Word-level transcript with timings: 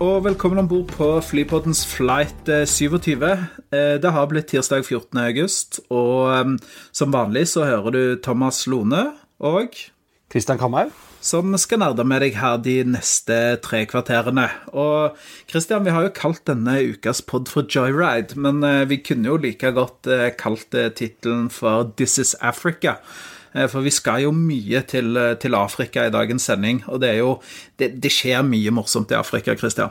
Og 0.00 0.24
velkommen 0.24 0.62
om 0.62 0.68
bord 0.68 0.92
på 0.96 1.08
Flypoddens 1.24 1.82
flight 1.88 2.48
eh, 2.48 2.64
27. 2.68 3.20
Eh, 3.20 3.96
Det 4.00 4.12
har 4.14 4.28
blitt 4.30 4.48
tirsdag 4.48 4.84
14. 4.86 5.18
august, 5.20 5.80
og 5.92 6.32
eh, 6.32 6.54
som 6.92 7.12
vanlig 7.12 7.46
så 7.52 7.66
hører 7.68 7.90
du 7.96 8.02
Thomas 8.24 8.64
Lone 8.66 9.10
og 9.38 9.76
Kristian 10.30 10.58
Kamhaug. 10.58 10.92
som 11.20 11.52
skal 11.60 11.82
nerde 11.82 12.04
med 12.08 12.22
deg 12.24 12.38
her 12.40 12.56
de 12.64 12.78
neste 12.88 13.58
tre 13.60 13.82
kvarterene. 13.84 14.46
Og 14.72 15.18
Christian, 15.50 15.84
vi 15.84 15.92
har 15.92 16.06
jo 16.06 16.14
kalt 16.16 16.46
denne 16.48 16.78
ukas 16.80 17.20
pod 17.20 17.50
for 17.52 17.68
Joyride, 17.68 18.38
men 18.40 18.64
eh, 18.64 18.86
vi 18.88 19.02
kunne 19.04 19.28
jo 19.28 19.36
like 19.36 19.72
godt 19.76 20.08
eh, 20.08 20.30
kalt 20.32 20.74
eh, 20.74 20.88
tittelen 20.88 21.50
for 21.52 21.92
This 21.96 22.16
is 22.18 22.34
Africa. 22.40 22.96
Eh, 23.54 23.66
For 23.70 23.84
vi 23.84 23.92
skal 23.94 24.24
jo 24.26 24.34
mye 24.34 24.82
til, 24.86 25.16
eh, 25.16 25.34
til 25.34 25.54
Afrika 25.54 26.06
i 26.06 26.14
dagens 26.14 26.46
sending, 26.50 26.84
og 26.88 27.00
det 27.00 27.18
jo 27.18 27.40
Det, 27.78 28.00
det 28.00 28.10
skjer 28.12 28.42
mye 28.44 28.70
morsomt 28.70 29.10
i 29.10 29.18
Afrika, 29.18 29.54
Christian. 29.56 29.90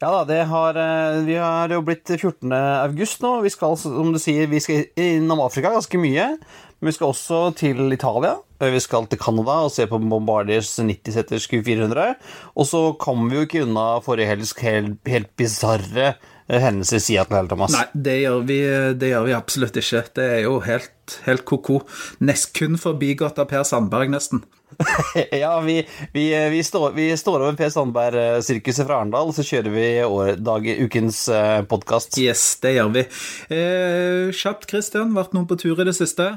Ja 0.00 0.10
da, 0.10 0.24
det 0.24 0.46
har, 0.48 0.76
eh, 0.76 1.24
vi 1.24 1.34
har 1.34 1.68
jo 1.68 1.82
blitt 1.82 2.08
14. 2.08 2.52
august 2.52 3.20
nå. 3.20 3.42
Vi 3.42 3.50
skal, 3.50 3.76
som 3.76 4.12
du 4.12 4.18
sier, 4.18 4.48
vi 4.48 4.60
skal 4.60 4.86
innom 4.96 5.40
Afrika 5.44 5.70
ganske 5.70 5.98
mye. 6.00 6.38
Men 6.80 6.88
vi 6.88 6.92
skal 6.96 7.12
også 7.12 7.54
til 7.54 7.92
Italia. 7.92 8.38
Vi 8.60 8.80
skal 8.80 9.06
til 9.06 9.18
Canada 9.18 9.60
og 9.66 9.70
se 9.70 9.86
på 9.86 10.00
Bombardiers 10.00 10.78
90-seters 10.78 11.46
Q400. 11.48 12.14
Og 12.56 12.66
så 12.66 12.80
kommer 12.98 13.28
vi 13.30 13.36
jo 13.36 13.46
ikke 13.46 13.64
unna 13.66 14.00
forrige 14.00 14.28
helgs 14.32 14.54
helt, 14.58 14.98
helt 15.06 15.36
bisarre 15.36 16.14
hendelser 16.50 16.98
i 16.98 17.04
Seattle, 17.04 17.44
Thomas. 17.50 17.74
Nei, 17.76 17.86
det 17.94 18.16
gjør, 18.22 18.40
vi, 18.48 18.60
det 18.98 19.12
gjør 19.12 19.28
vi 19.28 19.36
absolutt 19.36 19.76
ikke. 19.80 20.02
Det 20.18 20.30
er 20.38 20.40
jo 20.46 20.56
helt, 20.64 21.18
helt 21.26 21.44
ko-ko. 21.48 21.82
Nest 22.26 22.52
kun 22.56 22.80
forbigått 22.80 23.38
av 23.38 23.50
Per 23.50 23.62
Sandberg, 23.68 24.10
nesten. 24.12 24.42
ja, 25.42 25.54
vi, 25.60 25.80
vi, 26.12 26.26
vi, 26.50 26.60
står, 26.64 26.92
vi 26.96 27.08
står 27.18 27.40
over 27.40 27.56
Per 27.58 27.72
Sandberg-sirkuset 27.74 28.86
fra 28.86 29.00
Arendal, 29.00 29.32
så 29.36 29.44
kjører 29.46 29.74
vi 29.74 29.88
år, 30.06 30.34
dag, 30.40 30.68
ukens 30.86 31.24
podkast. 31.70 32.18
Yes, 32.20 32.44
det 32.62 32.76
gjør 32.78 32.94
vi. 32.98 33.06
Eh, 33.54 34.30
kjapt, 34.36 34.68
Christian. 34.70 35.14
Vært 35.16 35.36
noen 35.36 35.48
på 35.50 35.58
tur 35.60 35.78
i 35.78 35.88
det 35.88 35.96
siste? 35.98 36.32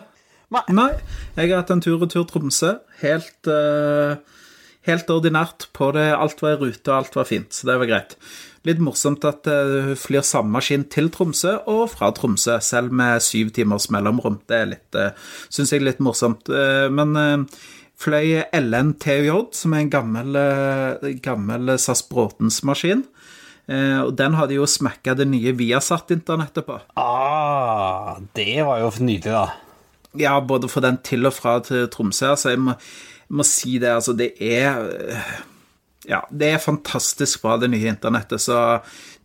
Nei. 0.53 0.89
Jeg 1.33 1.49
har 1.49 1.63
hatt 1.63 1.71
en 1.73 1.81
tur-retur 1.81 2.25
Tromsø. 2.29 2.75
Helt, 3.01 3.47
eh, 3.49 4.17
helt 4.89 5.09
ordinært 5.09 5.69
på 5.73 5.91
det. 5.95 6.11
Alt 6.13 6.41
var 6.41 6.57
i 6.57 6.59
rute, 6.61 6.91
og 6.91 6.97
alt 6.97 7.15
var 7.15 7.29
fint, 7.29 7.53
så 7.53 7.71
det 7.71 7.79
var 7.81 7.89
greit. 7.89 8.17
Litt 8.63 8.79
morsomt 8.79 9.25
at 9.27 9.47
eh, 9.51 9.89
hun 9.89 9.99
flyr 9.99 10.23
samme 10.23 10.55
maskin 10.55 10.85
til 10.87 11.09
Tromsø 11.11 11.57
og 11.67 11.89
fra 11.91 12.13
Tromsø, 12.15 12.57
selv 12.63 12.95
med 12.95 13.23
syv 13.23 13.51
timers 13.55 13.89
mellomrom. 13.91 14.39
Det 14.47 14.59
er 14.59 14.69
litt, 14.71 14.95
uh, 14.95 15.11
syns 15.51 15.75
jeg 15.75 15.83
litt 15.83 15.99
morsomt. 16.03 16.47
Eh, 16.47 16.87
men 16.93 17.17
eh, 17.19 17.63
fløy 17.99 18.43
LNTJ, 18.55 19.31
som 19.55 19.75
er 19.75 19.83
en 19.83 19.91
gammel, 19.91 20.39
eh, 20.39 21.11
gammel 21.23 21.75
SAS 21.77 22.03
Bråtens-maskin. 22.07 23.05
Eh, 23.67 23.99
og 24.03 24.15
den 24.19 24.35
hadde 24.35 24.57
jo 24.57 24.67
smekka 24.67 25.15
det 25.15 25.27
nye 25.31 25.53
Viasat-internettet 25.55 26.67
på. 26.67 26.79
Ah, 26.99 28.17
det 28.35 28.63
var 28.67 28.81
jo 28.83 28.91
nydelig, 28.99 29.31
da. 29.31 29.47
Ja, 30.19 30.37
både 30.39 30.69
for 30.69 30.83
den 30.83 30.99
til 31.03 31.25
og 31.25 31.33
fra 31.33 31.59
til 31.63 31.87
Tromsø. 31.87 32.33
Altså, 32.33 32.53
jeg 32.53 32.59
må, 32.59 32.75
jeg 33.27 33.39
må 33.39 33.47
si 33.47 33.79
det, 33.79 33.95
altså, 33.95 34.13
det 34.13 34.33
er 34.39 34.83
Ja, 36.09 36.19
det 36.31 36.49
er 36.51 36.63
fantastisk 36.63 37.45
bra, 37.45 37.55
det 37.61 37.69
nye 37.71 37.91
internettet. 37.93 38.43
Så 38.43 38.57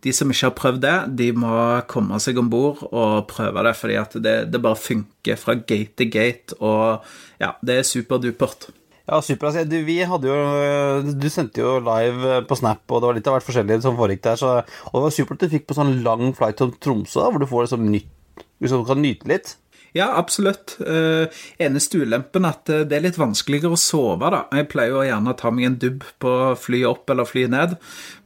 de 0.05 0.13
som 0.15 0.31
ikke 0.31 0.47
har 0.47 0.57
prøvd 0.57 0.81
det, 0.85 0.95
de 1.19 1.29
må 1.35 1.53
komme 1.91 2.19
seg 2.23 2.39
om 2.39 2.49
bord 2.51 2.85
og 2.89 3.27
prøve 3.31 3.65
det, 3.67 3.75
fordi 3.75 3.97
at 3.99 4.15
det, 4.23 4.35
det 4.53 4.61
bare 4.63 4.79
funker 4.79 5.39
fra 5.39 5.57
gate 5.59 5.97
til 5.99 6.11
gate, 6.13 6.55
og 6.63 7.03
ja, 7.41 7.53
det 7.65 7.81
er 7.81 7.87
superdupert. 7.87 8.69
Ja, 9.09 9.19
super. 9.25 9.49
Altså, 9.49 9.65
du, 9.65 9.79
vi 9.87 9.97
hadde 10.05 10.29
jo, 10.29 11.13
du 11.17 11.27
sendte 11.33 11.63
jo 11.63 11.79
live 11.81 12.43
på 12.47 12.57
Snap, 12.59 12.83
og 12.87 13.01
det 13.01 13.09
var 13.09 13.17
litt 13.17 13.29
av 13.29 13.35
hvert 13.35 13.47
forskjellig 13.47 13.79
som 13.83 13.97
foregikk 13.97 14.21
der. 14.27 14.37
Så, 14.39 14.51
og 14.91 14.93
det 14.95 15.05
var 15.07 15.15
supert 15.15 15.39
at 15.39 15.47
du 15.47 15.55
fikk 15.55 15.65
på 15.69 15.77
sånn 15.77 15.95
lang 16.05 16.29
flight 16.37 16.59
til 16.61 16.75
Tromsø, 16.77 17.25
hvor 17.25 17.41
du 17.41 17.47
får 17.49 17.65
liksom 17.65 17.89
nytt, 17.89 18.45
liksom, 18.61 18.85
kan 18.87 19.01
nyte 19.01 19.31
litt. 19.31 19.55
Ja, 19.97 20.11
absolutt. 20.19 20.75
Uh, 20.79 21.25
eneste 21.61 22.03
ulempen 22.03 22.45
at 22.45 22.69
det 22.69 22.95
er 22.95 23.03
litt 23.07 23.17
vanskeligere 23.19 23.73
å 23.73 23.79
sove, 23.79 24.29
da. 24.29 24.43
Jeg 24.53 24.67
pleier 24.69 24.93
jo 24.93 25.05
gjerne 25.07 25.33
å 25.33 25.37
ta 25.39 25.51
meg 25.53 25.69
en 25.69 25.77
dubb 25.81 26.05
på 26.21 26.33
fly 26.61 26.83
opp 26.89 27.09
eller 27.09 27.27
fly 27.29 27.47
ned, 27.49 27.75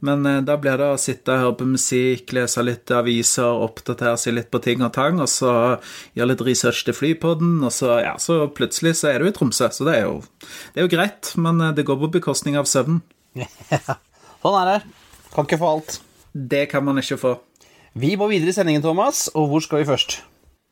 men 0.04 0.28
uh, 0.28 0.40
da 0.44 0.58
blir 0.60 0.76
det 0.80 0.90
å 0.92 1.00
sitte 1.00 1.32
og 1.32 1.42
høre 1.44 1.58
på 1.60 1.68
musikk, 1.74 2.34
lese 2.36 2.64
litt 2.64 2.92
aviser, 2.94 3.62
oppdatere 3.64 4.18
seg 4.20 4.36
litt 4.38 4.50
på 4.52 4.60
ting 4.64 4.84
og 4.84 4.92
tang, 4.96 5.22
og 5.24 5.30
så 5.32 5.54
gjøre 6.16 6.32
litt 6.34 6.44
research 6.50 6.84
til 6.88 6.96
flypodden, 6.96 7.56
og 7.64 7.72
så, 7.74 7.96
ja, 8.04 8.14
så 8.20 8.42
plutselig 8.52 8.98
så 9.00 9.14
er 9.14 9.24
du 9.24 9.30
i 9.30 9.34
Tromsø. 9.34 9.70
Så 9.72 9.88
det 9.88 9.96
er 10.02 10.06
jo, 10.08 10.20
det 10.74 10.82
er 10.82 10.88
jo 10.88 10.94
greit, 10.96 11.32
men 11.40 11.62
det 11.76 11.86
går 11.88 12.02
på 12.04 12.12
bekostning 12.18 12.60
av 12.60 12.68
søvn. 12.68 13.00
sånn 14.44 14.60
er 14.60 14.74
det. 14.74 14.78
Kan 15.34 15.48
ikke 15.48 15.62
få 15.62 15.72
alt. 15.78 15.98
Det 16.34 16.66
kan 16.70 16.84
man 16.84 17.00
ikke 17.00 17.18
få. 17.18 17.34
Vi 17.94 18.16
må 18.18 18.26
videre 18.30 18.50
i 18.50 18.56
sendingen, 18.56 18.82
Thomas, 18.82 19.28
og 19.38 19.48
hvor 19.50 19.62
skal 19.62 19.82
vi 19.82 19.88
først? 19.88 20.18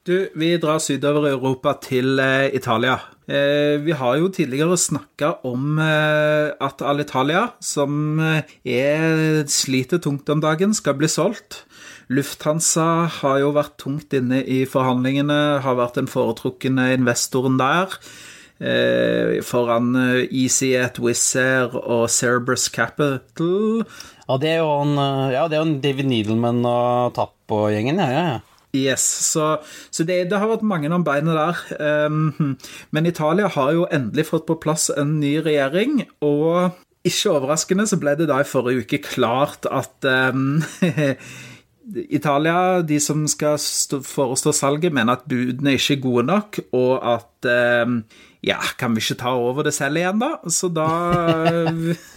Du, 0.03 0.17
vi 0.35 0.57
drar 0.59 0.81
sydover 0.83 1.29
i 1.29 1.31
Europa 1.31 1.77
til 1.79 2.19
eh, 2.19 2.49
Italia. 2.59 2.97
Eh, 3.31 3.79
vi 3.85 3.95
har 3.95 4.17
jo 4.19 4.33
tidligere 4.35 4.75
snakka 4.75 5.29
om 5.47 5.79
eh, 5.79 6.51
at 6.59 6.83
Alitalia, 6.83 7.45
som 7.63 8.19
eh, 8.19 8.43
er 8.67 9.47
sliter 9.47 10.03
tungt 10.03 10.27
om 10.35 10.43
dagen, 10.43 10.75
skal 10.75 10.99
bli 10.99 11.07
solgt. 11.07 11.61
Lufthansa 12.11 13.07
har 13.21 13.39
jo 13.45 13.55
vært 13.55 13.79
tungt 13.79 14.19
inne 14.19 14.43
i 14.43 14.65
forhandlingene, 14.67 15.63
har 15.63 15.79
vært 15.79 16.03
den 16.03 16.11
foretrukne 16.11 16.91
investoren 16.99 17.63
der. 17.63 17.95
Eh, 18.59 19.39
foran 19.47 19.95
eh, 19.95 20.27
EasyJet, 20.27 20.99
Wizz 20.99 21.37
Air 21.39 21.79
og 21.79 22.09
Cerebrus 22.11 22.67
Capital. 22.75 23.85
Ja, 24.27 24.35
det 24.35 24.57
er 24.57 24.65
jo 24.65 24.79
en, 24.83 24.97
ja, 25.31 25.47
det 25.47 25.63
er 25.63 25.69
en 25.69 25.79
David 25.85 26.11
Needleman 26.11 26.65
og 26.67 27.15
Tapp-gjengen, 27.15 28.03
ja, 28.03 28.11
ja, 28.11 28.31
ja. 28.33 28.41
Yes, 28.73 29.05
så, 29.05 29.59
så 29.93 30.05
det, 30.09 30.31
det, 30.31 30.39
har 30.41 30.49
vært 30.49 30.65
mange 30.65 30.89
om 30.97 31.05
beinet 31.05 31.37
der. 31.37 32.07
Um, 32.09 32.57
men 32.91 33.09
Italia 33.09 33.51
har 33.53 33.75
jo 33.77 33.85
endelig 33.93 34.31
fått 34.31 34.47
på 34.49 34.57
plass 34.63 34.89
en 34.97 35.19
ny 35.21 35.37
regjering, 35.45 36.07
og 36.25 36.79
ikke 37.05 37.35
overraskende 37.35 37.85
så 37.91 37.99
ble 38.01 38.15
det 38.17 38.31
da 38.31 38.41
i 38.41 38.49
forrige 38.49 38.87
uke 38.87 39.03
klart 39.05 39.69
at 39.69 40.09
um, 40.09 40.63
Italia, 42.17 42.81
de 42.87 42.97
som 43.03 43.27
skal 43.29 43.59
forestå 43.61 44.55
salget, 44.57 44.95
mener 44.95 45.19
at 45.19 45.29
budene 45.29 45.77
ikke 45.77 45.99
er 45.99 46.05
gode 46.07 46.27
nok, 46.31 46.61
og 46.73 46.95
at 47.17 47.53
um, 47.85 48.03
Ja, 48.43 48.59
kan 48.75 48.97
vi 48.97 49.05
ikke 49.05 49.21
ta 49.21 49.37
over 49.39 49.63
det 49.69 49.75
selv 49.77 50.01
igjen, 50.01 50.19
da? 50.19 50.33
Så 50.51 50.67
da 50.73 50.89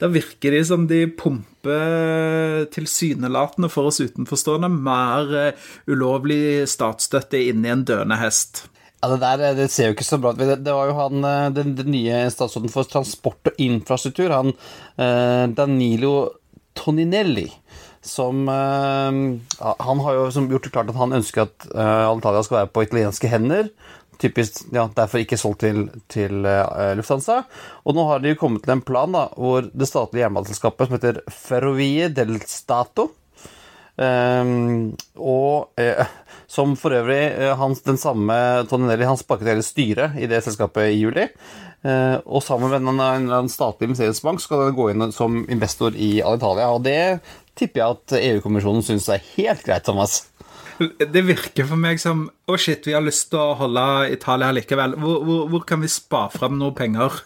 Da 0.00 0.10
virker 0.12 0.54
de 0.56 0.64
som 0.66 0.86
de 0.90 1.04
pumper 1.06 2.66
tilsynelatende 2.74 3.70
for 3.72 3.90
oss 3.90 4.00
utenforstående 4.02 4.70
mer 4.72 5.32
eh, 5.36 5.70
ulovlig 5.90 6.68
statsstøtte 6.70 7.40
inn 7.50 7.64
i 7.66 7.72
en 7.72 7.86
døende 7.88 8.18
hest. 8.20 8.66
Ja, 9.00 9.08
Det 9.08 9.20
der 9.22 9.54
det 9.56 9.70
ser 9.72 9.90
jo 9.90 9.96
ikke 9.96 10.08
så 10.08 10.20
bra 10.20 10.34
ut. 10.34 10.40
Det, 10.40 10.74
var 10.76 10.90
jo 10.90 10.98
han, 10.98 11.24
den, 11.56 11.72
den 11.78 11.94
nye 11.94 12.26
statsråden 12.32 12.72
for 12.72 12.88
transport 12.88 13.52
og 13.52 13.62
infrastruktur, 13.62 14.32
han 14.34 14.52
eh, 15.00 15.46
Danilo 15.56 16.14
Toninelli, 16.76 17.48
som 18.00 18.48
eh, 18.48 19.76
Han 19.78 20.00
har 20.04 20.14
jo 20.16 20.44
gjort 20.48 20.64
det 20.64 20.72
klart 20.72 20.92
at 20.92 21.00
han 21.00 21.16
ønsker 21.18 21.48
at 21.48 21.66
eh, 21.74 22.04
Alitalia 22.08 22.44
skal 22.46 22.62
være 22.62 22.72
på 22.74 22.84
italienske 22.86 23.30
hender 23.32 23.68
typisk 24.20 24.64
ja, 24.74 24.86
derfor 24.96 25.22
ikke 25.22 25.38
solgt 25.40 25.64
til, 25.64 25.86
til 26.10 26.44
uh, 26.46 26.92
Lufthansa. 26.98 27.42
Og 27.84 27.96
nå 27.96 28.06
har 28.10 28.22
de 28.22 28.36
kommet 28.38 28.64
til 28.64 28.76
en 28.76 28.84
plan 28.84 29.12
da, 29.14 29.28
hvor 29.36 29.66
det 29.70 29.88
statlige 29.88 30.26
jernbaneselskapet 30.26 30.88
som 30.88 30.98
heter 30.98 31.22
Ferrovie 31.32 32.10
del 32.14 32.36
Stato 32.48 33.10
um, 33.96 34.92
og 35.16 35.80
uh, 35.80 36.04
som 36.50 36.76
for 36.78 36.96
øvrig 36.98 37.22
uh, 37.38 37.54
hans, 37.60 37.82
den 37.86 38.00
samme 38.00 38.36
Toninelli 38.70 39.08
han 39.08 39.20
sparket 39.20 39.52
hele 39.52 39.66
styret 39.66 40.18
i 40.20 40.30
det 40.30 40.42
selskapet 40.46 40.90
i 40.90 41.00
juli. 41.00 41.28
og 41.80 42.42
sammen 42.44 42.68
med 42.68 42.82
en, 42.84 42.98
en, 43.00 43.30
en 43.32 43.46
statlig 43.48 43.86
investeringsbank 43.88 44.42
skal 44.42 44.66
den 44.66 44.74
gå 44.76 44.90
inn 44.92 45.12
som 45.16 45.38
investor 45.48 45.94
i 45.96 46.18
Alitalia. 46.20 46.66
Og 46.74 46.82
det 46.84 47.22
tipper 47.56 47.80
jeg 47.80 47.96
at 47.96 48.18
EU-kommisjonen 48.18 48.84
syns 48.84 49.08
er 49.08 49.24
helt 49.38 49.64
greit, 49.64 49.86
Thomas. 49.88 50.26
Det 51.14 51.22
virker 51.26 51.66
for 51.68 51.80
meg 51.80 52.00
som 52.02 52.26
Å, 52.28 52.54
oh 52.54 52.60
shit, 52.60 52.86
vi 52.88 52.94
har 52.96 53.04
lyst 53.04 53.28
til 53.32 53.40
å 53.40 53.56
holde 53.58 53.86
Italia 54.14 54.50
likevel. 54.56 54.96
Hvor, 55.00 55.24
hvor, 55.26 55.42
hvor 55.52 55.66
kan 55.68 55.82
vi 55.84 55.90
spa 55.92 56.26
fram 56.32 56.58
noe 56.60 56.74
penger? 56.76 57.20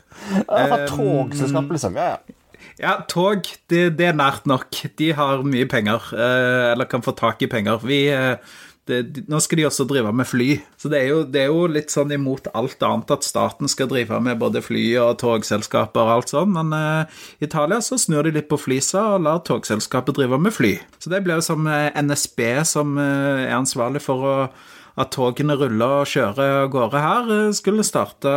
Ja, 0.49 0.85
togselskap, 0.91 1.71
liksom. 1.75 2.01
Ja, 2.01 2.15
ja. 2.17 2.41
Ja, 2.81 2.97
tog, 3.07 3.47
det, 3.71 3.83
det, 3.99 4.09
er 4.11 4.17
nært 4.19 4.49
nok. 4.51 4.75
De 4.99 5.13
har 5.15 5.45
mye 5.47 5.67
penger, 5.71 6.09
eh, 6.17 6.73
eller 6.73 6.89
kan 6.91 7.05
få 7.07 7.15
tak 7.15 7.43
i 7.45 7.49
penger. 7.51 7.85
Vi, 7.87 8.01
eh, 8.11 8.57
det, 8.89 9.25
nå 9.33 9.39
skal 9.41 9.61
de 9.61 9.67
også 9.69 9.87
drive 9.89 10.11
med 10.13 10.29
fly. 10.29 10.49
Så 10.81 10.91
det 10.93 10.99
er, 11.01 11.07
jo, 11.09 11.23
det 11.25 11.41
er, 11.41 11.49
jo, 11.53 11.65
litt 11.71 11.93
sånn 11.95 12.13
imot 12.13 12.51
alt 12.53 12.83
annet 12.85 13.15
at 13.17 13.25
staten 13.25 13.71
skal 13.71 13.89
drive 13.89 14.19
med 14.25 14.41
både 14.43 14.61
fly 14.65 14.85
og 15.01 15.17
togselskaper 15.23 16.05
og 16.05 16.13
alt 16.19 16.35
sånn, 16.35 16.53
men 16.53 16.75
eh, 16.77 17.21
i 17.41 17.49
Italia 17.49 17.81
så 17.85 17.99
snur 18.01 18.27
de 18.27 18.35
litt 18.37 18.51
på 18.51 18.61
flisa 18.61 19.07
og 19.15 19.25
lar 19.25 19.41
togselskapet 19.47 20.19
drive 20.19 20.41
med 20.41 20.55
fly. 20.55 20.77
Så 21.01 21.13
det 21.13 21.23
blir 21.25 21.41
jo 21.41 21.47
som 21.49 21.69
eh, 21.71 21.95
NSB 21.97 22.45
som 22.69 22.99
eh, 23.01 23.47
er 23.47 23.57
ansvarlig 23.57 24.05
for 24.05 24.29
å, 24.29 24.37
at 25.01 25.15
togene 25.15 25.57
ruller 25.59 26.03
og 26.03 26.11
kjører 26.11 26.61
av 26.65 26.69
gårde 26.75 27.07
her, 27.07 27.33
eh, 27.39 27.55
skulle 27.57 27.87
starte 27.87 28.35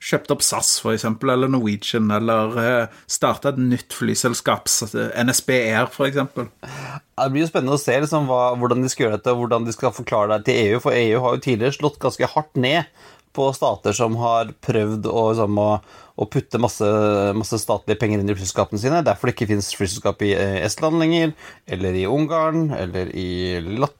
kjøpt 0.00 0.32
opp 0.32 0.42
SAS 0.44 0.72
for 0.80 0.94
eksempel, 0.94 1.32
eller 1.34 1.50
Norwegian, 1.52 2.08
eller 2.14 2.56
uh, 2.56 2.98
starta 3.10 3.52
et 3.52 3.60
nytt 3.60 3.94
flyselskap, 3.96 4.70
NSB 4.96 5.54
Air 5.58 5.92
for 5.92 6.08
eksempel. 6.08 6.48
det 6.64 7.30
blir 7.34 7.44
jo 7.44 7.50
spennende 7.50 7.76
å 7.76 7.82
se 7.82 7.98
liksom, 8.00 8.28
hva, 8.30 8.54
hvordan 8.60 8.84
de 8.84 8.90
skal 8.92 9.06
gjøre 9.06 9.20
dette, 9.20 9.34
og 9.34 9.44
hvordan 9.44 9.68
de 9.68 9.76
skal 9.76 9.94
forklare 9.94 10.38
det 10.38 10.48
til 10.48 10.60
EU. 10.64 10.82
For 10.82 10.96
EU 10.96 11.24
har 11.24 11.36
jo 11.36 11.46
tidligere 11.46 11.76
slått 11.76 12.00
ganske 12.02 12.30
hardt 12.34 12.60
ned 12.60 13.08
på 13.36 13.50
stater 13.54 13.94
som 13.94 14.16
har 14.18 14.54
prøvd 14.64 15.04
å, 15.06 15.24
liksom, 15.30 15.58
å, 15.60 15.68
å 16.16 16.28
putte 16.32 16.60
masse, 16.62 16.88
masse, 17.36 17.60
statlige 17.62 18.00
penger 18.00 18.22
inn 18.22 18.32
i 18.32 18.36
flyselskapene 18.38 18.80
sine. 18.82 19.02
Derfor 19.06 19.30
det 19.30 19.36
ikke 19.36 19.50
finnes 19.52 19.68
flyselskap 19.76 20.24
i 20.26 20.32
eh, 20.34 20.56
Estland 20.64 20.98
lenger, 21.02 21.36
eller 21.70 22.00
i 22.00 22.08
Ungarn, 22.10 22.70
eller 22.74 23.12
i 23.14 23.60
Lat 23.76 23.94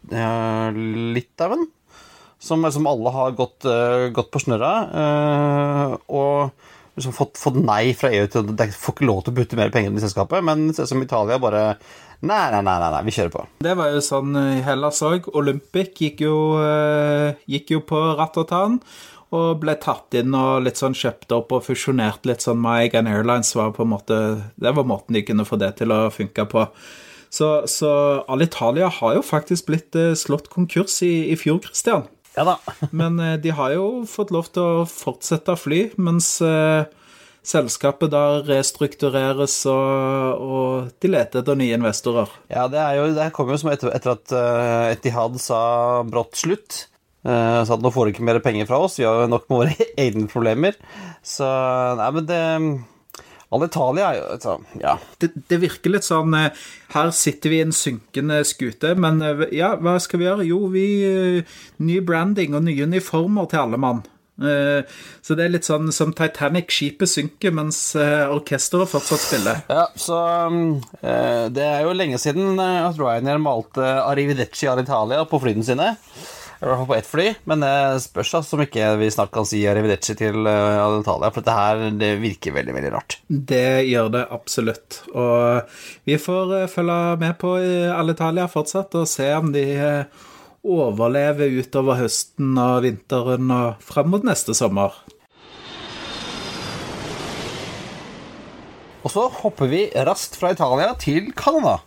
Litauen 0.75 1.69
som, 2.40 2.64
som 2.72 2.88
alle 2.88 3.12
har 3.14 3.37
gått, 3.37 3.64
uh, 3.69 4.08
gått 4.14 4.31
på 4.32 4.40
snørra. 4.40 4.75
Uh, 4.88 5.96
og 6.08 6.96
liksom 6.96 7.14
fått, 7.16 7.38
fått, 7.40 7.58
nei 7.60 7.92
fra 7.96 8.10
EU 8.16 8.26
til 8.31 8.42
at 8.42 8.52
de 8.58 8.69
får 8.75 8.96
ikke 8.96 9.08
lov 9.08 9.22
til 9.25 9.34
å 9.34 9.38
putte 9.40 9.58
mer 9.60 9.72
penger 9.75 9.92
inn 9.92 10.00
i 10.00 10.04
selskapet. 10.04 10.44
Men 10.46 10.70
som 10.75 11.04
Italia 11.04 11.40
bare 11.42 11.64
nei, 12.20 12.42
nei, 12.52 12.62
nei, 12.64 12.76
nei, 12.81 13.04
vi 13.06 13.14
kjører 13.16 13.34
på. 13.34 13.46
Det 13.64 13.76
var 13.78 13.92
jo 13.92 14.02
sånn 14.04 14.37
i 14.40 14.60
Hellas 14.64 15.00
òg. 15.06 15.28
Olympic 15.37 16.00
gikk 16.00 16.25
jo, 16.25 16.37
uh, 16.60 17.37
gikk 17.50 17.75
jo 17.76 17.82
på 17.87 18.02
ratt 18.19 18.40
Og 18.40 19.60
ble 19.62 19.76
tatt 19.78 20.16
inn 20.19 20.34
og 20.34 20.64
litt 20.64 20.81
sånn 20.81 20.96
kjøpt 20.96 21.32
opp 21.36 21.52
og 21.54 21.66
fusjonert 21.69 22.25
litt 22.26 22.43
sånn 22.43 22.60
med 22.60 22.88
Egan 22.88 23.06
Airlines. 23.06 23.54
var 23.54 23.76
på 23.76 23.84
en 23.84 23.93
måte, 23.93 24.43
Det 24.56 24.75
var 24.75 24.84
måten 24.84 25.14
de 25.14 25.22
kunne 25.22 25.44
få 25.44 25.60
det 25.60 25.76
til 25.76 25.93
å 25.93 26.10
funke 26.10 26.48
på. 26.48 26.66
Så, 27.31 27.62
så 27.70 28.25
Alitalia 28.26 28.88
har 28.88 29.14
jo 29.14 29.22
faktisk 29.22 29.69
blitt 29.69 29.94
slått 30.19 30.48
konkurs 30.50 30.98
i, 31.06 31.31
i 31.31 31.36
fjor, 31.38 31.60
Christian. 31.62 32.08
Ja 32.37 32.47
da. 32.47 32.56
Men 32.91 33.19
eh, 33.21 33.37
de 33.43 33.53
har 33.56 33.75
jo 33.75 34.06
fått 34.09 34.32
lov 34.35 34.50
til 34.55 34.62
å 34.65 34.88
fortsette 34.88 35.55
å 35.55 35.61
fly, 35.61 35.82
mens 36.00 36.37
eh, 36.44 36.85
selskapet 37.47 38.12
da 38.12 38.25
restruktureres, 38.44 39.56
og, 39.71 40.44
og, 40.44 40.93
de 41.00 41.11
leter 41.11 41.43
etter 41.43 41.59
nye 41.59 41.79
investorer. 41.79 42.31
Ja, 42.53 42.69
det, 42.71 42.81
er 42.82 43.00
jo, 43.00 43.09
det 43.17 43.31
kommer 43.37 43.56
jo 43.56 43.62
som 43.62 43.73
etter, 43.73 43.93
etter 43.97 44.12
at 44.12 44.35
uh, 44.37 44.91
Etihad 44.93 45.41
sa 45.41 45.61
brått 46.06 46.37
slutt. 46.38 46.85
Uh, 47.25 47.65
sa 47.65 47.77
at 47.77 47.82
nå 47.85 47.93
får 47.93 48.06
du 48.06 48.12
ikke 48.15 48.27
mer 48.29 48.41
penger 48.44 48.69
fra 48.69 48.79
oss, 48.85 48.99
vi 49.00 49.06
har 49.09 49.25
jo 49.25 49.32
nok 49.32 49.49
med 49.49 49.62
våre 49.62 49.88
egne 50.05 50.29
problemer. 50.31 50.77
Så 51.25 51.49
nei, 51.97 52.11
men 52.17 52.29
det 52.29 52.43
Alitalia 53.50 54.12
altså, 54.31 54.61
ja. 54.79 54.94
Det, 55.19 55.32
det, 55.50 55.58
virker 55.64 55.94
litt 55.94 56.06
sånn 56.06 56.35
eh, 56.38 56.55
Her 56.94 57.11
sitter 57.14 57.50
vi 57.50 57.58
i 57.58 57.64
en 57.67 57.75
synkende 57.75 58.41
skute, 58.47 58.94
men 58.94 59.19
eh, 59.26 59.49
ja, 59.58 59.73
hva 59.81 59.97
skal 60.02 60.23
vi 60.23 60.29
gjøre? 60.29 60.47
Jo, 60.47 60.62
vi 60.70 60.87
eh, 61.06 61.58
Ny 61.82 62.00
branding 62.06 62.55
og 62.55 62.64
nye 62.69 62.87
uniformer 62.87 63.50
til 63.50 63.64
alle 63.64 63.81
mann. 63.81 64.02
Så 64.41 65.35
det 65.37 65.43
er 65.44 65.50
litt 65.52 65.67
sånn 65.69 65.91
som 65.93 66.14
Titanic. 66.17 66.70
Skipet 66.73 67.11
synker 67.12 67.52
mens 67.52 67.76
orkesteret 67.93 68.88
fortsatt 68.88 69.20
spiller. 69.20 69.58
Ja, 69.69 69.82
så 70.00 70.17
Det 71.53 71.67
er 71.67 71.85
jo 71.85 71.93
lenge 71.93 72.17
siden 72.23 72.56
at 72.56 72.96
Ryanair 72.96 73.43
malte 73.43 73.85
Arrivederci 74.00 74.70
Alitalia 74.73 75.26
på 75.29 75.43
flyene 75.44 75.67
sine. 75.67 75.91
I 76.60 76.66
hvert 76.68 76.76
fall 76.76 76.88
på 76.90 76.96
ett 76.98 77.06
fly, 77.08 77.26
men 77.48 77.62
det 77.64 78.02
spørs 78.04 78.34
altså 78.36 78.58
om 78.58 78.62
ikke 78.66 78.88
vi 79.00 79.06
snart 79.12 79.30
kan 79.32 79.46
si 79.48 79.62
arrivederci 79.64 80.12
til 80.18 80.44
uh, 80.44 80.76
Alitalia, 80.84 81.30
for 81.32 81.40
dette 81.40 81.54
her 81.56 81.84
det 81.96 82.10
virker 82.20 82.52
veldig, 82.52 82.74
veldig 82.76 82.90
rart. 82.92 83.16
Det 83.28 83.86
gjør 83.88 84.10
det 84.12 84.26
absolutt. 84.36 84.98
Og 85.14 85.78
vi 86.04 86.18
får 86.20 86.52
uh, 86.58 86.66
følge 86.68 86.98
med 87.22 87.38
på 87.40 87.54
Alitalia 87.94 88.44
fortsatt 88.52 88.98
og 89.00 89.08
se 89.08 89.30
om 89.38 89.48
de 89.54 89.64
overlever 90.60 91.56
utover 91.62 91.96
høsten 92.02 92.52
og 92.60 92.84
vinteren 92.84 93.48
og 93.56 93.80
fram 93.80 94.12
mot 94.12 94.28
neste 94.28 94.52
sommer. 94.56 94.92
Og 99.00 99.12
så 99.14 99.24
hopper 99.40 99.70
vi 99.70 99.86
raskt 99.96 100.36
fra 100.36 100.52
Italia 100.52 100.92
til 101.00 101.32
Canada, 101.32 101.78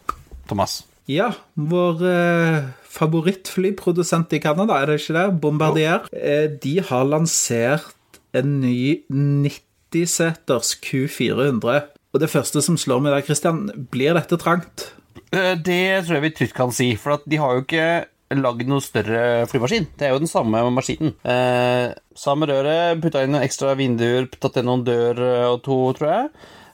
Thomas. 0.49 0.81
Ja, 1.05 1.29
hvor 1.53 1.99
eh, 2.07 2.63
favorittflyprodusent 2.94 4.34
i 4.38 4.42
Canada, 4.44 4.78
er 4.78 4.92
det 4.92 5.01
ikke 5.01 5.18
det? 5.18 5.25
Bombardier. 5.42 6.07
Eh, 6.13 6.48
de 6.62 6.78
har 6.86 7.10
lansert 7.10 8.19
en 8.38 8.60
ny 8.62 9.04
90-seters 9.10 10.75
Q400. 10.84 11.90
Og 12.13 12.22
det 12.22 12.30
første 12.30 12.62
som 12.62 12.78
slår 12.78 13.01
meg 13.01 13.16
der, 13.16 13.25
Christian, 13.25 13.66
blir 13.94 14.18
dette 14.18 14.38
trangt? 14.42 14.92
Eh, 15.34 15.54
det 15.57 16.06
tror 16.06 16.19
jeg 16.19 16.25
vi 16.28 16.34
trygt 16.38 16.57
kan 16.57 16.74
si, 16.74 16.94
for 17.00 17.22
de 17.25 17.42
har 17.42 17.57
jo 17.57 17.66
ikke 17.66 17.88
lagd 18.34 18.69
noe 18.69 18.81
større 18.81 19.45
flymaskin. 19.50 19.88
Det 19.98 20.07
er 20.07 20.13
jo 20.13 20.22
den 20.24 20.30
samme 20.30 20.62
maskinen. 20.74 21.13
Eh, 21.22 21.94
samme 22.18 22.50
røret, 22.50 23.01
putta 23.01 23.25
inn 23.25 23.38
ekstra 23.42 23.75
vinduer, 23.78 24.30
tatt 24.38 24.57
inn 24.62 24.69
noen 24.69 24.86
dør 24.86 25.22
og 25.54 25.63
to, 25.66 25.80
tror 25.98 26.13
jeg. 26.13 26.30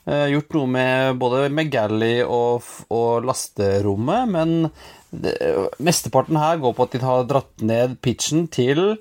Eh, 0.10 0.28
gjort 0.34 0.56
noe 0.56 0.70
med 0.74 1.20
både 1.22 1.50
med 1.54 1.70
galley 1.74 2.24
og, 2.24 2.66
og 2.90 3.28
lasterommet, 3.28 4.32
men 4.32 4.54
det, 5.12 5.36
mesteparten 5.82 6.38
her 6.40 6.60
går 6.62 6.76
på 6.78 6.86
at 6.86 6.96
de 6.96 7.04
har 7.04 7.28
dratt 7.30 7.66
ned 7.66 7.98
pitchen 8.06 8.48
til 8.52 8.98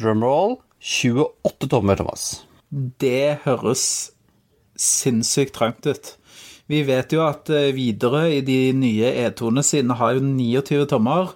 drumroll 0.00 0.58
28 0.80 1.70
tommer, 1.72 1.96
Thomas. 2.00 2.44
Det 2.70 3.44
høres 3.44 3.86
sinnssykt 4.76 5.54
trangt 5.56 5.86
ut. 5.86 6.14
Vi 6.68 6.80
vet 6.84 7.12
jo 7.12 7.22
at 7.26 7.50
videre 7.76 8.26
i 8.38 8.40
de 8.44 8.72
nye 8.76 9.12
E2-ene 9.26 9.64
sine 9.64 9.96
har 10.00 10.16
jo 10.16 10.24
29 10.24 10.88
tommer. 10.92 11.34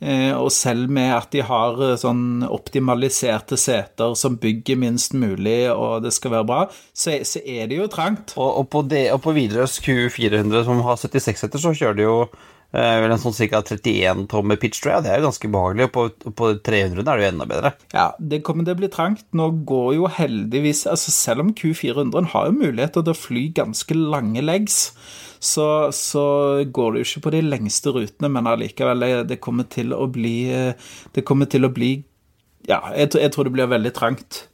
Eh, 0.00 0.32
og 0.32 0.48
selv 0.52 0.88
med 0.88 1.10
at 1.12 1.28
de 1.34 1.42
har 1.44 1.76
eh, 1.84 1.98
sånn 2.00 2.40
optimaliserte 2.46 3.58
seter 3.60 4.14
som 4.16 4.38
bygger 4.40 4.78
minst 4.80 5.12
mulig, 5.12 5.68
og 5.74 6.06
det 6.06 6.14
skal 6.16 6.38
være 6.38 6.48
bra, 6.48 6.60
så, 6.96 7.18
så 7.28 7.42
er 7.44 7.68
det 7.68 7.76
jo 7.82 7.88
trangt. 7.92 8.32
Og, 8.38 8.62
og 8.62 8.70
på, 8.72 8.82
det, 8.88 9.10
og 9.12 9.20
på 9.26 9.34
Widerøes 9.36 9.76
Q400, 9.84 10.64
som 10.64 10.80
har 10.86 10.96
76 11.02 11.44
seter, 11.44 11.60
så 11.60 11.74
kjører 11.76 11.98
de 11.98 12.06
jo 12.06 12.16
eh, 12.24 12.38
vel 13.02 13.10
en 13.10 13.18
sånn 13.18 13.34
ca. 13.34 13.62
31 13.66 14.26
tommer 14.30 14.58
pitch, 14.60 14.78
og. 14.86 15.00
Det 15.02 15.10
er 15.10 15.18
jo 15.18 15.26
ganske 15.26 15.50
behagelig. 15.50 15.88
Og 15.88 15.94
på, 15.94 16.32
på 16.38 16.50
300 16.66 17.02
er 17.02 17.08
det 17.08 17.24
jo 17.24 17.30
enda 17.32 17.46
bedre. 17.50 17.72
Ja, 17.94 18.10
det 18.18 18.42
kommer 18.46 18.66
til 18.66 18.76
å 18.76 18.80
bli 18.82 18.90
trangt. 18.92 19.24
Nå 19.36 19.48
går 19.66 19.96
jo 19.96 20.10
heldigvis 20.20 20.84
altså 20.90 21.14
Selv 21.14 21.44
om 21.44 21.54
Q400 21.56 22.30
har 22.34 22.46
jo 22.46 22.58
muligheter 22.60 23.02
til 23.02 23.14
å 23.14 23.18
fly 23.18 23.48
ganske 23.56 23.96
lange 23.98 24.44
legs, 24.44 24.92
så, 25.40 25.66
så, 25.96 26.22
går 26.68 26.92
det 26.92 27.02
jo 27.02 27.08
ikke 27.08 27.24
på 27.24 27.32
de 27.34 27.40
lengste 27.46 27.94
rutene, 27.96 28.28
men 28.28 28.48
allikevel, 28.50 29.06
det, 29.26 29.40
kommer 29.40 29.64
til 29.72 29.94
å 29.96 30.04
bli 30.12 30.52
Det 31.14 31.24
kommer 31.24 31.48
til 31.48 31.64
å 31.64 31.72
bli 31.72 31.94
Ja, 32.68 32.82
jeg, 32.92 33.14
jeg 33.16 33.32
tror 33.32 33.48
det 33.48 33.54
blir 33.56 33.70
veldig 33.72 33.92
trangt. 33.96 34.44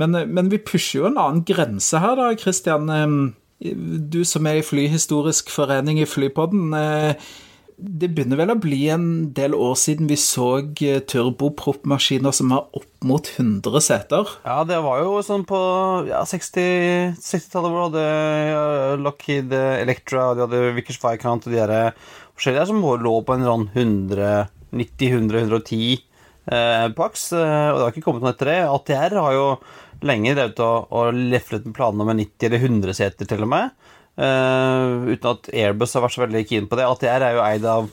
Men, 0.00 0.16
men, 0.34 0.50
vi 0.50 0.58
pusher 0.58 1.02
jo 1.02 1.08
en 1.10 1.20
annen 1.20 1.44
grense 1.46 2.00
her, 2.02 2.16
da, 2.18 2.32
Christian. 2.40 2.90
Du 3.64 4.24
som 4.28 4.46
er 4.46 4.54
i 4.60 4.66
Flyhistorisk 4.66 5.50
forening 5.52 6.00
i 6.02 6.06
Flypodden. 6.08 6.74
Det 7.74 8.08
begynner 8.14 8.38
vel 8.38 8.52
å 8.52 8.60
bli 8.60 8.88
en 8.92 9.06
del 9.34 9.54
år 9.56 9.74
siden 9.80 10.06
vi 10.06 10.16
så 10.20 10.62
eh, 10.62 11.00
turboproppmaskiner 11.10 12.32
som 12.36 12.50
har 12.54 12.64
opp 12.76 13.02
mot 13.02 13.26
100 13.26 13.80
seter. 13.82 14.24
Ja, 14.46 14.64
det 14.68 14.78
var 14.84 15.00
jo 15.02 15.22
sånn 15.26 15.44
på 15.48 15.58
ja, 16.06 16.20
60-tallet 16.28 17.18
60 17.18 17.64
hvor 17.64 17.74
du 17.74 17.80
hadde 17.88 18.04
ja, 18.52 18.94
Lockheed 19.00 19.50
Electra, 19.56 20.34
de 20.36 20.44
hadde 20.46 20.74
Vickers 20.78 21.00
Firecount 21.02 21.46
og 21.48 21.54
de 21.54 21.58
der 21.64 21.74
forskjellige 22.36 22.68
som 22.70 22.86
lå 23.02 23.14
på 23.26 23.32
en 23.34 23.48
sånn 23.48 23.66
190-100-110 23.74 26.04
eh, 26.46 26.88
pax. 26.96 27.32
Eh, 27.32 27.68
og 27.72 27.78
det 27.78 27.84
har 27.84 27.94
ikke 27.94 28.06
kommet 28.06 28.24
noe 28.24 28.34
etter 28.34 28.52
det. 28.52 28.60
ATR 28.70 29.18
har 29.20 29.36
jo 29.36 29.46
lenge 30.06 30.34
drevet 30.36 30.62
og, 30.64 30.92
og 30.94 31.18
leflet 31.32 31.66
med 31.66 31.76
planene 31.76 32.06
om 32.06 32.14
90 32.14 32.48
eller 32.48 32.64
100 32.70 32.98
seter, 33.00 33.28
til 33.28 33.44
og 33.46 33.52
med. 33.54 33.76
Uh, 34.14 35.10
uten 35.10 35.30
at 35.32 35.48
Airbus 35.50 35.96
har 35.96 36.04
vært 36.04 36.16
så 36.16 36.24
veldig 36.24 36.44
keen 36.48 36.68
på 36.70 36.78
det. 36.78 36.86
ATR 36.86 37.26
er 37.26 37.38
jo 37.38 37.44
eid 37.44 37.64
av, 37.66 37.88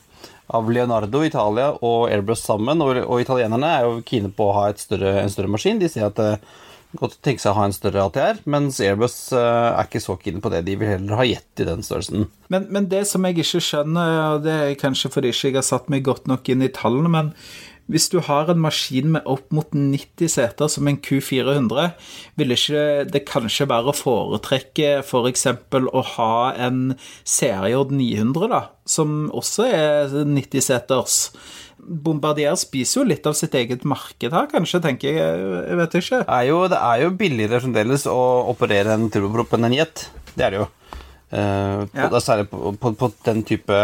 av 0.54 0.68
Leonardo 0.70 1.24
Italia 1.26 1.72
og 1.80 2.10
Airbus 2.12 2.44
sammen, 2.46 2.82
og, 2.84 3.00
og, 3.02 3.16
italienerne 3.22 3.72
er 3.78 3.88
jo 3.88 4.02
kine 4.06 4.30
på 4.30 4.50
å 4.50 4.58
ha 4.60 4.68
større, 4.78 5.16
en 5.22 5.32
større 5.32 5.50
maskin. 5.50 5.82
De 5.82 5.90
sier 5.90 6.06
at 6.10 6.20
det 6.20 6.36
uh, 6.36 6.60
godt 7.00 7.16
tenke 7.24 7.40
seg 7.40 7.54
å 7.54 7.56
ha 7.56 7.66
en 7.68 7.74
større 7.74 8.04
ATR, 8.04 8.40
mens 8.52 8.78
Airbus 8.84 9.16
uh, 9.32 9.72
er 9.72 9.88
ikke 9.88 10.02
så 10.04 10.16
keen 10.20 10.42
på 10.44 10.52
det. 10.52 10.62
De 10.66 10.76
vil 10.78 10.90
heller 10.92 11.18
ha 11.18 11.26
jet 11.26 11.62
i 11.62 11.66
den 11.68 11.84
størrelsen. 11.86 12.26
Men, 12.52 12.68
men, 12.68 12.88
det 12.92 13.06
som 13.08 13.24
jeg 13.24 13.38
ikke 13.40 13.64
skjønner, 13.64 14.16
og 14.34 14.46
det 14.46 14.56
er 14.66 14.80
kanskje 14.80 15.10
fordi 15.14 15.32
jeg 15.32 15.52
ikke 15.52 15.62
har 15.62 15.68
satt 15.70 15.88
meg 15.92 16.04
godt 16.06 16.28
nok 16.30 16.52
inn 16.52 16.64
i 16.64 16.72
tallene, 16.74 17.12
men 17.12 17.32
hvis 17.92 18.08
du 18.12 18.18
har 18.24 18.50
en 18.50 18.62
maskin 18.62 19.12
med 19.14 19.26
opp 19.28 19.50
mot 19.54 19.68
90 19.76 20.30
seter 20.32 20.70
som 20.72 20.88
en 20.88 20.98
Q400, 21.04 21.92
vil 22.40 22.54
ikke 22.56 22.84
det 23.12 23.24
kanskje 23.28 23.68
være 23.70 23.92
å 23.92 23.96
foretrekke 23.96 24.94
f.eks. 25.02 25.46
For 25.72 25.88
å 25.92 26.04
ha 26.14 26.36
en 26.68 26.94
CRJ 27.28 27.76
900, 27.92 28.48
da, 28.52 28.62
som 28.88 29.26
også 29.32 29.68
er 29.68 30.16
90 30.28 30.66
seters? 30.68 31.18
Bombardier 31.82 32.54
spiser 32.60 33.00
jo 33.00 33.08
litt 33.10 33.26
av 33.26 33.34
sitt 33.34 33.54
eget 33.58 33.82
marked 33.88 34.32
her, 34.32 34.46
kanskje, 34.50 34.80
tenker 34.84 35.16
jeg. 35.16 35.48
Jeg 35.66 35.78
vet 35.80 35.96
ikke. 35.98 36.20
Det 36.22 36.36
er 36.36 36.46
jo, 36.48 36.60
det 36.70 36.78
er 36.78 37.02
jo 37.02 37.16
billigere 37.18 37.62
fremdeles 37.64 38.06
å 38.10 38.20
operere 38.52 38.94
en 38.94 39.08
turboprop 39.12 39.56
enn 39.58 39.66
en 39.68 39.76
jet. 39.80 40.06
Det 40.36 40.46
er 40.46 40.54
det 40.54 40.62
jo. 40.62 40.68
Uh, 41.32 41.88
på, 41.88 41.96
ja. 41.96 42.20
Særlig 42.20 42.46
på, 42.52 42.74
på, 42.78 42.92
på, 43.00 43.08
den 43.26 43.42
type 43.48 43.76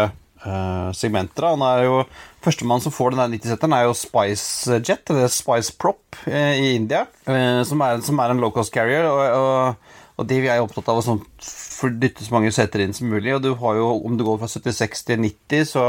uh, 0.45 0.89
segmenter. 0.95 1.47
Han 1.51 1.63
er 1.65 1.85
jo 1.87 2.01
Førstemann 2.43 2.79
som 2.83 2.93
får 2.95 3.13
den 3.13 3.21
der 3.21 3.33
90-seteren, 3.35 3.75
er 3.75 3.87
jo 3.87 3.95
Spice 3.97 4.79
Jet, 4.79 5.09
eller 5.11 5.31
Spice 5.33 5.73
Prop, 5.75 6.01
uh, 6.27 6.53
i 6.55 6.75
India. 6.77 7.05
Som 7.25 7.83
er, 7.85 7.99
som, 8.05 8.21
er, 8.21 8.33
en 8.33 8.43
low 8.43 8.53
cost 8.55 8.73
carrier. 8.73 9.07
Og, 9.09 9.19
og, 9.39 9.99
og 10.19 10.29
de 10.29 10.39
vi 10.43 10.51
er 10.51 10.63
opptatt 10.63 10.91
av 10.91 11.01
å 11.01 11.05
sånn, 11.05 11.21
dytte 11.99 12.25
så 12.25 12.35
mange 12.35 12.51
seter 12.55 12.85
inn 12.85 12.95
som 12.95 13.11
mulig. 13.11 13.35
Og 13.35 13.43
du 13.45 13.53
har 13.59 13.79
jo, 13.79 13.91
om 14.07 14.17
du 14.19 14.25
går 14.27 14.41
fra 14.41 14.51
76 14.51 15.07
til 15.11 15.23
90, 15.25 15.71
så 15.73 15.85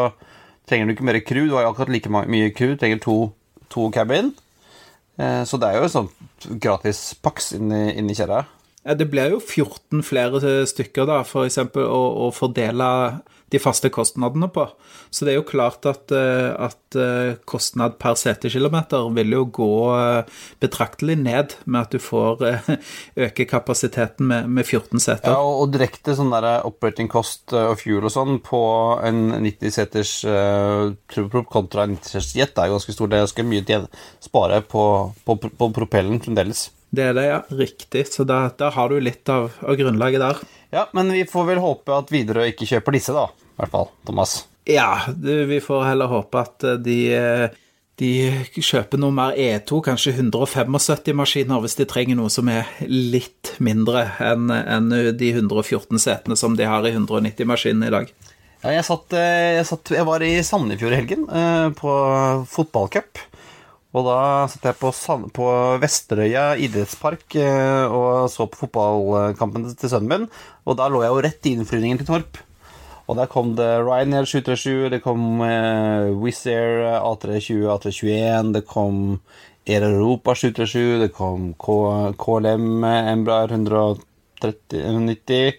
trenger 0.71 0.91
du 0.91 0.97
ikke 0.97 1.09
mer 1.09 1.23
crew. 1.25 1.47
Du 1.51 1.59
har 1.59 1.67
jo 1.67 1.75
akkurat 1.75 1.93
like 1.93 2.11
mye 2.11 2.55
crew, 2.55 2.75
du 2.75 2.81
trenger 2.83 3.03
to, 3.03 3.19
to 3.73 3.91
cabin. 3.95 4.35
Så 5.21 5.59
det 5.61 5.69
er 5.69 5.77
jo 5.77 5.85
en 5.85 5.93
sånn 5.93 6.07
gratis 6.63 7.11
pax 7.21 7.51
inni, 7.59 7.91
inni 8.01 8.15
kjerra. 8.17 8.47
Det 8.81 9.11
blir 9.13 9.35
jo 9.35 9.41
14 9.41 10.01
flere 10.07 10.41
stykker, 10.69 11.05
da, 11.09 11.21
for 11.29 11.45
eksempel, 11.45 11.85
å, 11.85 12.29
å 12.29 12.31
fordele 12.33 12.89
de 13.51 13.59
faste 13.59 13.91
kostnadene 13.91 14.49
på. 14.55 14.65
Så 15.11 15.27
det 15.27 15.33
er 15.33 15.41
jo 15.41 15.47
klart 15.49 15.87
at, 15.91 16.13
eh, 16.15 16.51
at 16.55 16.97
eh, 16.99 17.35
kostnad 17.51 17.99
per 18.01 18.15
setekilometer 18.19 19.09
vil 19.17 19.35
jo 19.35 19.43
gå 19.59 19.71
eh, 19.97 20.41
betraktelig 20.63 21.19
ned 21.19 21.57
med 21.65 21.81
at 21.83 21.97
du 21.97 21.99
får 22.03 22.45
øke 23.27 23.49
kapasiteten 23.51 24.31
med, 24.31 24.49
med 24.49 24.69
14 24.69 25.03
seter. 25.03 25.35
Ja, 25.35 25.43
og, 25.43 25.65
og 25.65 25.75
direkte 25.75 26.15
sånn 26.17 26.33
der 26.35 26.63
operating 26.67 27.11
cost 27.11 27.51
og 27.57 27.77
fuel 27.83 28.07
og 28.07 28.15
sånn 28.15 28.39
på 28.47 28.63
en 29.05 29.23
90-seters 29.43 30.17
uh, 30.31 30.93
turboprop 31.11 31.51
kontra 31.51 31.87
en 31.87 31.97
90-seters 31.99 32.35
jet 32.39 32.59
er 32.59 32.71
ganske 32.71 32.95
stor. 32.95 33.11
Det 33.11 33.19
er 33.19 33.27
ganske 33.27 33.49
mye 33.51 33.81
å 33.81 33.87
spare 34.23 34.63
på, 34.63 34.85
på, 35.27 35.41
på 35.51 35.75
propellen 35.75 36.23
fremdeles. 36.23 36.69
Det 36.91 37.07
er 37.07 37.15
det, 37.15 37.27
ja. 37.29 37.41
Riktig. 37.49 38.07
Så 38.11 38.27
da, 38.27 38.43
da 38.59 38.71
har 38.75 38.91
du 38.91 38.99
litt 39.01 39.29
av, 39.31 39.53
av, 39.63 39.77
grunnlaget 39.79 40.23
der. 40.23 40.45
Ja, 40.75 40.87
men 40.97 41.13
vi 41.15 41.25
får 41.29 41.47
vel 41.53 41.63
håpe 41.63 41.95
at 41.95 42.11
Widerøe 42.11 42.51
ikke 42.51 42.69
kjøper 42.69 42.99
disse, 42.99 43.15
da. 43.15 43.29
I 43.31 43.63
hvert 43.63 43.75
fall, 43.75 43.91
Thomas. 44.09 44.41
Ja, 44.69 45.07
du, 45.15 45.33
vi 45.51 45.61
får 45.63 45.87
heller 45.89 46.11
håpe 46.11 46.43
at 46.43 46.67
eh, 46.67 46.81
de, 46.83 46.99
eh, 47.15 47.61
de 48.01 48.11
kjøper 48.59 49.01
noe 49.01 49.15
mer 49.15 49.39
E2, 49.39 49.81
kanskje 49.87 50.17
175 50.19 51.15
maskiner, 51.17 51.63
hvis 51.63 51.79
de 51.79 51.87
trenger 51.91 52.19
noe 52.19 52.31
som 52.33 52.51
er 52.51 52.69
litt 52.91 53.55
mindre 53.63 54.09
enn 54.25 54.51
en 54.51 54.91
de 54.91 55.33
114 55.37 56.03
setene 56.03 56.39
som 56.39 56.59
de 56.59 56.69
har 56.69 56.87
i 56.87 56.95
190-maskinen 56.97 57.87
i 57.87 57.95
dag. 57.95 58.13
Ja, 58.61 58.75
jeg, 58.75 58.85
satt, 58.85 59.15
eh, 59.17 59.57
jeg, 59.61 59.67
satt, 59.71 59.95
jeg 59.95 60.07
var 60.11 60.27
i 60.27 60.35
Sandefjord 60.45 60.93
i 60.97 61.03
helgen, 61.05 61.29
på 61.79 61.95
fotballcup. 62.51 63.23
Og 63.91 64.07
da 64.07 64.47
satt 64.51 64.69
jeg 64.69 64.79
på, 64.79 64.93
på 65.35 65.47
Vesterøya 65.83 66.45
idrettspark 66.63 67.35
eh, 67.43 67.91
og 67.91 68.29
så 68.31 68.47
på 68.47 68.63
fotballkampen 68.65 69.67
til 69.75 69.91
sønnen 69.91 70.13
min. 70.13 70.29
Og 70.63 70.79
da 70.79 70.87
lå 70.87 71.03
jeg 71.03 71.11
jo 71.11 71.25
rett 71.27 71.49
i 71.51 71.55
innflyvningen 71.57 71.99
til 72.03 72.11
Torp. 72.13 72.39
Og 73.11 73.19
der 73.19 73.27
kom 73.27 73.57
det 73.59 73.67
Ryanair 73.83 74.29
737, 74.31 74.93
det 74.93 75.01
kom 75.03 75.43
eh, 75.43 76.13
Wizz 76.23 76.45
Air 76.53 77.01
A320, 77.01 77.65
A321, 77.75 78.53
det 78.55 78.63
kom 78.71 79.01
Air 79.67 79.89
Europa 79.89 80.37
737, 80.39 81.01
det 81.03 81.11
kom 81.17 81.51
K 81.59 81.75
KLM 82.23 82.87
Embraer 82.87 83.51
190 83.59 85.27
Det 85.27 85.59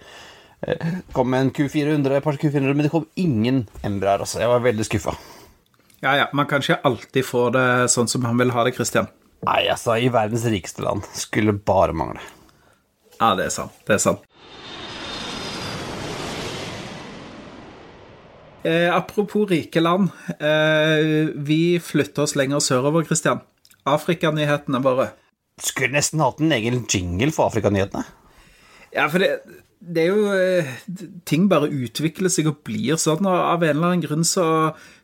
kom 1.11 1.35
en 1.35 1.51
Q400, 1.51 2.15
et 2.15 2.23
par 2.23 2.39
Q400, 2.39 2.71
men 2.71 2.87
det 2.87 2.95
kom 2.95 3.09
ingen 3.19 3.65
Embraer, 3.83 4.23
altså. 4.23 4.39
Jeg 4.39 4.55
var 4.55 4.63
veldig 4.63 4.87
skuffa. 4.87 5.17
Ja, 6.01 6.15
ja. 6.17 6.29
Man 6.33 6.47
kan 6.49 6.63
ikke 6.63 6.79
alltid 6.87 7.25
få 7.25 7.49
det 7.53 7.65
sånn 7.93 8.09
som 8.09 8.25
han 8.25 8.39
vil 8.41 8.53
ha 8.55 8.65
det, 8.65 8.73
Christian. 8.77 9.09
Nei, 9.45 9.65
altså, 9.69 9.95
i 9.97 10.09
verdens 10.13 10.45
rikeste 10.49 10.83
land. 10.85 11.05
Skulle 11.17 11.53
bare 11.53 11.93
mangle. 11.97 12.21
Ja, 13.19 13.35
det 13.37 13.47
er 13.49 13.53
sant. 13.53 13.77
Det 13.85 13.97
er 13.97 14.01
sant. 14.01 14.25
Eh, 18.65 18.89
apropos 18.93 19.49
rike 19.49 19.81
land. 19.81 20.09
Eh, 20.37 21.29
vi 21.35 21.79
flytter 21.81 22.25
oss 22.25 22.35
lenger 22.37 22.61
sørover, 22.61 23.05
Christian. 23.05 23.41
Afrikanyhetene 23.89 24.81
våre. 24.81 25.11
Skulle 25.61 25.93
nesten 25.97 26.21
hatt 26.21 26.41
en 26.41 26.53
egen 26.53 26.85
jingle 26.89 27.33
for 27.33 27.49
Afrikanyhetene. 27.49 28.05
Ja, 28.93 29.05
for 29.09 29.21
det, 29.23 29.61
det 29.81 30.03
er 30.03 30.09
jo 30.11 30.33
eh, 30.35 30.71
Ting 31.25 31.45
bare 31.49 31.69
utvikler 31.71 32.29
seg 32.33 32.49
og 32.51 32.59
blir 32.67 32.97
sånn, 33.01 33.25
og 33.25 33.37
av 33.37 33.63
en 33.63 33.77
eller 33.77 33.93
annen 33.93 34.05
grunn 34.05 34.25
så 34.27 34.45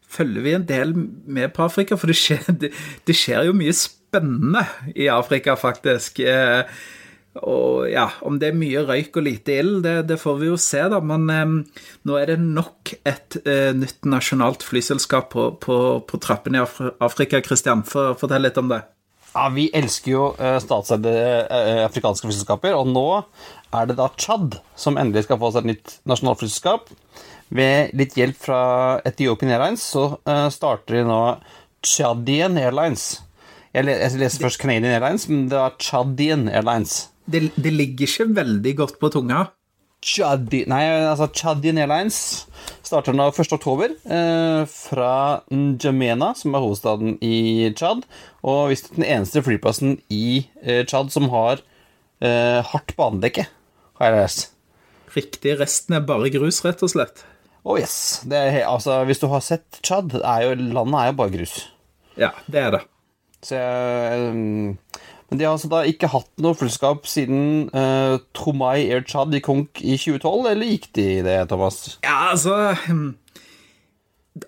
følger 0.08 0.46
vi 0.46 0.54
en 0.58 0.68
del 0.68 0.94
med 0.96 1.54
på 1.56 1.66
Afrika, 1.68 1.98
for 2.00 2.12
det 2.12 2.18
skjer, 2.20 2.46
det, 2.62 2.72
det 3.08 3.16
skjer 3.18 3.50
jo 3.50 3.58
mye 3.58 3.76
spennende 3.76 4.64
i 4.96 5.10
Afrika, 5.12 5.58
faktisk. 5.60 6.22
Eh, 6.24 6.64
og 7.46 7.86
ja, 7.92 8.08
om 8.26 8.40
det 8.42 8.50
er 8.50 8.58
mye 8.58 8.82
røyk 8.88 9.20
og 9.20 9.28
lite 9.28 9.58
ild, 9.62 9.82
det, 9.86 9.96
det, 10.10 10.18
får 10.22 10.40
vi 10.42 10.50
jo 10.50 10.58
se, 10.62 10.82
da. 10.90 11.02
Men 11.04 11.30
eh, 11.34 11.80
nå 12.08 12.20
er 12.20 12.32
det 12.32 12.40
nok 12.42 12.96
et 13.08 13.40
eh, 13.44 13.72
nytt 13.78 14.08
nasjonalt 14.10 14.66
flyselskap 14.66 15.32
på, 15.36 15.50
på, 15.64 15.80
på 16.08 16.22
trappene 16.24 16.64
i 16.64 16.92
Afrika. 17.04 17.42
Christian, 17.46 17.84
for, 17.88 18.16
fortell 18.20 18.48
litt 18.48 18.58
om 18.62 18.72
det. 18.74 18.82
Ja, 19.34 19.48
Vi 19.54 19.68
elsker 19.76 20.12
jo 20.12 20.28
eh, 20.42 20.58
statseide 20.64 21.14
eh, 21.46 21.84
afrikanske 21.86 22.30
flyselskaper, 22.30 22.78
og 22.78 22.90
nå 22.90 23.08
er 23.76 23.90
det 23.90 23.98
da 24.00 24.08
Tsjad 24.16 24.58
som 24.80 24.98
endelig 24.98 25.28
skal 25.28 25.40
få 25.42 25.52
seg 25.54 25.68
et 25.68 25.76
nytt 25.76 25.98
nasjonalt 26.10 26.42
Ved 27.54 27.94
litt 27.96 28.18
hjelp 28.20 28.40
fra 28.48 28.62
Ethiopian 29.08 29.54
Airlines 29.56 29.86
så 29.94 30.10
uh, 30.28 30.48
starter 30.52 31.00
de 31.00 31.04
nå 31.08 31.22
Chadian 31.86 32.58
Airlines. 32.60 33.22
Jeg, 33.76 33.86
leser 33.88 34.42
først 34.42 34.60
Canadian 34.60 34.96
Airlines, 34.98 35.28
men 35.30 35.46
det 35.52 35.60
er 35.62 35.78
Chadian 35.80 36.48
Airlines. 36.50 37.08
Det, 37.28 37.50
det 37.56 37.74
ligger 37.74 38.08
ikke 38.08 38.28
veldig 38.36 38.74
godt 38.82 39.00
på 39.00 39.12
tunga. 39.14 39.46
Chadi, 40.04 40.62
nei, 40.70 40.84
altså 41.10 41.28
Chadian 41.34 41.80
Airlines 41.82 42.18
starter 42.86 43.16
nå 43.18 43.28
1.10. 43.34 43.96
Eh, 44.06 44.64
fra 44.70 45.14
N'Djamena, 45.52 46.32
som 46.38 46.56
er 46.56 46.64
hovedstaden 46.64 47.18
i 47.24 47.72
Tsjad. 47.76 48.06
Og 48.48 48.72
visst 48.72 48.94
den 48.96 49.08
eneste 49.08 49.44
flyplassen 49.46 49.98
i 50.14 50.46
eh, 50.62 50.84
Tsjad 50.88 51.12
som 51.14 51.30
har 51.34 51.64
eh, 52.22 52.62
hardt 52.72 52.94
banedekke, 53.00 53.48
har 54.00 54.14
jeg 54.14 54.22
lest. 54.22 54.46
Riktig. 55.18 55.58
Resten 55.62 55.98
er 55.98 56.06
bare 56.08 56.32
grus, 56.34 56.62
rett 56.66 56.84
og 56.86 56.94
slett. 56.94 57.26
Oh 57.68 57.76
yes. 57.76 58.24
Er, 58.32 58.62
altså, 58.64 59.02
hvis 59.04 59.20
du 59.20 59.28
har 59.28 59.44
sett 59.44 59.82
Tsjad, 59.84 60.16
landet 60.16 61.00
er 61.02 61.10
jo 61.12 61.18
bare 61.20 61.34
grus. 61.34 61.60
Ja, 62.16 62.32
det 62.48 62.62
er 62.62 62.72
det. 62.78 62.84
Så 63.44 63.60
jeg, 63.60 64.30
um, 64.32 64.78
men 65.28 65.40
de 65.40 65.44
har 65.44 65.58
altså 65.58 65.70
da 65.72 65.82
ikke 65.86 66.10
hatt 66.10 66.30
noe 66.42 66.56
fullskap 66.56 67.08
siden 67.10 67.68
uh, 67.76 68.16
Tromai 68.38 68.88
Air 68.88 69.04
Chad 69.08 69.36
i 69.36 69.44
Konk 69.44 69.82
i 69.84 69.98
2012, 70.00 70.48
eller 70.54 70.72
gikk 70.72 70.88
de 70.96 71.08
i 71.18 71.26
det, 71.26 71.36
Thomas? 71.52 71.98
Ja, 72.08 72.32
altså 72.32 72.56
hmm, 72.86 73.12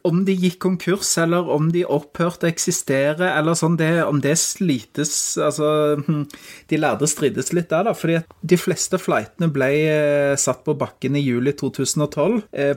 om 0.07 0.25
de 0.27 0.33
gikk 0.37 0.59
konkurs, 0.63 1.17
eller 1.21 1.49
om 1.51 1.71
de 1.73 1.83
opphørte 1.85 2.45
å 2.47 2.49
eksistere, 2.49 3.27
eller 3.37 3.53
sånn, 3.57 3.77
det, 3.79 4.03
om 4.05 4.19
det 4.23 4.37
slites 4.39 5.37
Altså, 5.39 5.95
hm, 6.05 6.25
de 6.69 6.77
lærde 6.79 7.07
strides 7.09 7.53
litt 7.55 7.69
der, 7.71 7.83
da. 7.87 7.93
fordi 7.97 8.17
de 8.41 8.57
fleste 8.59 8.97
flightene 9.01 9.47
ble 9.53 9.69
eh, 9.85 10.35
satt 10.39 10.63
på 10.65 10.73
bakken 10.79 11.15
i 11.17 11.21
juli 11.23 11.51
2012 11.57 12.41
eh, 12.51 12.75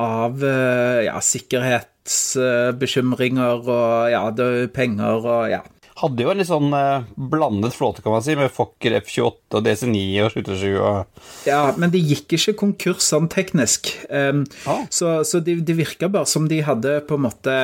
av 0.00 0.44
eh, 0.44 1.04
ja, 1.06 1.20
sikkerhetsbekymringer 1.24 3.56
og 3.66 4.10
ja, 4.12 4.30
penger 4.74 5.16
og 5.20 5.50
ja 5.52 5.62
hadde 6.00 6.24
jo 6.24 6.32
en 6.32 6.40
litt 6.40 6.48
sånn 6.48 6.74
eh, 6.76 7.06
blandet 7.30 7.74
flåte, 7.76 8.02
kan 8.04 8.14
man 8.14 8.24
si, 8.24 8.36
med 8.38 8.52
Fokker 8.54 8.96
F28 9.00 9.58
og 9.58 9.66
DC9 9.66 10.02
og 10.24 10.34
737 10.34 10.68
og 10.80 11.48
Ja, 11.48 11.62
men 11.80 11.92
de 11.94 12.02
gikk 12.02 12.36
ikke 12.36 12.56
konkurs 12.64 13.08
sånn 13.10 13.28
teknisk. 13.32 13.92
Um, 14.08 14.44
ah. 14.70 14.84
Så, 14.92 15.20
så 15.28 15.42
det 15.44 15.58
de 15.68 15.76
virka 15.78 16.10
bare 16.12 16.28
som 16.30 16.48
de 16.50 16.62
hadde 16.66 17.00
på 17.08 17.18
en 17.18 17.26
måte 17.26 17.56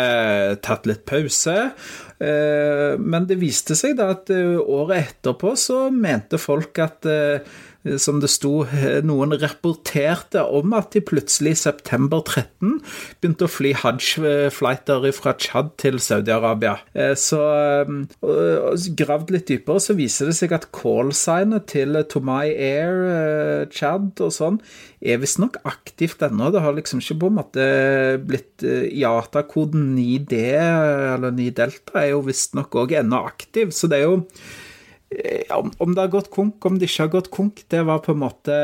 tatt 0.65 0.89
litt 0.89 1.07
pause. 1.09 1.57
Uh, 2.17 2.97
men 2.97 3.29
det 3.29 3.41
viste 3.41 3.77
seg 3.77 3.99
da 3.99 4.11
at 4.15 4.33
uh, 4.33 4.57
året 4.61 5.11
etterpå 5.11 5.53
så 5.61 5.87
mente 5.93 6.41
folk 6.41 6.79
at 6.81 7.07
eh, 7.11 7.57
som 8.03 8.19
det 8.23 8.31
sto, 8.33 8.65
noen 9.07 9.35
rapporterte 9.41 10.43
om 10.45 10.75
at 10.77 10.91
de 10.95 11.03
plutselig 11.05 11.53
i 11.55 11.61
september 11.61 12.23
13 12.25 12.81
begynte 13.21 13.47
å 13.47 13.51
fly 13.51 13.73
hajj-flighter 13.79 15.07
fra 15.17 15.35
Tsjad 15.39 15.73
til 15.81 16.01
Saudi-Arabia. 16.03 16.75
Så 17.19 17.41
gravd 18.99 19.33
litt 19.35 19.49
dypere, 19.51 19.83
så 19.83 19.97
viser 19.99 20.31
det 20.31 20.37
seg 20.39 20.57
at 20.57 20.69
callsignet 20.75 21.69
til 21.71 21.97
Tomai 22.11 22.51
Air, 22.53 23.67
Tsjad 23.73 24.19
og 24.25 24.35
sånn, 24.35 24.61
er 25.01 25.23
visstnok 25.23 25.61
aktivt 25.69 26.23
ennå. 26.27 26.51
Det 26.53 26.65
har 26.65 26.77
liksom 26.77 27.03
ikke 27.03 27.21
på 27.23 27.31
en 27.31 27.39
måte 27.41 27.65
blitt 28.27 28.65
IATA-koden 28.67 29.95
9D, 29.95 30.43
eller 31.17 31.31
9 31.37 31.51
Delta, 31.57 32.01
er 32.03 32.15
jo 32.15 32.25
visstnok 32.27 32.75
òg 32.83 32.97
ennå 33.01 33.23
aktiv, 33.29 33.71
så 33.75 33.91
det 33.91 34.03
er 34.03 34.09
jo 34.09 34.17
om 35.55 35.95
det 35.95 36.03
har 36.03 36.13
gått 36.13 36.33
konk, 36.35 36.65
om 36.67 36.79
det 36.79 36.89
ikke 36.91 37.07
har 37.07 37.13
gått 37.13 37.31
konk, 37.35 37.63
det 37.71 37.85
var 37.87 38.03
på 38.05 38.15
en 38.17 38.23
måte 38.25 38.61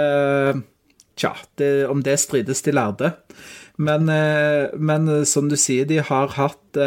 Tja, 1.13 1.35
det, 1.61 1.87
om 1.93 2.01
det 2.01 2.15
strides 2.23 2.63
de 2.65 2.73
lærde. 2.73 3.11
Men, 3.77 4.09
eh, 4.09 4.73
men, 4.81 5.09
eh, 5.13 5.27
som 5.29 5.51
du 5.51 5.59
sier, 5.61 5.85
de 5.85 5.99
har 6.01 6.33
hatt 6.39 6.81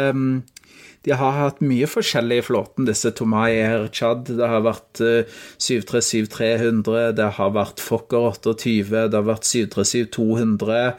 de 1.06 1.14
har 1.14 1.36
hatt 1.38 1.60
mye 1.62 1.86
forskjellig 1.86 2.40
i 2.40 2.42
flåten, 2.42 2.86
disse 2.88 3.12
Tomai 3.14 3.52
Air 3.62 3.84
Chad. 3.94 4.24
Det 4.26 4.48
har 4.50 4.64
vært 4.66 4.98
737-300, 5.62 7.12
det 7.14 7.28
har 7.36 7.52
vært 7.54 7.78
Fokker 7.78 8.26
28, 8.34 9.04
det 9.12 9.14
har 9.14 9.28
vært 9.28 9.46
737-200. 9.46 10.96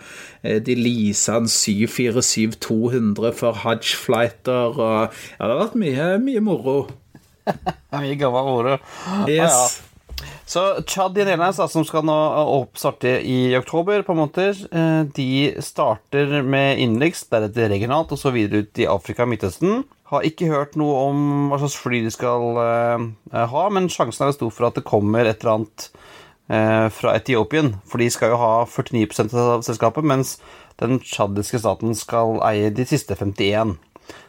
Eh, 0.48 0.62
de 0.64 0.78
leasa 0.80 1.42
en 1.42 1.52
747-200 1.52 3.36
for 3.36 3.60
Hajj-flighter. 3.66 4.80
og 4.80 5.12
Ja, 5.12 5.44
det 5.44 5.52
har 5.52 5.66
vært 5.66 5.76
mye, 5.84 6.08
mye 6.24 6.46
moro. 6.46 6.78
Mye 7.98 8.16
gammel 8.20 8.54
ordet. 8.54 8.80
Yes. 9.28 9.52
Ah, 9.52 9.68
ja. 9.68 9.88
Så 10.48 10.82
Chad 10.88 11.18
Airlines, 11.18 11.60
som 11.72 11.84
skal 11.86 12.06
nå 12.08 12.16
starte 12.80 13.18
i 13.20 13.52
oktober, 13.58 14.02
på 14.08 14.16
måte, 14.16 14.50
eh, 14.72 15.02
de 15.16 15.58
starter 15.60 16.42
med 16.42 16.80
innenriks, 16.80 17.26
deretter 17.28 17.68
regionalt, 17.74 18.14
og 18.16 18.22
så 18.22 18.32
videre 18.32 18.64
ut 18.64 18.80
i 18.80 18.88
Afrika 18.88 19.26
og 19.26 19.34
Midtøsten. 19.34 19.84
Har 20.08 20.24
ikke 20.24 20.48
hørt 20.48 20.78
noe 20.80 21.02
om 21.10 21.26
hva 21.52 21.60
slags 21.60 21.76
fly 21.76 22.00
de 22.06 22.14
skal 22.16 22.56
uh, 22.56 23.04
ha, 23.36 23.66
men 23.76 23.90
sjansen 23.92 24.30
er 24.30 24.38
stor 24.38 24.54
for 24.56 24.70
at 24.70 24.80
det 24.80 24.86
kommer 24.88 25.28
et 25.28 25.44
eller 25.44 25.58
annet 25.58 25.90
uh, 26.48 26.88
fra 26.96 27.18
Etiopien. 27.20 27.74
For 27.84 28.00
de 28.00 28.08
skal 28.16 28.32
jo 28.32 28.40
ha 28.40 28.54
49% 28.72 29.36
av 29.36 29.68
selskapet, 29.68 30.08
mens 30.08 30.38
den 30.80 31.02
tsjadiske 31.04 31.60
staten 31.60 31.92
skal 31.98 32.40
eie 32.48 32.72
de 32.72 32.88
siste 32.88 33.20
51 33.20 33.76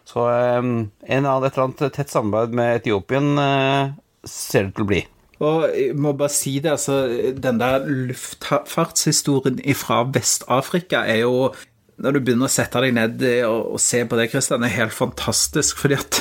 så 0.08 0.24
en 0.30 1.28
av 1.28 1.44
et 1.44 1.52
eller 1.52 1.68
annet 1.68 1.94
tett 1.94 2.10
samarbeid 2.12 2.56
med 2.56 2.80
Etiopien 2.80 3.34
uh, 3.36 3.94
ser 4.24 4.68
det 4.68 4.76
til 4.76 4.86
å 4.86 4.90
bli. 4.92 5.02
Og 5.38 5.68
jeg 5.70 5.94
må 5.94 6.14
bare 6.18 6.34
si 6.34 6.56
det, 6.58 6.72
altså, 6.74 6.96
Den 7.38 7.60
der 7.60 7.84
luftfartshistorien 7.86 9.60
fra 9.78 10.02
Vest-Afrika 10.10 11.04
er 11.06 11.22
jo 11.22 11.50
når 11.98 12.14
du 12.14 12.20
begynner 12.22 12.46
å 12.46 12.52
sette 12.52 12.78
deg 12.82 12.94
ned 12.94 13.22
og, 13.48 13.72
og 13.74 13.80
se 13.82 14.04
på 14.06 14.18
det, 14.18 14.28
Kristian, 14.30 14.62
er 14.62 14.76
helt 14.76 14.94
fantastisk. 14.94 15.80
fordi 15.82 15.98
at 15.98 16.20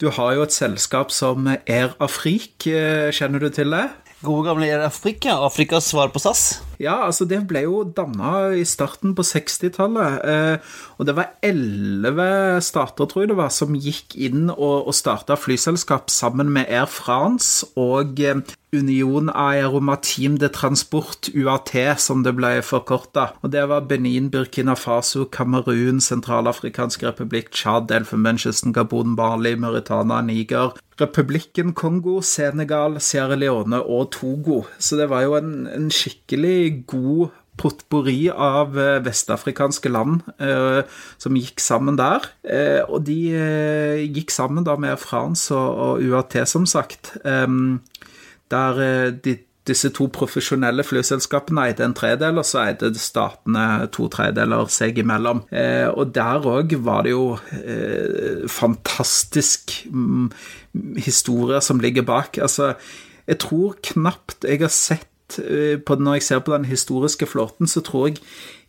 du 0.00 0.10
har 0.12 0.34
jo 0.36 0.44
et 0.44 0.52
selskap 0.52 1.12
som 1.14 1.48
Air 1.48 1.94
Afrique, 2.04 2.68
eh, 2.68 3.08
kjenner 3.08 3.40
du 3.40 3.48
til 3.48 3.72
det? 3.72 3.86
Gode 4.24 4.48
gamle 4.48 4.68
Air 4.70 4.86
Afrika, 4.86 5.34
Afrikas 5.44 5.90
svar 5.92 6.08
på 6.14 6.22
SAS. 6.22 6.62
Ja, 6.80 7.04
altså 7.04 7.26
det 7.28 7.42
ble 7.48 7.64
jo 7.66 7.82
danna 7.84 8.54
i 8.56 8.64
starten 8.66 9.12
på 9.16 9.24
60-tallet. 9.26 10.24
Eh, 10.24 10.74
og 10.98 11.08
det 11.08 11.14
var 11.18 11.34
elleve 11.44 12.28
stater, 12.64 13.08
tror 13.10 13.24
jeg 13.24 13.32
det 13.34 13.38
var, 13.38 13.52
som 13.54 13.76
gikk 13.76 14.16
inn 14.16 14.48
og, 14.54 14.88
og 14.88 14.96
starta 14.96 15.36
flyselskap 15.38 16.08
sammen 16.12 16.52
med 16.54 16.70
Air 16.72 16.88
France 16.90 17.68
og 17.76 18.20
eh, 18.24 18.40
Union 18.74 19.30
Aeromatim 19.30 20.38
de 20.38 20.48
Transport, 20.52 21.30
UAT, 21.34 21.72
som 22.02 22.24
det 22.24 22.34
ble 22.38 22.56
forkorta. 22.62 23.30
Og 23.42 23.52
det 23.54 23.64
var 23.70 23.86
Benin, 23.90 24.30
Burkina 24.30 24.74
Faso, 24.78 25.24
Kamerun, 25.24 26.00
Sentralafrikansk 26.04 27.06
republikk, 27.06 27.52
Tsjad, 27.54 27.90
Elfenbenskysten, 27.94 28.74
Gabon, 28.74 29.14
Mali, 29.14 29.54
Mauritania, 29.56 30.20
Niger, 30.22 30.74
Republikken 31.00 31.74
Kongo, 31.74 32.20
Senegal, 32.22 33.00
Sierra 33.00 33.34
Leone 33.34 33.82
og 33.82 34.12
Togo. 34.14 34.64
Så 34.78 34.96
det 35.00 35.08
var 35.10 35.24
jo 35.26 35.38
en, 35.38 35.66
en 35.66 35.90
skikkelig 35.90 36.84
god 36.86 37.32
potpurri 37.60 38.26
av 38.30 38.74
eh, 38.78 39.00
vestafrikanske 39.04 39.90
land 39.92 40.24
eh, 40.42 40.82
som 41.22 41.38
gikk 41.38 41.62
sammen 41.62 41.98
der. 41.98 42.26
Eh, 42.42 42.82
og 42.88 43.04
de 43.06 43.18
eh, 43.38 44.02
gikk 44.08 44.34
sammen 44.34 44.66
da 44.66 44.76
med 44.80 44.98
France 45.02 45.54
og, 45.54 45.78
og 45.86 46.02
UAT, 46.02 46.40
som 46.50 46.66
sagt. 46.66 47.14
Der 48.52 48.80
eh, 48.82 49.10
de, 49.24 49.36
disse 49.64 49.88
to 49.96 50.10
profesjonelle 50.12 50.84
flyselskapene 50.84 51.68
eide 51.68 51.86
en 51.86 51.96
tredel, 51.96 52.40
og 52.40 52.44
så 52.44 52.66
eide 52.66 52.90
statene 53.00 53.86
to 53.94 54.10
tredeler 54.12 54.68
seg 54.72 55.00
imellom. 55.00 55.44
Eh, 55.48 55.88
og 55.88 56.12
der 56.16 56.44
òg 56.44 56.76
var 56.84 57.06
det 57.06 57.14
jo 57.14 57.38
fantastisk 58.50 59.78
mm, 59.88 60.28
historie 61.06 61.62
som 61.64 61.80
ligger 61.80 62.04
bak. 62.04 62.38
Altså, 62.44 62.74
jeg 63.24 63.40
tror 63.40 63.78
knapt 63.92 64.44
jeg 64.44 64.60
har 64.60 64.72
sett 64.72 65.08
Eh, 65.38 65.78
på, 65.80 65.96
når 65.96 66.18
jeg 66.18 66.22
ser 66.22 66.42
på 66.44 66.52
den 66.52 66.66
historiske 66.68 67.26
flåten, 67.26 67.66
så 67.66 67.80
tror 67.80 68.08
jeg 68.08 68.18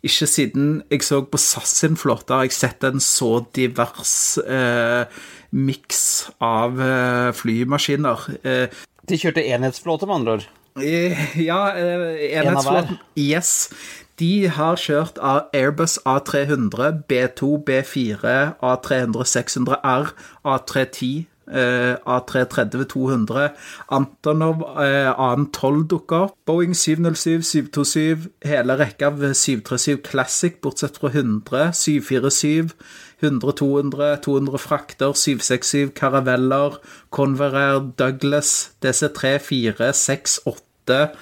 ikke 0.06 0.26
siden 0.26 0.82
jeg 0.90 1.02
så 1.04 1.20
på 1.22 1.38
SAS 1.38 1.74
sin 1.82 1.96
flåte, 1.96 2.34
har 2.34 2.46
jeg 2.46 2.56
sett 2.56 2.84
en 2.84 3.00
så 3.02 3.44
divers 3.54 4.38
eh, 4.46 5.04
miks 5.52 6.30
av 6.40 6.80
eh, 6.80 7.32
flymaskiner. 7.36 8.28
Eh, 8.42 8.68
de 9.08 9.20
kjørte 9.20 9.44
enhetsflåte, 9.44 10.06
med 10.06 10.20
andre 10.20 10.32
ord? 10.38 10.48
Eh, 10.82 11.40
ja, 11.40 11.60
eh, 11.76 12.40
enhetsflåten. 12.40 12.98
Yes. 13.16 13.70
De 14.18 14.48
har 14.48 14.76
kjørt 14.80 15.18
Airbus 15.52 15.98
A300, 16.08 17.02
B2, 17.08 17.58
B4, 17.68 18.52
A300, 18.64 19.24
600R, 19.28 20.06
A310, 20.44 21.24
A330-200, 21.46 23.48
Antonov 23.92 24.64
AN12 24.74 25.86
dukker 25.92 26.16
opp, 26.16 26.34
Boeing 26.48 26.74
707, 26.74 27.42
727, 27.44 28.32
hele 28.48 28.72
rekka 28.80 29.06
av 29.12 29.20
737 29.20 30.00
Classic, 30.08 30.56
bortsett 30.64 30.96
fra 30.98 31.08
100, 31.12 31.76
747, 31.76 32.72
100, 33.20 33.52
200, 33.54 34.20
200 34.20 34.58
frakter, 34.58 35.14
767 35.14 35.94
karaveller, 35.94 36.80
Convair, 37.10 37.80
Douglas, 37.96 38.76
DC3, 38.82 39.38
4, 39.40 39.92
6, 39.92 40.42
8 40.44 41.16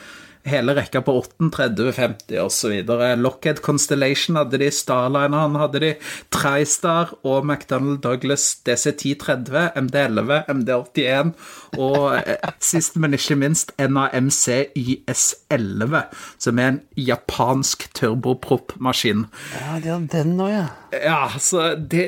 hele 0.49 0.75
rekka 0.77 1.01
på 1.05 1.17
8, 1.21 1.51
30, 1.53 1.93
50 1.97 2.41
osv. 2.43 2.73
Lockhead 3.21 3.63
Constellation 3.65 4.37
hadde 4.37 4.61
de, 4.61 4.71
Starlineren 4.75 5.57
hadde 5.61 5.81
de, 5.83 5.93
TriStar 6.35 7.15
og 7.25 7.47
McDonald 7.47 8.03
Douglas 8.05 8.59
DC1030, 8.67 9.73
MD11, 9.81 10.45
MD81 10.53 11.33
og 11.81 12.15
eh, 12.19 12.53
sist, 12.63 12.99
men 13.01 13.17
ikke 13.17 13.39
minst 13.41 13.73
NAMC 13.79 14.75
YS11, 14.79 16.05
som 16.39 16.61
er 16.61 16.75
en 16.75 16.81
japansk 16.97 17.89
turboprop-maskin. 17.97 19.27
Ja, 19.57 19.79
det 19.83 19.93
er 19.95 20.09
den 20.13 20.41
òg, 20.41 20.53
ja. 20.53 20.67
Ja, 20.95 21.27
så 21.43 21.73
det 21.75 22.05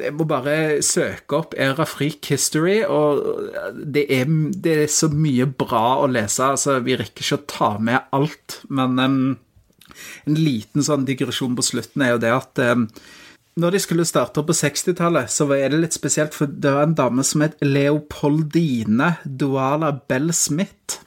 Jeg 0.00 0.14
må 0.16 0.24
bare 0.26 0.82
søke 0.82 1.38
opp 1.38 1.54
Era 1.58 1.84
Freak 1.86 2.26
History, 2.26 2.80
og 2.82 3.22
det 3.76 4.06
er, 4.12 4.26
det 4.50 4.74
er 4.82 4.90
så 4.90 5.08
mye 5.12 5.46
bra 5.46 6.00
å 6.02 6.08
lese. 6.10 6.42
Altså, 6.56 6.78
vi 6.84 6.96
rekker 6.98 7.22
ikke 7.22 7.38
å 7.38 7.46
ta 7.50 7.65
med 7.82 8.08
alt, 8.16 8.60
men 8.68 8.98
um, 8.98 9.20
en 10.26 10.38
liten 10.38 10.84
sånn 10.84 11.06
digresjon 11.08 11.56
på 11.56 11.64
slutten 11.64 12.04
er 12.04 12.14
jo 12.14 12.22
det 12.22 12.32
at 12.34 12.62
um, 12.74 12.88
når 13.56 13.72
de 13.72 13.80
skulle 13.80 14.04
starte 14.04 14.42
opp 14.42 14.50
på 14.50 14.56
60-tallet, 14.56 15.32
så 15.32 15.46
var 15.48 15.62
det 15.72 15.80
litt 15.80 15.96
spesielt, 15.96 16.34
for 16.36 16.50
det 16.50 16.72
var 16.74 16.84
en 16.84 16.96
dame 16.98 17.24
som 17.24 17.44
het 17.46 17.56
Leopoldine 17.64 19.14
Duala 19.24 19.94
Bell 19.96 20.28
Smith. 20.36 20.98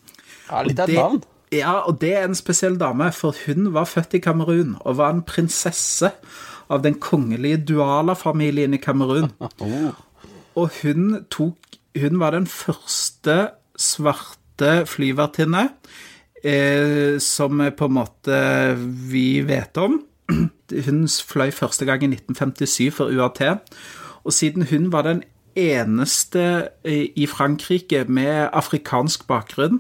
Ja, 0.48 0.64
litt 0.66 0.82
av 0.82 0.90
et 0.90 0.98
navn. 0.98 1.20
Ja, 1.54 1.76
og 1.90 2.00
det 2.02 2.12
er 2.14 2.28
en 2.28 2.38
spesiell 2.38 2.78
dame, 2.82 3.12
for 3.14 3.38
hun 3.46 3.72
var 3.74 3.90
født 3.90 4.18
i 4.18 4.22
Kamerun 4.22 4.76
og 4.80 4.98
var 4.98 5.14
en 5.14 5.24
prinsesse 5.26 6.12
av 6.70 6.84
den 6.86 6.98
kongelige 7.02 7.64
Duala-familien 7.72 8.76
i 8.78 8.82
Kamerun. 8.82 9.34
Oh. 9.60 9.92
Og 10.58 10.72
hun 10.82 11.26
tok 11.32 11.58
Hun 12.00 12.20
var 12.22 12.32
den 12.32 12.46
første 12.48 13.52
svarte 13.80 14.86
flyvertinne 14.88 15.64
eh, 16.44 17.18
som 17.20 17.64
på 17.78 17.90
en 17.90 17.98
måte 17.98 18.38
vi 19.12 19.42
vet 19.48 19.78
om. 19.78 20.02
Hun 20.86 21.04
fløy 21.08 21.50
første 21.56 21.88
gang 21.90 22.04
i 22.06 22.12
1957 22.14 22.94
for 22.94 23.10
UAT, 23.10 23.42
og 24.24 24.34
siden 24.36 24.68
hun 24.70 24.92
var 24.94 25.08
den 25.08 25.24
eneste 25.58 26.70
i 26.86 27.26
Frankrike 27.26 28.04
med 28.06 28.52
afrikansk 28.54 29.26
bakgrunn. 29.28 29.80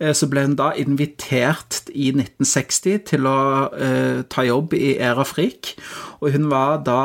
Så 0.00 0.26
ble 0.26 0.42
hun 0.42 0.56
da 0.58 0.72
invitert 0.74 1.84
i 1.94 2.08
1960 2.10 3.04
til 3.12 3.28
å 3.30 3.38
ta 4.26 4.44
jobb 4.48 4.74
i 4.74 4.96
Air 4.98 5.22
Afrik, 5.22 5.76
og 6.18 6.34
hun 6.34 6.50
var 6.50 6.82
da 6.82 6.98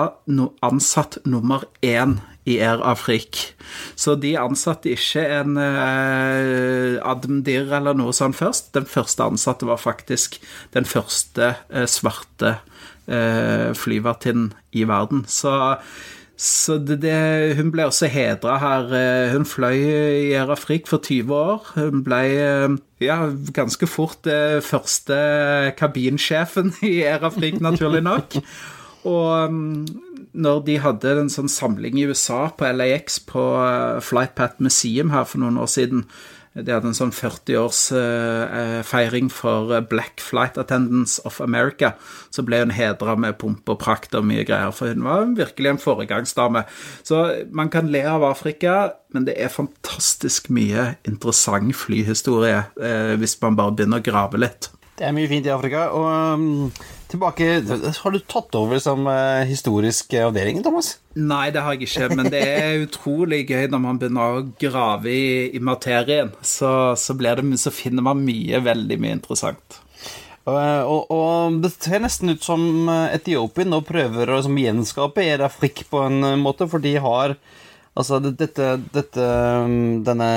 ansatt 0.66 1.20
nummer 1.30 1.68
én 1.86 2.18
i 2.50 2.58
Air 2.64 2.82
Afrik. 2.86 3.42
Så 4.00 4.16
de 4.20 4.34
ansatte 4.40 4.92
ikke 4.94 5.24
en 5.40 5.58
eh, 5.62 6.98
Admdir 7.06 7.70
eller 7.78 7.98
noe 7.98 8.16
sånt 8.16 8.38
først. 8.40 8.74
Den 8.78 8.88
første 8.90 9.28
ansatte 9.30 9.70
var 9.70 9.82
faktisk 9.82 10.40
den 10.76 10.88
første 10.90 11.54
eh, 11.70 11.86
svarte 11.90 12.58
eh, 13.10 13.70
flyvertinnen 13.78 14.54
i 14.72 14.86
verden. 14.90 15.26
Så, 15.30 15.54
så 16.40 16.80
det, 16.82 17.02
det, 17.04 17.58
hun 17.60 17.72
ble 17.74 17.88
også 17.90 18.10
hedra 18.12 18.58
her. 18.64 18.90
Eh, 18.96 19.36
hun 19.36 19.48
fløy 19.50 19.78
i 19.78 20.34
Air 20.34 20.54
Afrik 20.56 20.90
for 20.90 21.04
20 21.06 21.36
år. 21.36 21.72
Hun 21.78 22.04
ble 22.06 22.24
eh, 22.34 22.78
ja, 23.06 23.22
ganske 23.56 23.90
fort 23.90 24.30
eh, 24.30 24.60
første 24.66 25.20
kabinsjefen 25.80 26.74
i 26.94 27.00
Air 27.04 27.30
Afrik, 27.30 27.62
naturlig 27.64 28.06
nok. 28.08 28.40
Og 29.08 29.54
mm, 29.54 30.09
når 30.34 30.66
de 30.68 30.80
hadde 30.84 31.12
en 31.22 31.30
sånn 31.32 31.50
samling 31.52 32.00
i 32.00 32.06
USA, 32.10 32.50
på 32.54 32.66
LAX, 32.74 33.20
på 33.30 33.44
Flightpath 34.06 34.58
Museum 34.64 35.10
her 35.14 35.26
for 35.30 35.40
noen 35.42 35.58
år 35.62 35.70
siden 35.72 36.02
De 36.60 36.74
hadde 36.74 36.88
en 36.90 36.98
sånn 36.98 37.14
40-årsfeiring 37.14 39.28
eh, 39.30 39.32
for 39.32 39.70
eh, 39.78 39.86
Black 39.86 40.18
Flight 40.20 40.58
Attendants 40.58 41.20
of 41.24 41.40
America. 41.46 41.94
Så 42.34 42.42
ble 42.44 42.60
hun 42.64 42.72
hedra 42.74 43.16
med 43.16 43.38
pomp 43.40 43.70
og 43.70 43.80
prakt 43.80 44.16
og 44.18 44.26
mye 44.28 44.44
greier, 44.50 44.72
for 44.76 44.88
hun 44.90 45.04
var 45.06 45.30
virkelig 45.38 45.70
en 45.70 45.80
foregangsdame. 45.80 46.64
Så 47.06 47.46
man 47.54 47.70
kan 47.72 47.92
le 47.94 48.02
av 48.02 48.24
Afrika, 48.28 48.98
men 49.14 49.26
det 49.30 49.38
er 49.38 49.54
fantastisk 49.54 50.50
mye 50.52 50.96
interessant 51.08 51.76
flyhistorie 51.78 52.64
hvis 53.22 53.42
man 53.46 53.56
bare 53.56 53.76
begynner 53.78 54.02
å 54.02 54.08
grave 54.10 54.38
litt. 54.42 54.74
Det 55.00 55.08
er 55.08 55.14
mye 55.16 55.30
fint 55.32 55.46
i 55.48 55.52
Afrika. 55.54 55.86
Og 55.96 56.08
um, 56.36 56.72
tilbake 57.10 57.48
Har 57.64 58.12
du 58.12 58.20
tatt 58.20 58.56
over 58.60 58.82
som 58.84 59.08
uh, 59.08 59.48
historisk 59.48 60.12
avdeling, 60.20 60.60
Thomas? 60.66 60.98
Nei, 61.16 61.48
det 61.56 61.64
har 61.64 61.78
jeg 61.78 61.88
ikke, 61.88 62.10
men 62.20 62.28
det 62.34 62.42
er 62.44 62.84
utrolig 62.84 63.46
gøy 63.48 63.70
når 63.72 63.84
man 63.86 64.02
begynner 64.02 64.40
å 64.42 64.48
grave 64.60 65.14
i, 65.14 65.30
i 65.56 65.62
materien. 65.64 66.34
Så, 66.44 66.72
så, 67.00 67.16
det, 67.16 67.38
så, 67.64 67.72
finner 67.72 68.04
man 68.10 68.26
mye, 68.28 68.60
veldig 68.66 69.00
mye 69.00 69.16
interessant. 69.22 69.80
Og, 70.50 70.58
og, 70.58 71.12
og 71.14 71.58
det 71.64 71.72
ser 71.78 72.04
nesten 72.04 72.34
ut 72.34 72.44
som 72.44 72.90
Etiopien 72.90 73.70
nå 73.72 73.84
prøver 73.88 74.32
å 74.34 74.42
gjenskape 74.42 75.24
Erafrik 75.36 75.86
på 75.92 76.04
en 76.08 76.34
måte, 76.42 76.68
for 76.68 76.84
de 76.84 76.96
har 77.00 77.38
Altså, 78.00 78.20
dette, 78.24 78.68
dette, 78.94 79.24
um, 79.66 80.00
denne, 80.08 80.28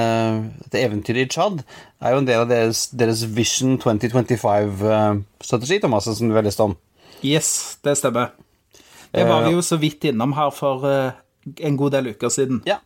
dette 0.65 0.81
eventyret 0.83 1.29
i 1.29 1.31
Tsjad 1.31 1.61
er 2.03 2.15
jo 2.15 2.23
en 2.23 2.27
del 2.27 2.43
av 2.43 2.49
deres, 2.51 2.89
deres 2.91 3.23
Vision 3.37 3.77
2025-strategi, 3.79 5.77
uh, 5.79 5.83
Thomas, 5.85 6.09
som 6.11 6.31
du 6.31 6.35
har 6.35 6.43
lest 6.43 6.63
om. 6.65 6.75
Yes, 7.23 7.79
det 7.87 7.95
stemmer. 8.01 8.33
Det 9.13 9.27
var 9.29 9.45
vi 9.45 9.53
jo 9.53 9.63
så 9.63 9.77
vidt 9.79 10.09
innom 10.09 10.33
her 10.35 10.51
for 10.57 10.83
uh, 10.89 11.13
en 11.63 11.79
god 11.79 11.95
del 11.95 12.11
uker 12.17 12.33
siden. 12.35 12.65
Ja. 12.67 12.81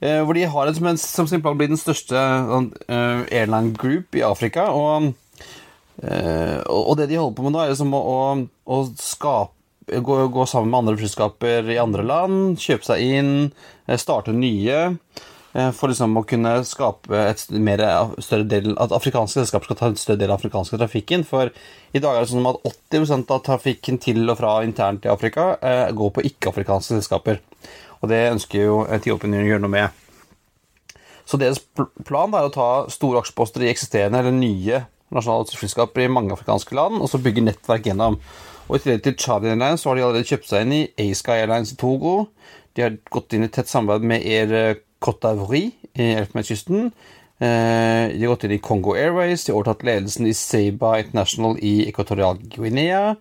Uh, 0.00 0.22
hvor 0.24 0.32
de 0.38 0.46
har 0.48 0.70
det 0.70 0.78
som, 0.78 0.88
som 1.02 1.28
sin 1.28 1.44
plan 1.44 1.58
blir 1.58 1.68
den 1.68 1.80
største 1.80 2.16
airline 2.16 3.74
group 3.76 4.16
i 4.16 4.24
Afrika. 4.24 4.70
Og, 4.72 5.12
og, 6.00 6.94
det 6.96 7.10
de 7.10 7.20
holder 7.20 7.36
på 7.36 7.44
med 7.44 7.52
nå, 7.52 7.60
er 7.60 7.74
liksom 7.74 7.92
å, 7.96 8.00
å, 8.00 8.24
å 8.64 8.80
skape 8.96 9.55
gå, 9.86 10.28
gå, 10.28 10.46
sammen 10.46 10.70
med 10.70 10.78
andre 10.78 10.98
flyselskaper 10.98 11.70
i 11.70 11.78
andre 11.78 12.04
land, 12.06 12.58
kjøpe 12.60 12.86
seg 12.88 13.02
inn, 13.02 13.32
eh, 13.86 13.98
starte 14.00 14.34
nye. 14.34 14.96
Eh, 15.56 15.70
for 15.72 15.88
liksom 15.88 16.18
å 16.18 16.24
kunne 16.28 16.58
skape 16.68 17.16
et 17.16 17.44
mer, 17.50 17.80
større 18.20 18.44
del 18.44 18.74
At 18.82 18.92
afrikanske 18.92 19.40
selskaper 19.40 19.70
skal 19.70 19.78
ta 19.78 19.86
en 19.88 19.96
større 19.96 20.20
del 20.20 20.30
av 20.30 20.40
afrikanske 20.40 20.76
trafikken. 20.76 21.24
For 21.24 21.52
i 21.94 22.02
dag 22.02 22.16
er 22.16 22.26
det 22.26 22.32
sånn 22.32 22.48
at 22.50 22.60
80% 22.92 23.30
av 23.30 23.44
trafikken 23.46 24.00
til 24.02 24.28
og 24.28 24.36
fra 24.38 24.58
internt 24.66 25.06
i 25.06 25.12
Afrika 25.12 25.54
eh, 25.62 25.92
går 25.92 26.12
på 26.12 26.26
ikke-afrikanske 26.28 26.98
selskaper. 26.98 27.40
Og 28.02 28.10
det 28.10 28.26
ønsker 28.34 28.66
jo 28.66 28.82
Etiopia 28.92 29.30
å 29.30 29.46
gjøre 29.48 29.64
noe 29.64 29.72
med. 29.72 30.02
Så 31.26 31.40
deres 31.40 31.62
plan 32.04 32.34
er 32.34 32.46
å 32.46 32.52
ta 32.54 32.68
store 32.92 33.22
aksjeposter 33.22 33.64
i 33.64 33.70
eksisterende 33.72 34.20
eller 34.20 34.36
nye 34.36 34.84
nasjonale 35.14 35.48
selskaper 35.50 36.04
i 36.04 36.12
mange 36.12 36.34
afrikanske 36.34 36.76
land, 36.76 37.00
og 37.00 37.10
så 37.10 37.20
bygge 37.22 37.44
nettverk 37.46 37.88
gjennom. 37.88 38.18
Og 38.66 38.76
I 38.76 38.82
tillegg 38.82 39.04
til 39.04 39.14
Chad 39.22 39.44
Airlines 39.46 39.84
så 39.84 39.90
har 39.90 39.98
de 39.98 40.02
allerede 40.02 40.26
kjøpt 40.26 40.48
seg 40.50 40.64
inn 40.64 40.72
i 40.74 40.86
A-Sky 41.04 41.36
Airlines 41.44 41.70
i 41.70 41.78
Togo. 41.78 42.16
De 42.74 42.82
har 42.82 42.96
gått 43.14 43.36
inn 43.36 43.46
i 43.46 43.50
tett 43.52 43.70
samarbeid 43.70 44.08
med 44.10 44.24
Air 44.26 44.80
Cote 45.02 45.30
d'Ivoire 45.30 45.70
i 45.94 46.08
Elfenbenskysten. 46.18 46.88
Eh, 47.38 48.04
de 48.10 48.24
har 48.24 48.32
gått 48.32 48.46
inn 48.48 48.56
i 48.56 48.62
Congo 48.64 48.96
Airways, 48.98 49.44
de 49.44 49.52
har 49.52 49.60
overtatt 49.60 49.84
ledelsen 49.86 50.26
i 50.26 50.34
Seiba 50.34 50.96
International 50.98 51.54
i 51.62 51.84
Equatorial 51.86 52.40
Guinea. 52.56 53.14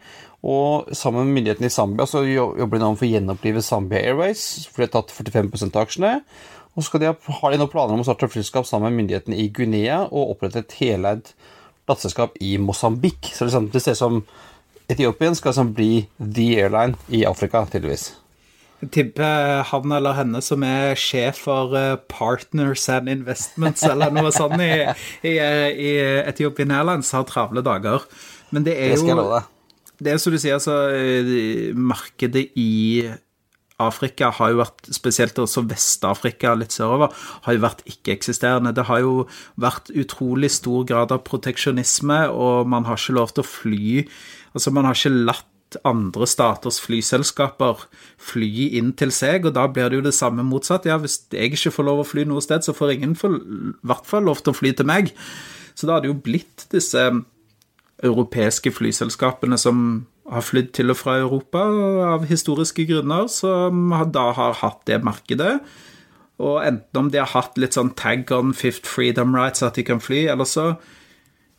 Og 0.46 0.90
sammen 0.98 1.28
med 1.28 1.38
myndighetene 1.40 1.70
i 1.70 1.74
Zambia 1.74 2.10
så 2.10 2.24
jobber 2.26 2.80
de 2.80 2.84
nå 2.84 2.92
for 2.96 3.06
å 3.06 3.12
gjenopplive 3.12 3.64
Zambia 3.66 4.02
Airways, 4.02 4.66
for 4.72 4.82
de 4.82 4.88
har 4.88 4.96
tatt 4.98 5.14
45 5.14 5.54
av 5.68 5.82
aksjene. 5.84 6.16
Og 6.76 6.84
så 6.84 7.00
har 7.00 7.54
de 7.54 7.62
nå 7.62 7.70
planer 7.72 7.96
om 7.96 8.02
å 8.02 8.08
starte 8.08 8.32
flyselskap 8.34 8.66
sammen 8.68 8.90
med 8.90 9.04
myndighetene 9.04 9.38
i 9.40 9.48
Guinea 9.54 10.02
og 10.10 10.36
opprette 10.36 10.66
et 10.66 10.76
heleid 10.82 11.32
plateselskap 11.86 12.36
i 12.42 12.58
Mosambik. 12.58 13.30
Så 13.30 13.46
det, 13.46 13.62
det 13.72 13.84
ser 13.84 13.96
ut 13.96 14.02
som 14.02 14.20
Etiopien 14.92 15.36
skal 15.38 15.56
som 15.58 15.74
bli 15.74 16.06
the 16.20 16.52
airline 16.62 16.96
i 17.10 17.24
Afrika, 17.26 17.66
tydeligvis. 17.72 18.12
Jeg 18.84 18.92
tipper 18.92 19.64
han 19.66 19.94
eller 19.96 20.18
henne 20.18 20.42
som 20.44 20.64
er 20.68 20.98
sjef 21.00 21.46
for 21.48 21.74
eh, 21.80 21.96
Partners 22.12 22.84
and 22.92 23.10
Investments 23.10 23.86
eller 23.88 24.14
noe 24.14 24.34
sånt 24.36 24.60
i, 24.62 24.72
i, 25.26 25.36
i 25.40 25.92
Ethiopian 26.28 26.74
Airlines, 26.76 27.14
har 27.16 27.26
travle 27.30 27.64
dager. 27.66 28.06
Men 28.54 28.68
det 28.68 28.76
er 28.78 28.98
jo 29.00 29.42
Det 29.96 30.12
er 30.12 30.20
som 30.20 30.36
du 30.36 30.38
sier, 30.38 30.60
altså 30.60 30.92
eh, 30.92 31.72
Markedet 31.74 32.50
i 32.60 33.08
Afrika 33.82 34.30
har 34.32 34.54
jo 34.54 34.62
vært, 34.62 34.86
spesielt 34.96 35.40
også 35.40 35.66
Vest-Afrika 35.68 36.54
litt 36.56 36.76
sørover, 36.76 37.12
har 37.44 37.58
jo 37.58 37.64
vært 37.64 37.84
ikke-eksisterende. 37.90 38.72
Det 38.76 38.86
har 38.88 39.02
jo 39.04 39.26
vært 39.60 39.92
utrolig 39.92 40.52
stor 40.56 40.86
grad 40.88 41.12
av 41.12 41.26
proteksjonisme, 41.28 42.22
og 42.32 42.72
man 42.72 42.88
har 42.88 43.00
ikke 43.00 43.18
lov 43.18 43.36
til 43.36 43.44
å 43.44 43.50
fly 43.50 44.06
Altså, 44.56 44.72
man 44.74 44.88
har 44.88 44.98
ikke 44.98 45.14
latt 45.28 45.52
andre 45.84 46.28
staters 46.30 46.78
flyselskaper 46.84 47.86
fly 48.22 48.70
inn 48.80 48.94
til 48.96 49.12
seg, 49.12 49.48
og 49.50 49.56
da 49.58 49.66
blir 49.68 49.90
det 49.92 50.00
jo 50.00 50.06
det 50.06 50.16
samme 50.16 50.46
motsatt. 50.48 50.88
Ja, 50.88 50.98
hvis 51.02 51.20
jeg 51.34 51.56
ikke 51.58 51.74
får 51.76 51.88
lov 51.90 52.04
å 52.04 52.08
fly 52.08 52.24
noe 52.30 52.44
sted, 52.44 52.64
så 52.64 52.76
får 52.76 52.96
ingen 52.96 53.16
i 53.18 53.32
hvert 53.86 54.08
fall 54.08 54.28
lov 54.30 54.44
til 54.44 54.54
å 54.54 54.60
fly 54.60 54.72
til 54.78 54.88
meg. 54.88 55.12
Så 55.76 55.88
da 55.88 55.98
har 55.98 56.06
det 56.06 56.14
jo 56.14 56.22
blitt 56.24 56.68
disse 56.72 57.02
europeiske 58.06 58.72
flyselskapene 58.76 59.58
som 59.60 60.06
har 60.32 60.44
flydd 60.46 60.72
til 60.76 60.92
og 60.94 61.00
fra 61.00 61.18
Europa 61.22 61.66
av 62.14 62.26
historiske 62.30 62.88
grunner, 62.90 63.28
som 63.32 63.92
da 64.14 64.30
har 64.38 64.58
hatt 64.62 64.86
det 64.90 65.02
markedet. 65.06 65.60
Og 66.42 66.60
enten 66.66 67.00
om 67.00 67.12
de 67.12 67.22
har 67.22 67.32
hatt 67.32 67.60
litt 67.62 67.78
sånn 67.78 67.94
tag 67.96 68.32
on 68.36 68.54
fifth 68.56 68.88
freedom 68.90 69.36
rights, 69.36 69.64
at 69.64 69.78
de 69.78 69.86
kan 69.88 70.02
fly, 70.04 70.26
eller 70.32 70.48
så 70.50 70.74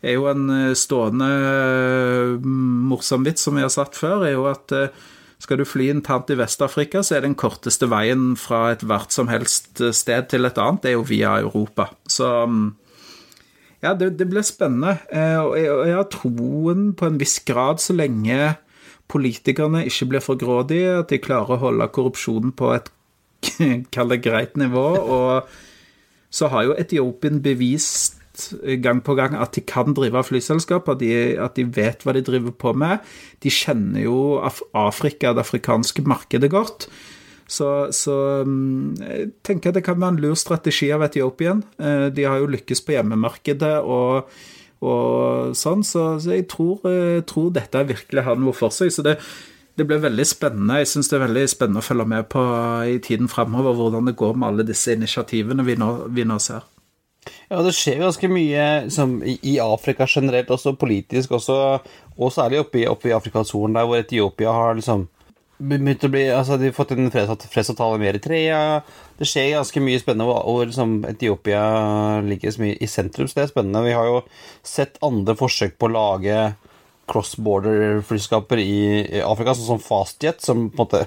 er 0.06 0.16
jo 0.16 0.28
en 0.30 0.48
eh, 0.52 0.72
stående 0.78 1.26
eh, 1.26 2.48
morsom 2.90 3.26
vits 3.26 3.46
som 3.46 3.58
vi 3.58 3.64
har 3.64 3.72
satt 3.72 3.98
før, 3.98 4.26
er 4.26 4.36
jo 4.36 4.46
at 4.50 4.74
eh, 4.76 5.04
skal 5.42 5.60
du 5.60 5.66
fly 5.68 5.90
internt 5.92 6.30
i 6.32 6.38
Vest-Afrika, 6.38 7.02
så 7.04 7.18
er 7.18 7.26
den 7.26 7.36
korteste 7.38 7.88
veien 7.92 8.34
fra 8.40 8.70
et 8.72 8.84
hvert 8.86 9.12
som 9.12 9.28
helst 9.28 9.82
sted 9.94 10.30
til 10.32 10.48
et 10.48 10.60
annet, 10.62 10.82
det 10.82 10.92
er 10.92 10.96
jo 10.96 11.06
via 11.10 11.34
Europa. 11.42 11.90
Så 12.08 12.30
mm, 12.48 12.70
ja, 13.84 13.92
det, 13.92 14.14
det 14.16 14.30
blir 14.30 14.46
spennende. 14.46 14.96
Og 15.44 15.58
jeg 15.60 15.92
har 15.92 16.08
troen 16.08 16.88
på 16.96 17.10
en 17.10 17.20
viss 17.20 17.36
grad, 17.44 17.84
så 17.84 17.92
lenge 17.92 18.54
politikerne 19.12 19.84
ikke 19.86 20.08
blir 20.14 20.24
for 20.24 20.40
grådige, 20.40 20.96
at 21.02 21.12
de 21.12 21.20
klarer 21.22 21.58
å 21.58 21.62
holde 21.68 21.92
korrupsjonen 21.92 22.56
på 22.56 22.72
et 22.78 22.88
kall 23.94 24.14
det 24.14 24.22
greit 24.24 24.56
nivå. 24.56 24.86
Og 25.04 25.52
så 26.32 26.48
har 26.52 26.66
jo 26.66 26.78
Etiopien 26.80 27.42
bevist 27.44 28.16
gang 28.84 29.02
på 29.04 29.16
gang 29.18 29.36
at 29.38 29.56
de 29.56 29.62
kan 29.64 29.94
drive 29.96 30.22
flyselskap, 30.28 30.88
at 30.92 31.02
de, 31.02 31.12
at 31.40 31.58
de 31.58 31.66
vet 31.76 32.04
hva 32.04 32.14
de 32.16 32.24
driver 32.26 32.54
på 32.54 32.72
med. 32.76 33.04
De 33.44 33.52
kjenner 33.52 34.06
jo 34.06 34.16
Afrika, 34.76 35.34
det 35.34 35.46
afrikanske 35.46 36.04
markedet, 36.06 36.50
godt. 36.52 36.88
Så, 37.46 37.88
så, 37.94 38.42
mm, 38.42 38.96
jeg 38.98 39.26
tenker 39.46 39.74
det 39.74 39.84
kan 39.86 40.00
være 40.00 40.16
en 40.16 40.22
lur 40.24 40.34
strategi 40.38 40.90
av 40.94 41.04
Etiopien. 41.06 41.62
Eh, 41.78 42.08
de 42.10 42.26
har 42.26 42.40
jo 42.42 42.50
lykkes 42.50 42.82
på 42.82 42.96
hjemmemarkedet 42.96 43.76
og, 43.86 44.32
og 44.82 45.54
sånn, 45.54 45.84
så, 45.86 46.16
så 46.22 46.34
jeg, 46.34 46.48
tror, 46.50 46.80
jeg, 46.82 47.20
eh, 47.20 47.26
tror, 47.28 47.52
dette 47.54 47.84
virkelig 47.92 48.26
har 48.26 48.40
noe 48.42 48.56
for 48.56 48.74
seg. 48.74 48.90
Så 48.90 49.06
det, 49.06 49.20
det 49.78 49.86
blir 49.86 50.02
veldig 50.02 50.26
spennende. 50.26 50.80
Jeg 50.82 50.90
syns 50.90 51.12
det 51.12 51.20
er 51.20 51.26
veldig 51.28 51.46
spennende 51.52 51.84
å 51.84 51.86
følge 51.86 52.08
med 52.16 52.30
på 52.34 52.46
i 52.90 52.98
tiden 53.04 53.30
fremover 53.30 53.78
hvordan 53.78 54.10
det 54.10 54.18
går 54.18 54.34
med 54.34 54.50
alle 54.50 54.66
disse 54.66 54.98
initiativene 54.98 55.66
vi 55.66 55.78
nå, 55.78 55.92
vi 56.10 56.26
nå 56.26 56.40
ser. 56.42 56.66
Ja, 57.50 57.60
det 57.62 57.74
skjer 57.76 58.00
ganske 58.02 58.30
mye 58.30 58.64
som, 58.92 59.18
i 59.24 59.56
Afrika 59.62 60.06
generelt, 60.10 60.50
også 60.50 60.76
politisk, 60.78 61.36
også, 61.38 61.58
og 62.16 62.32
særlig 62.34 62.62
oppe 62.62 62.82
i, 62.82 63.12
Afrikas 63.14 63.52
Horn, 63.54 63.76
der 63.76 63.86
hvor 63.86 64.00
Etiopia 64.00 64.54
har 64.54 64.78
liksom 64.78 65.06
begynt 65.56 66.04
å 66.04 66.10
bli 66.12 66.26
Altså, 66.28 66.58
de 66.60 66.68
har 66.68 66.76
fått 66.76 66.92
en 66.92 67.08
fredsavtale 67.10 67.96
med 68.00 68.10
Eritrea. 68.10 68.82
Det 69.16 69.28
skjer 69.28 69.54
ganske 69.54 69.80
mye 69.80 70.02
spennende, 70.02 70.28
og, 70.28 70.58
hvor 70.58 70.68
liksom 70.68 70.98
Etiopia 71.08 71.64
ligger 72.26 72.52
så 72.52 72.64
mye 72.64 72.78
i 72.80 72.90
sentrum, 72.90 73.28
så 73.28 73.40
det 73.40 73.46
er 73.46 73.52
spennende. 73.54 73.84
Vi 73.86 73.96
har 73.96 74.10
jo 74.10 74.22
sett 74.66 75.00
andre 75.06 75.36
forsøk 75.38 75.78
på 75.80 75.88
å 75.88 75.94
lage 75.96 76.40
cross-border-flyskaper 77.06 78.60
i, 78.60 78.80
Afrika, 79.22 79.54
sånn 79.54 79.76
som 79.76 79.82
Fastjet, 79.82 80.42
som 80.42 80.66
på 80.68 80.74
en 80.74 80.84
måte 80.84 81.04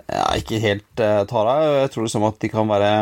ja, 0.00 0.26
ikke 0.38 0.60
helt 0.62 1.02
uh, 1.02 1.22
tar 1.28 1.48
av. 1.48 1.68
Jeg 1.82 1.92
tror 1.94 2.06
liksom 2.08 2.26
at 2.28 2.40
de 2.42 2.50
kan 2.52 2.68
være 2.68 2.92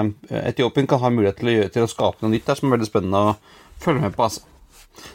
Etiopien 0.45 0.89
kan 0.91 1.03
ha 1.03 1.11
mulighet 1.15 1.41
til 1.41 1.51
å, 1.51 1.57
gjøre, 1.57 1.73
til 1.75 1.87
å 1.87 1.91
skape 1.91 2.25
noe 2.25 2.35
nytt 2.35 2.49
der 2.49 2.59
som 2.59 2.69
er 2.69 2.77
veldig 2.77 2.91
spennende 2.91 3.25
å 3.31 3.35
følge 3.81 4.05
med 4.05 4.17
på. 4.17 4.27
altså. 4.27 4.47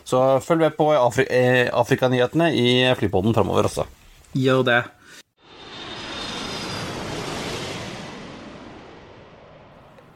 Så 0.06 0.22
følg 0.42 0.66
med 0.66 0.76
på 0.78 0.90
Afri 0.98 1.26
eh, 1.30 1.68
Afrikanyhetene 1.74 2.52
i 2.58 2.68
Flypodden 2.98 3.36
framover 3.36 3.70
også. 3.70 3.86
Gjør 4.36 4.64
det. 4.68 4.82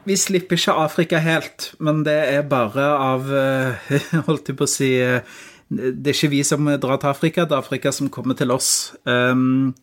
Vi 0.08 0.16
slipper 0.16 0.56
ikke 0.56 0.74
Afrika 0.80 1.20
helt, 1.22 1.70
men 1.78 2.00
det 2.06 2.16
er 2.32 2.46
bare 2.48 2.86
av 2.96 3.28
eh, 3.36 3.92
Holdt 4.28 4.48
jeg 4.50 4.58
på 4.58 4.66
å 4.66 4.70
si 4.70 4.94
eh, 4.96 5.20
Det 5.68 6.10
er 6.10 6.16
ikke 6.16 6.32
vi 6.32 6.40
som 6.46 6.66
drar 6.66 6.98
til 6.98 7.12
Afrika, 7.12 7.44
det 7.44 7.54
er 7.54 7.62
Afrika 7.62 7.92
som 7.94 8.08
kommer 8.10 8.38
til 8.38 8.50
oss. 8.50 8.90
Um, 9.04 9.74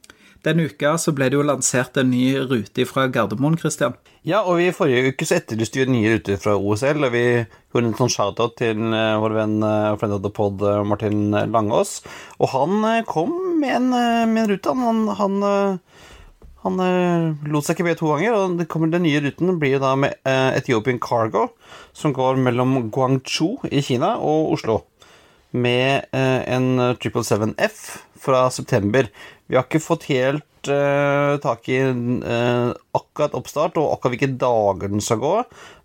denne 0.47 0.67
uka 0.69 0.95
så 1.01 1.13
ble 1.15 1.27
det 1.29 1.37
jo 1.37 1.45
lansert 1.45 1.97
en 1.99 2.09
ny 2.11 2.37
rute 2.49 2.85
fra 2.87 3.07
Gardermoen, 3.11 3.57
Christian. 3.59 3.95
Ja, 4.27 4.41
og 4.47 4.61
i 4.63 4.71
forrige 4.75 5.13
uke 5.13 5.27
så 5.27 5.37
etterlyste 5.37 5.81
vi 5.81 5.87
nye 5.91 6.15
ruter 6.15 6.39
fra 6.41 6.55
OSL, 6.57 7.05
og 7.07 7.13
vi 7.13 7.23
gjorde 7.35 7.83
en 7.91 7.97
sånn 7.99 8.11
shout-out 8.11 8.57
til 8.59 8.81
uh, 8.91 9.19
vår 9.21 9.35
venn 9.37 9.57
og 9.61 9.99
friend 10.01 10.17
of 10.17 10.23
the 10.25 10.31
pod 10.33 10.63
uh, 10.65 10.81
Martin 10.87 11.35
Langås. 11.53 11.99
Og 12.41 12.51
han 12.55 13.03
kom 13.09 13.33
med 13.61 13.75
en, 13.75 13.89
med 14.33 14.43
en 14.43 14.51
rute. 14.51 14.75
Han, 14.87 15.05
han, 15.19 15.37
han 16.65 16.83
lot 17.47 17.67
seg 17.67 17.77
ikke 17.77 17.87
be 17.87 17.95
to 17.99 18.11
ganger, 18.13 18.35
og 18.35 18.57
det 18.59 18.67
kommer, 18.71 18.91
den 18.91 19.07
nye 19.07 19.23
ruten 19.23 19.55
blir 19.61 19.79
da 19.83 19.95
med 19.99 20.17
Ethiopian 20.27 21.01
Cargo, 21.03 21.49
som 21.95 22.15
går 22.15 22.39
mellom 22.43 22.91
Guangzhou 22.93 23.57
i 23.71 23.83
Kina 23.85 24.17
og 24.19 24.53
Oslo. 24.57 24.81
Med 25.55 26.11
en 26.11 26.75
777F 26.99 27.79
fra 28.19 28.49
september. 28.51 29.07
Vi 29.47 29.55
har 29.55 29.63
ikke 29.63 29.83
fått 29.83 30.09
helt 30.11 30.69
uh, 30.71 31.37
tak 31.43 31.69
i 31.71 31.79
uh, 31.87 32.73
akkurat 32.97 33.35
oppstart 33.37 33.79
og 33.79 33.93
akkurat 33.93 34.15
hvilke 34.15 34.33
dager 34.41 34.91
den 34.91 35.03
skal 35.03 35.21
gå, 35.23 35.35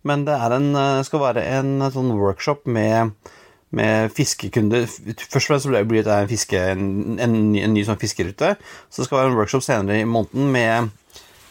men 0.09 0.27
det 0.27 0.35
en, 0.35 0.73
uh, 0.75 1.05
skal 1.07 1.23
være 1.23 1.47
en 1.59 1.77
sånn 1.95 2.11
workshop 2.19 2.67
med, 2.67 3.15
med 3.71 4.11
fiskekunder. 4.17 4.89
Først 4.89 5.45
og 5.45 5.49
fremst 5.53 5.71
blir 5.91 6.07
det 6.09 6.17
en, 6.17 6.31
fiske, 6.31 6.67
en, 6.75 7.17
en, 7.23 7.39
ny, 7.53 7.63
en 7.63 7.75
ny 7.77 7.87
sånn 7.87 8.03
fiskerute. 8.03 8.57
Så 8.91 9.03
det 9.03 9.09
skal 9.09 9.23
være 9.23 9.33
en 9.33 9.39
workshop 9.39 9.67
senere 9.67 10.03
i 10.03 10.09
måneden 10.09 10.53
med 10.55 10.99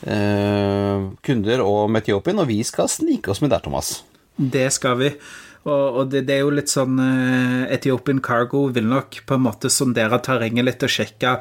kunder 0.01 1.61
og 1.61 1.91
Metiopien, 1.93 2.39
og 2.41 2.47
vi 2.49 2.63
skal 2.65 2.87
snike 2.89 3.29
oss 3.29 3.43
med 3.43 3.51
der, 3.53 3.61
Thomas. 3.61 3.99
Det 4.35 4.67
skal 4.73 4.99
vi. 5.01 5.15
Og, 5.61 5.97
og 6.01 6.07
det, 6.09 6.23
det, 6.25 6.35
er 6.35 6.41
jo 6.41 6.53
litt 6.57 6.71
sånn 6.71 6.97
uh, 6.97 7.67
Ethiopian 7.69 8.21
Cargo 8.25 8.63
vil 8.73 8.87
nok 8.89 9.19
på 9.29 9.37
en 9.37 9.43
måte 9.45 9.69
sondere 9.69 10.17
terrenget 10.25 10.65
litt 10.65 10.85
og 10.87 10.89
sjekke 10.89 11.35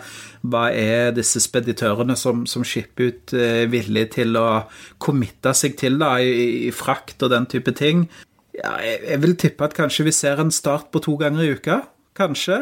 hva 0.53 0.67
er 0.77 1.15
disse 1.17 1.41
speditørene 1.41 2.17
som, 2.21 2.43
som 2.45 2.65
shipper 2.67 3.15
ut, 3.15 3.33
uh, 3.33 3.65
villige 3.73 4.19
til 4.19 4.37
å 4.37 4.67
committe 5.01 5.55
seg 5.57 5.79
til 5.81 5.97
da, 6.03 6.19
i, 6.21 6.67
i, 6.69 6.75
frakt 6.75 7.25
og 7.25 7.33
den 7.33 7.49
type 7.49 7.73
ting. 7.79 8.11
Ja, 8.59 8.75
jeg, 8.85 8.99
jeg, 9.07 9.23
vil 9.23 9.39
tippe 9.41 9.71
at 9.71 9.79
kanskje 9.79 10.11
vi 10.11 10.13
ser 10.13 10.43
en 10.43 10.53
start 10.53 10.91
på 10.93 11.01
to 11.07 11.17
ganger 11.21 11.47
i 11.47 11.55
uka. 11.57 11.79
Kanskje. 12.19 12.59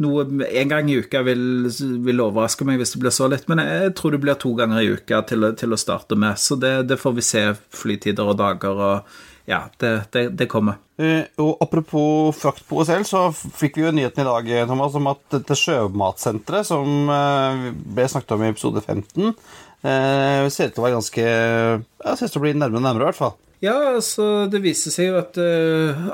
Noe 0.00 0.24
en 0.24 0.70
gang 0.70 0.88
i 0.88 0.96
uka 1.04 1.20
vil, 1.26 1.68
vil 2.06 2.22
overraske 2.24 2.64
meg 2.64 2.80
hvis 2.80 2.94
det 2.94 3.02
blir 3.02 3.12
så 3.12 3.28
lett, 3.28 3.44
men 3.52 3.60
jeg 3.60 3.92
tror 3.98 4.14
det 4.14 4.22
blir 4.22 4.40
to 4.40 4.54
ganger 4.56 4.80
i 4.80 4.96
uka 4.96 5.20
til, 5.28 5.44
til 5.60 5.76
å 5.76 5.78
starte 5.78 6.16
med. 6.16 6.40
Så 6.40 6.56
det, 6.56 6.72
det 6.88 6.96
får 6.98 7.18
vi 7.18 7.26
se 7.26 7.44
flytider 7.82 8.32
og 8.32 8.40
dager 8.40 8.80
og 8.80 9.12
ja, 9.44 9.64
det, 9.76 9.92
det, 10.10 10.28
det 10.38 10.46
kommer. 10.50 10.78
Uh, 11.00 11.24
og 11.42 11.62
Apropos 11.64 12.36
frakt 12.36 12.64
på 12.68 12.78
OSL, 12.78 13.04
så 13.08 13.24
fikk 13.32 13.78
vi 13.78 13.86
jo 13.86 13.94
nyheten 13.94 14.22
i 14.22 14.28
dag 14.28 14.50
Thomas, 14.70 14.96
om 14.98 15.08
at 15.10 15.22
dette 15.34 15.56
sjømatsenteret 15.58 16.68
som 16.68 17.10
uh, 17.10 17.70
ble 17.72 18.06
snakket 18.10 18.36
om 18.36 18.44
i 18.44 18.50
episode 18.52 18.82
15, 18.84 19.32
uh, 19.32 19.56
eh, 19.82 20.50
ser 20.52 20.70
ut 20.70 20.76
til 20.76 20.82
å 20.82 20.86
være 20.86 20.98
ganske 20.98 21.24
ja, 21.24 22.14
ser 22.14 22.28
ut 22.28 22.36
til 22.36 22.42
å 22.42 22.44
bli 22.44 22.54
nærmere 22.54 22.78
og 22.78 22.86
nærmere, 22.86 23.02
i 23.02 23.10
hvert 23.10 23.22
fall. 23.22 23.34
Ja, 23.62 23.74
altså, 23.96 24.28
det 24.50 24.62
viser 24.62 24.94
seg 24.94 25.10
jo 25.10 25.18
at 25.20 25.38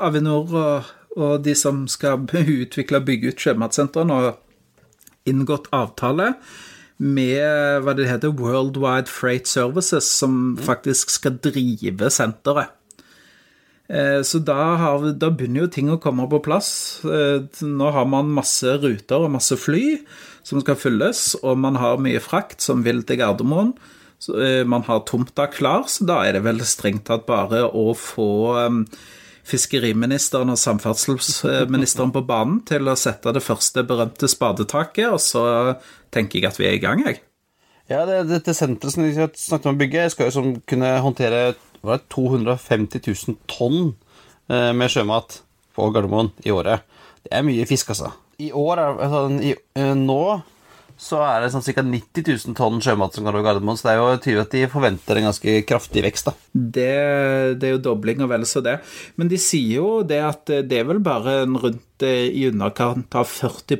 Avinor 0.05 0.51
og, 0.53 0.89
og, 1.17 1.39
de 1.45 1.55
som 1.57 1.85
skal 1.89 2.25
utvikle 2.61 3.01
og 3.01 3.07
bygge 3.09 3.33
ut 3.33 3.45
sjømatsentrene, 3.45 4.17
har 4.17 5.29
inngått 5.29 5.69
avtale 5.75 6.33
med 6.99 7.85
hva 7.85 7.93
det 7.95 8.09
heter, 8.09 8.33
Worldwide 8.35 9.09
Freight 9.09 9.47
Services, 9.47 10.09
som 10.19 10.57
faktisk 10.59 11.13
skal 11.13 11.37
drive 11.41 12.09
senteret. 12.11 12.73
Eh, 13.89 14.21
så 14.21 14.39
da, 14.45 14.57
har, 14.77 15.05
da, 15.17 15.31
begynner 15.33 15.65
jo 15.65 15.71
ting 15.73 15.89
å 15.89 15.99
komme 16.01 16.27
på 16.29 16.41
plass. 16.45 16.71
Eh, 17.03 17.45
nå 17.65 17.91
har 17.95 18.09
man 18.09 18.33
masse 18.33 18.75
ruter 18.83 19.25
og 19.25 19.33
masse 19.33 19.57
fly 19.57 19.99
som 20.45 20.61
skal 20.61 20.77
fylles, 20.79 21.33
og 21.41 21.57
man 21.61 21.79
har 21.81 22.01
mye 22.01 22.21
frakt 22.21 22.61
som 22.65 22.83
vil 22.85 23.01
til 23.05 23.21
Gardermoen. 23.21 23.73
Så 24.19 24.35
man 24.67 24.83
har 24.83 25.05
tomta 25.07 25.45
klar, 25.47 25.85
så 25.87 26.03
da 26.03 26.17
er 26.27 26.35
det 26.35 26.41
vel 26.43 26.57
strengt 26.67 27.05
tatt 27.07 27.23
bare 27.23 27.61
å 27.63 27.93
få 27.95 28.57
fiskeriministeren 29.47 30.51
og 30.51 30.59
samferdselsministeren 30.59 32.11
på 32.11 32.25
banen 32.27 32.59
til 32.67 32.91
å 32.91 32.97
sette 32.99 33.31
det 33.31 33.43
første 33.45 33.85
berømte 33.87 34.27
spadetaket, 34.27 35.07
og 35.07 35.23
så 35.23 35.45
tenker 36.11 36.41
jeg 36.41 36.51
at 36.51 36.59
vi 36.59 36.67
er 36.67 36.75
i 36.75 36.83
gang, 36.83 37.05
jeg. 37.07 37.21
Ja, 37.89 38.03
det, 38.05 38.25
dette 38.29 38.53
senteret 38.53 38.93
som 38.93 39.07
vi 39.07 39.15
snakket 39.15 39.71
om 39.71 39.77
å 39.77 39.79
bygge, 39.79 40.09
skal 40.13 40.29
jo 40.29 40.35
som 40.35 40.51
kunne 40.69 40.91
håndtere 41.01 41.55
var 41.81 41.99
det 41.99 42.09
250 42.13 43.01
000 43.05 43.37
tonn 43.49 43.93
eh, 44.51 44.71
med 44.75 44.91
sjømat 44.91 45.41
på 45.75 45.89
Gardermoen 45.95 46.31
i 46.45 46.53
året. 46.55 46.85
Det 47.23 47.33
er 47.35 47.45
mye 47.47 47.67
fisk, 47.69 47.93
altså. 47.95 48.13
I 48.39 48.51
år, 48.55 48.79
altså, 48.79 49.25
i, 49.43 49.53
eh, 49.75 49.93
nå 49.97 50.23
så 50.99 51.21
er 51.23 51.45
det 51.45 51.53
sånn 51.53 51.63
ca. 51.63 51.83
90 51.85 52.25
000 52.27 52.55
tonn 52.59 52.81
sjømat 52.83 53.15
som 53.15 53.23
går 53.23 53.37
over 53.37 53.45
Gardermoen, 53.45 53.77
så 53.79 53.87
det 53.87 53.93
er 53.93 53.99
jo 54.01 54.17
tydelig 54.19 54.41
at 54.43 54.55
de 54.55 54.63
forventer 54.73 55.19
en 55.19 55.29
ganske 55.29 55.53
kraftig 55.67 56.03
vekst, 56.03 56.27
da. 56.27 56.33
Det, 56.51 56.89
det 57.61 57.69
er 57.69 57.75
jo 57.77 57.83
dobling 57.85 58.25
og 58.25 58.33
vel 58.33 58.43
så 58.49 58.59
det. 58.65 58.75
Men 59.15 59.31
de 59.31 59.39
sier 59.39 59.77
jo 59.79 60.01
det 60.07 60.19
at 60.27 60.51
det 60.67 60.81
er 60.81 60.89
vel 60.89 60.99
bare 61.03 61.45
rundt 61.47 62.03
eh, 62.03 62.27
i 62.27 62.49
underkant 62.51 63.15
av 63.15 63.31
40 63.31 63.79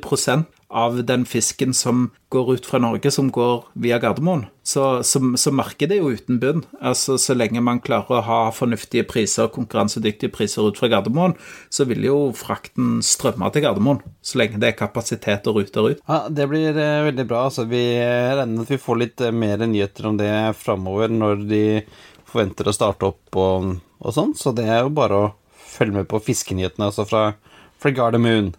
av 0.70 1.04
den 1.06 1.26
fisken 1.26 1.74
som 1.74 2.12
går 2.30 2.54
ut 2.54 2.66
fra 2.66 2.78
Norge, 2.80 3.12
som 3.12 3.32
går 3.34 3.64
via 3.74 3.98
Gardermoen. 4.00 4.46
Så, 4.64 5.04
så, 5.04 5.20
så 5.38 5.52
markedet 5.56 5.96
er 5.96 6.04
jo 6.04 6.14
uten 6.14 6.38
bunn. 6.42 6.62
Altså, 6.78 7.18
så 7.18 7.34
lenge 7.34 7.64
man 7.66 7.82
klarer 7.82 8.20
å 8.20 8.26
ha 8.28 8.38
fornuftige 8.54 9.08
priser, 9.10 9.50
konkurransedyktige 9.54 10.30
priser 10.34 10.70
ut 10.70 10.78
fra 10.78 10.92
Gardermoen, 10.92 11.34
så 11.74 11.88
vil 11.90 12.06
jo 12.06 12.20
frakten 12.38 13.00
strømme 13.06 13.50
til 13.54 13.66
Gardermoen. 13.66 14.04
Så 14.22 14.38
lenge 14.42 14.62
det 14.62 14.72
er 14.72 14.78
kapasitet 14.78 15.50
og 15.50 15.58
ruter 15.58 15.90
ut. 15.90 16.06
Ja, 16.06 16.22
Det 16.30 16.50
blir 16.52 16.78
eh, 16.78 17.02
veldig 17.10 17.26
bra. 17.26 17.48
Altså, 17.50 17.66
vi 17.70 17.84
regner 17.98 18.62
at 18.62 18.74
vi 18.76 18.82
får 18.86 19.02
litt 19.02 19.26
eh, 19.26 19.34
mer 19.34 19.66
nyheter 19.66 20.12
om 20.12 20.22
det 20.22 20.32
framover 20.62 21.10
når 21.10 21.46
de 21.50 21.66
forventer 22.30 22.70
å 22.70 22.78
starte 22.78 23.10
opp 23.10 23.42
og, 23.42 23.76
og 24.06 24.14
sånn. 24.14 24.38
Så 24.38 24.54
det 24.54 24.70
er 24.70 24.84
jo 24.84 24.94
bare 24.94 25.18
å 25.18 25.30
følge 25.70 25.98
med 25.98 26.10
på 26.12 26.22
fiskenyhetene 26.30 26.92
altså 26.92 27.10
fra, 27.10 27.32
fra 27.82 27.94
Gardermoen. 27.96 28.54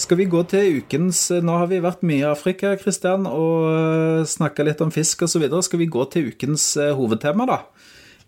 Skal 0.00 0.16
vi 0.16 0.30
gå 0.32 0.40
til 0.48 0.78
ukens 0.80 1.26
Nå 1.44 1.58
har 1.60 1.68
vi 1.68 1.82
vært 1.84 2.04
mye 2.06 2.22
i 2.22 2.30
Afrika, 2.30 2.72
Kristian, 2.80 3.26
og 3.28 3.66
eh, 3.68 4.28
snakka 4.28 4.64
litt 4.64 4.80
om 4.80 4.92
fisk 4.94 5.26
osv. 5.26 5.44
Skal 5.66 5.82
vi 5.82 5.90
gå 5.92 6.06
til 6.12 6.30
ukens 6.32 6.64
eh, 6.80 6.94
hovedtema, 6.96 7.44
da? 7.48 7.58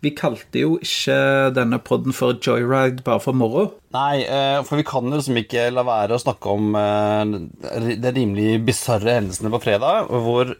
Vi 0.02 0.12
kalte 0.18 0.64
jo 0.64 0.74
ikke 0.82 1.16
denne 1.56 1.78
podden 1.80 2.12
for 2.12 2.36
joyride 2.36 3.04
bare 3.06 3.22
for 3.24 3.38
moro. 3.38 3.64
Nei, 3.96 4.20
eh, 4.26 4.58
for 4.66 4.82
vi 4.82 4.84
kan 4.84 5.08
jo 5.08 5.16
liksom 5.16 5.38
ikke 5.40 5.70
la 5.72 5.86
være 5.88 6.18
å 6.18 6.20
snakke 6.20 6.52
om 6.52 6.76
de 6.76 8.12
rimelig 8.18 8.58
bisarre 8.66 9.16
hendelsene 9.20 9.52
på 9.54 9.62
fredag, 9.64 10.10
hvor 10.12 10.56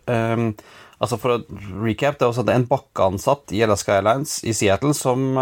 Altså 1.02 1.16
For 1.18 1.34
å 1.34 1.62
recap, 1.82 2.14
det 2.14 2.22
er 2.22 2.28
også 2.28 2.44
en 2.46 2.68
bakkeansatt 2.70 3.50
i 3.50 3.64
Alaska 3.66 3.96
Airlines 3.96 4.36
i 4.46 4.52
Seattle 4.54 4.94
som 4.94 5.32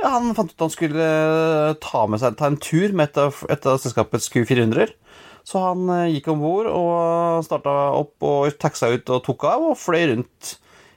ja, 0.00 0.10
Han 0.16 0.34
fant 0.36 0.50
ut 0.52 0.56
at 0.56 0.66
han 0.66 0.74
skulle 0.74 1.06
eh, 1.06 1.76
ta, 1.82 2.04
med 2.10 2.22
seg, 2.22 2.36
ta 2.40 2.50
en 2.50 2.60
tur 2.60 2.94
med 2.96 3.10
et 3.10 3.22
av, 3.24 3.40
et 3.52 3.70
av 3.70 3.80
selskapets 3.82 4.30
Q400-er. 4.34 4.94
Så 5.44 5.60
han 5.60 5.88
eh, 5.92 6.10
gikk 6.16 6.32
om 6.32 6.44
bord 6.44 6.68
og 6.72 7.44
starta 7.46 7.74
opp 7.94 8.24
og 8.26 8.58
taxa 8.60 8.92
ut 8.94 9.10
og 9.12 9.24
tok 9.26 9.48
av 9.50 9.70
og 9.72 9.80
fløy 9.80 10.06
rundt 10.14 10.54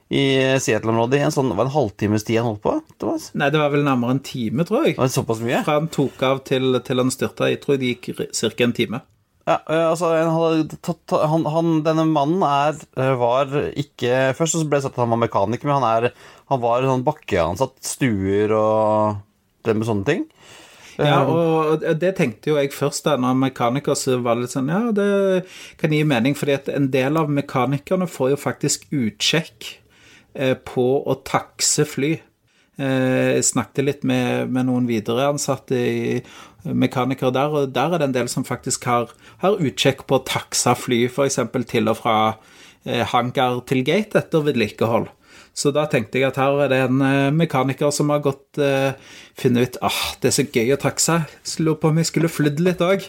i 0.07 0.23
Seattle-området 0.63 1.19
i 1.19 1.25
en 1.25 1.33
sånn, 1.35 1.49
var 1.57 1.67
en 1.67 1.73
halvtimes 1.73 2.23
tid 2.23 2.39
han 2.39 2.53
holdt 2.53 2.63
på? 2.63 2.75
Thomas? 3.01 3.27
Nei, 3.35 3.49
det 3.51 3.59
var 3.59 3.73
vel 3.73 3.83
nærmere 3.83 4.15
en 4.15 4.23
time, 4.23 4.63
tror 4.67 4.87
jeg. 4.87 4.95
Var 4.95 5.11
såpass 5.11 5.41
mye? 5.43 5.59
Fra 5.67 5.81
han 5.81 5.89
tok 5.91 6.23
av 6.23 6.39
til, 6.47 6.79
til 6.87 7.03
han 7.03 7.11
styrta. 7.11 7.49
Jeg 7.51 7.59
tror 7.65 7.81
det 7.81 7.91
gikk 7.91 8.13
ca. 8.15 8.53
en 8.63 8.75
time. 8.77 9.01
Ja, 9.47 9.61
eh, 9.71 9.85
altså 9.87 10.11
han, 10.11 11.45
han, 11.47 11.69
Denne 11.85 12.03
mannen 12.09 12.41
er, 12.43 12.81
var 13.19 13.53
ikke 13.79 14.33
Først 14.35 14.57
så 14.57 14.65
ble 14.67 14.81
det 14.81 14.87
sagt 14.87 14.97
at 14.97 15.05
han 15.05 15.13
var 15.15 15.23
mekaniker, 15.23 15.69
men 15.69 15.79
han 15.79 15.87
er 15.87 16.09
han 16.47 16.61
var 16.63 16.85
sånn 16.87 17.03
bakkeansatt 17.03 17.75
stuer 17.83 18.53
og 18.55 19.17
det 19.67 19.73
med 19.75 19.87
sånne 19.87 20.07
ting. 20.07 20.21
Ja, 20.97 21.19
og 21.29 21.83
det 22.01 22.13
tenkte 22.17 22.53
jo 22.53 22.55
jeg 22.57 22.71
først 22.73 23.05
da 23.05 23.17
når 23.21 23.35
mekaniker 23.37 23.97
så 23.99 24.15
var 24.23 24.37
det 24.37 24.47
litt 24.47 24.53
sånn 24.55 24.71
Ja, 24.71 24.79
det 24.95 25.43
kan 25.77 25.93
gi 25.93 26.01
mening, 26.07 26.37
fordi 26.37 26.55
at 26.55 26.71
en 26.73 26.87
del 26.93 27.19
av 27.19 27.29
mekanikerne 27.29 28.07
får 28.09 28.31
jo 28.33 28.39
faktisk 28.41 28.87
utsjekk 28.95 29.67
eh, 30.33 30.55
på 30.55 30.87
å 31.03 31.19
takse 31.27 31.85
fly. 31.85 32.15
Eh, 32.77 33.37
jeg 33.37 33.47
snakket 33.47 33.85
litt 33.85 34.03
med, 34.05 34.51
med 34.53 34.67
noen 34.69 34.85
videreansatte 34.89 35.77
i 35.77 36.19
mekanikere 36.67 37.33
der, 37.33 37.53
og 37.53 37.73
der 37.73 37.95
er 37.95 38.01
det 38.01 38.09
en 38.09 38.17
del 38.19 38.29
som 38.29 38.45
faktisk 38.45 38.85
har, 38.89 39.13
har 39.41 39.57
utsjekk 39.57 40.05
på 40.05 40.19
å 40.19 40.25
takse 40.27 40.75
fly, 40.77 41.05
f.eks. 41.09 41.39
til 41.71 41.89
og 41.89 41.97
fra 42.03 42.17
eh, 42.85 43.01
hangar 43.13 43.63
til 43.69 43.81
gate 43.87 44.19
etter 44.21 44.45
vedlikehold. 44.45 45.09
Så 45.57 45.71
da 45.73 45.87
tenkte 45.89 46.19
jeg 46.19 46.27
at 46.27 46.37
her 46.37 46.59
er 46.67 46.69
det 46.69 46.81
en 46.85 47.01
eh, 47.01 47.33
mekaniker 47.33 47.89
som 47.93 48.11
har 48.13 48.21
gått 48.21 48.59
uh, 48.61 48.93
funnet 49.37 49.71
ut 49.71 49.79
ah, 49.89 50.01
det 50.21 50.29
er 50.29 50.35
så 50.35 50.45
gøy 50.45 50.75
å 50.75 50.81
takse. 50.81 51.23
Lurer 51.57 51.79
på 51.81 51.89
om 51.89 51.97
jeg 51.97 52.11
skulle 52.11 52.29
flydd 52.29 52.61
litt 52.61 52.83
òg. 52.85 53.07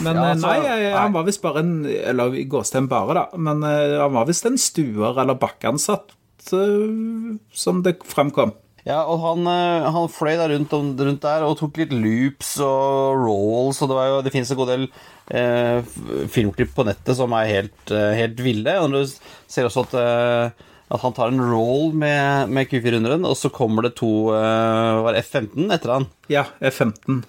Men 0.00 0.16
ja, 0.16 0.28
altså, 0.32 0.52
nei, 0.54 0.92
han 0.94 1.12
var 1.12 1.26
visst 1.26 1.42
bare 1.42 1.60
en 1.60 1.72
Eller 1.84 2.32
i 2.40 2.46
gåstegn 2.48 2.86
bare, 2.88 3.18
da. 3.18 3.40
Men 3.42 3.66
uh, 3.66 3.98
han 4.04 4.14
var 4.14 4.30
visst 4.30 4.46
en 4.46 4.60
stuer 4.60 5.18
eller 5.18 5.34
bakkeansatt, 5.40 6.14
uh, 6.54 7.34
som 7.50 7.82
det 7.82 7.98
fremkom. 8.06 8.54
Ja, 8.84 8.98
og 9.08 9.22
han, 9.22 9.46
han 9.48 10.10
fløy 10.12 10.34
da 10.36 10.50
rundt, 10.50 10.74
rundt, 10.76 11.22
der 11.22 11.46
og 11.46 11.56
tok 11.56 11.78
litt 11.80 11.94
loops 11.96 12.58
og 12.60 13.16
rolls, 13.16 13.80
og 13.80 13.88
det, 13.88 13.96
var 13.96 14.10
jo, 14.10 14.18
det 14.26 14.32
finnes 14.34 14.52
en 14.52 14.58
god 14.60 14.72
del 14.74 14.84
eh, 15.32 15.94
filmklipp 16.34 16.74
på 16.76 16.84
nettet 16.84 17.16
som 17.16 17.32
er 17.32 17.48
helt, 17.48 17.94
helt 18.20 18.44
ville. 18.44 18.76
Og 18.84 18.92
du 18.92 19.00
ser 19.08 19.70
også 19.70 19.86
at 19.86 19.96
eh, 20.02 20.64
at 20.92 21.00
han 21.02 21.14
tar 21.16 21.32
en 21.32 21.42
roll 21.42 21.94
med, 21.96 22.50
med 22.52 22.68
Q400, 22.68 23.24
og 23.24 23.36
så 23.38 23.50
kommer 23.52 23.86
det 23.86 23.96
to 23.98 24.30
eh, 24.36 25.00
Var 25.04 25.16
det 25.16 25.24
F-15 25.24 25.72
etter 25.74 25.94
han? 25.96 26.10
Ja, 26.32 26.44
F-15. 26.60 27.22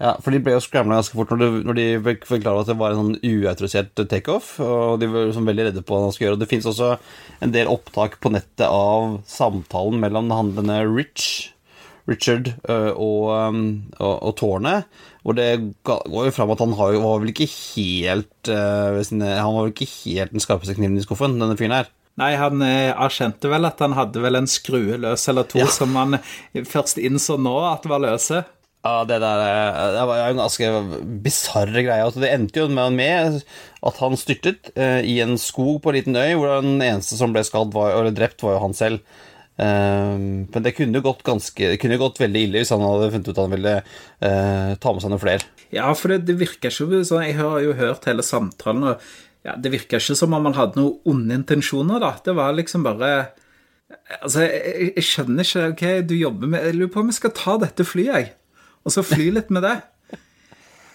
Ja, 0.00 0.14
for 0.24 0.32
de 0.32 0.40
ble 0.40 0.54
jo 0.54 0.62
scramla 0.64 0.96
ganske 0.96 1.16
fort 1.16 1.32
når, 1.34 1.40
de, 1.42 1.62
når 1.68 1.76
de 1.76 1.86
ble 2.00 2.14
at 2.16 2.68
det 2.70 2.76
var 2.80 2.94
en 2.94 3.00
sånn 3.02 3.16
uautorisert 3.20 4.00
takeoff. 4.08 4.54
Og 4.64 4.96
de 5.02 5.08
var 5.12 5.28
liksom 5.28 5.48
veldig 5.48 5.66
redde 5.68 5.82
på 5.84 5.92
hva 5.92 6.06
han 6.06 6.14
skulle 6.14 6.30
gjøre. 6.30 6.38
Og 6.38 6.40
det 6.40 6.48
fins 6.48 6.68
også 6.70 6.94
en 7.44 7.52
del 7.52 7.68
opptak 7.68 8.16
på 8.24 8.32
nettet 8.32 8.64
av 8.64 9.18
samtalen 9.28 10.00
mellom 10.00 10.32
han 10.32 10.54
denne 10.56 10.78
Rich, 10.88 11.50
Richard 12.08 12.48
og, 12.64 13.28
og, 13.28 13.98
og, 14.00 14.32
tårnet. 14.40 14.88
Hvor 15.20 15.36
det 15.36 15.50
går 15.84 16.30
jo 16.30 16.32
fram 16.32 16.52
at 16.54 16.62
han 16.64 16.72
har, 16.78 16.96
var 17.02 17.20
vel 17.20 17.34
ikke 17.34 17.50
helt 17.52 18.48
Han 18.48 19.20
var 19.20 19.66
vel 19.66 19.74
ikke 19.74 19.90
helt 19.98 20.32
den 20.32 20.40
skarpeste 20.40 20.78
kniven 20.78 20.96
i 20.96 21.04
skuffen, 21.04 21.36
denne 21.42 21.58
fyren 21.60 21.76
her. 21.76 21.90
Nei, 22.20 22.30
han 22.40 22.64
erkjente 22.64 23.52
vel 23.52 23.68
at 23.68 23.84
han 23.84 23.92
hadde 23.96 24.24
vel 24.24 24.40
en 24.40 24.48
skrue 24.50 24.96
løs 25.04 25.28
eller 25.28 25.44
to 25.48 25.60
ja. 25.60 25.68
som 25.72 25.92
han 25.96 26.18
først 26.72 26.98
innså 27.00 27.36
nå 27.40 27.52
at 27.68 27.84
var 27.88 28.00
løse. 28.08 28.40
Ja, 28.80 29.02
det 29.04 29.18
der 29.20 29.42
eh, 29.44 29.78
det 29.92 30.04
var 30.08 30.18
jo 30.18 30.28
en 30.30 30.40
ganske 30.40 30.68
bisarr 31.24 31.72
greie. 31.74 32.00
Altså, 32.00 32.22
det 32.22 32.30
endte 32.32 32.62
jo 32.62 32.68
med, 32.72 33.42
at 33.84 33.98
han 34.00 34.16
styrtet 34.16 34.70
eh, 34.72 35.02
i 35.04 35.18
en 35.20 35.36
skog 35.40 35.82
på 35.84 35.92
en 35.92 35.98
liten 35.98 36.16
øy, 36.16 36.32
hvor 36.32 36.62
den 36.64 36.80
eneste 36.80 37.18
som 37.18 37.34
ble 37.34 37.44
skadd 37.44 37.74
var, 37.76 37.92
eller 37.98 38.16
drept, 38.16 38.40
var 38.42 38.56
jo 38.56 38.62
han 38.64 38.76
selv. 38.76 39.04
Um, 39.60 40.46
men 40.48 40.64
det 40.64 40.72
kunne 40.72 40.96
jo 40.96 41.04
gått 41.04 41.20
ganske 41.26 41.66
Det 41.74 41.76
kunne 41.82 41.98
gått 42.00 42.16
veldig 42.22 42.42
ille 42.46 42.60
hvis 42.62 42.70
han 42.72 42.80
hadde 42.80 43.10
funnet 43.12 43.26
ut 43.28 43.34
at 43.34 43.40
han 43.42 43.52
ville 43.52 43.72
uh, 43.82 44.70
ta 44.80 44.92
med 44.94 45.02
seg 45.04 45.12
noen 45.12 45.20
flere. 45.20 45.50
Ja, 45.74 45.90
for 45.92 46.14
det, 46.14 46.22
det 46.30 46.38
virker 46.40 46.72
ikke 46.72 47.02
sånn 47.04 47.26
Jeg 47.26 47.36
har 47.36 47.58
jo 47.60 47.74
hørt 47.76 48.08
hele 48.08 48.24
samtalen, 48.24 48.86
og 48.88 49.04
ja, 49.44 49.58
Det 49.60 49.74
virker 49.74 50.00
ikke 50.00 50.16
som 50.16 50.32
om 50.38 50.48
han 50.48 50.56
hadde 50.56 50.80
noen 50.80 50.96
onde 51.12 51.36
intensjoner, 51.42 52.00
da. 52.00 52.14
Det 52.24 52.36
var 52.38 52.56
liksom 52.56 52.86
bare 52.86 53.10
Altså, 54.22 54.46
jeg, 54.46 54.94
jeg 54.94 55.06
skjønner 55.10 55.44
ikke 55.44 55.68
OK, 55.74 55.84
du 56.08 56.16
jobber 56.16 56.54
med 56.54 56.64
Jeg 56.70 56.78
lurer 56.78 56.94
på 56.94 57.04
om 57.04 57.12
jeg 57.12 57.20
skal 57.20 57.36
ta 57.36 57.58
dette 57.60 57.84
flyet, 57.84 58.14
jeg. 58.16 58.32
Og 58.84 58.94
så 58.94 59.04
fly 59.04 59.30
litt 59.36 59.50
med 59.52 59.66
det. 59.66 59.76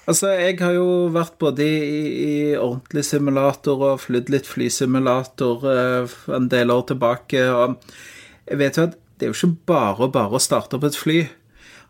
Altså, 0.05 0.29
jeg 0.37 0.59
har 0.61 0.75
jo 0.75 1.07
vært 1.13 1.39
både 1.41 1.65
i, 1.65 2.01
i 2.25 2.33
ordentlig 2.59 3.05
simulator 3.07 3.81
og 3.87 4.03
flydd 4.03 4.29
litt 4.33 4.45
flysimulator 4.45 5.65
eh, 5.71 6.19
en 6.37 6.49
del 6.51 6.73
år 6.73 6.83
tilbake, 6.91 7.41
og 7.49 7.79
jeg 8.45 8.61
vet 8.61 8.77
jo 8.77 8.85
at 8.85 8.99
det 9.15 9.25
er 9.25 9.31
jo 9.31 9.37
ikke 9.39 9.65
bare 9.71 10.11
bare 10.13 10.37
å 10.37 10.43
starte 10.43 10.77
opp 10.77 10.85
et 10.85 10.99
fly. 10.99 11.19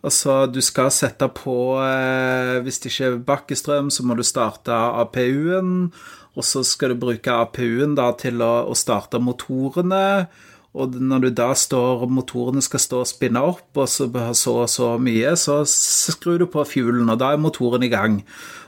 Altså, 0.06 0.46
du 0.46 0.62
skal 0.62 0.92
sette 0.94 1.28
på 1.34 1.56
eh, 1.82 2.60
Hvis 2.62 2.78
det 2.84 2.92
ikke 2.92 3.08
er 3.08 3.24
bakkestrøm, 3.26 3.90
så 3.90 4.06
må 4.06 4.18
du 4.18 4.24
starte 4.24 4.76
APU-en. 4.76 5.90
Og 6.36 6.46
så 6.46 6.62
skal 6.68 6.94
du 6.94 7.02
bruke 7.02 7.34
APU-en 7.34 7.96
til 8.20 8.44
å, 8.44 8.54
å, 8.70 8.76
starte 8.78 9.22
motorene. 9.24 10.28
Og 10.76 10.98
når 11.00 11.24
du 11.24 11.30
da 11.38 11.54
står, 11.56 12.04
motorene 12.12 12.64
skal 12.64 12.82
stå 12.84 13.00
og 13.06 13.08
spinne 13.08 13.42
opp, 13.48 13.70
og 13.80 13.88
så 13.88 14.10
så 14.36 14.56
og 14.66 14.70
så 14.72 14.90
mye, 15.00 15.32
så 15.40 15.62
skrur 15.70 16.42
du 16.42 16.50
på 16.52 16.66
fuelen, 16.68 17.10
og 17.10 17.22
da 17.22 17.32
er 17.32 17.42
motoren 17.42 17.86
i 17.88 17.92
gang. 17.92 18.20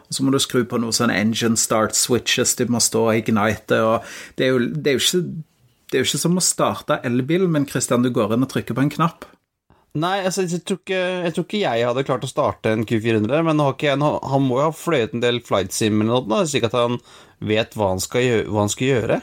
Og 0.08 0.16
så 0.16 0.24
må 0.24 0.32
du 0.32 0.40
skru 0.40 0.64
på 0.64 0.80
noe 0.80 0.96
sånn 0.96 1.12
engine 1.12 1.60
start 1.60 1.98
switches, 2.00 2.56
de 2.56 2.70
må 2.72 2.80
stå 2.80 3.10
og 3.10 3.20
ignite, 3.20 3.82
og 3.84 4.08
det 4.40 4.48
er 4.48 4.54
jo, 4.56 4.64
det 4.72 4.94
er 4.94 5.00
jo 5.00 5.04
ikke 5.04 5.24
det 5.88 5.96
er 5.96 6.04
jo 6.04 6.10
ikke 6.10 6.20
som 6.20 6.36
å 6.36 6.44
starte 6.44 6.98
elbilen, 7.08 7.52
men 7.52 7.68
Christian, 7.68 8.04
du 8.04 8.12
går 8.12 8.34
inn 8.36 8.44
og 8.44 8.50
trykker 8.52 8.76
på 8.76 8.84
en 8.84 8.92
knapp. 8.92 9.24
Nei, 9.98 10.20
altså, 10.28 10.44
jeg, 10.44 10.62
tror 10.68 10.82
ikke, 10.82 11.00
jeg, 11.24 11.34
tror 11.34 11.46
ikke, 11.48 11.62
jeg 11.64 11.86
hadde 11.88 12.04
klart 12.06 12.26
å 12.28 12.30
starte 12.30 12.74
en 12.76 12.84
Q400, 12.88 13.46
men 13.48 13.64
jeg, 13.64 13.96
han 13.96 14.44
må 14.44 14.60
jo 14.60 14.66
ha 14.68 14.74
fløyet 14.76 15.16
en 15.16 15.24
del 15.24 15.40
flight 15.48 15.72
sim 15.74 16.04
eller 16.04 16.28
noe, 16.28 16.44
slik 16.50 16.68
at 16.68 16.76
han 16.76 17.00
vet 17.40 17.78
hva 17.80 17.94
han 17.94 18.04
skal 18.04 18.26
gjøre. 18.26 18.48
Hva 18.52 18.66
han 18.66 18.74
skal 18.74 18.92
gjøre. 18.92 19.20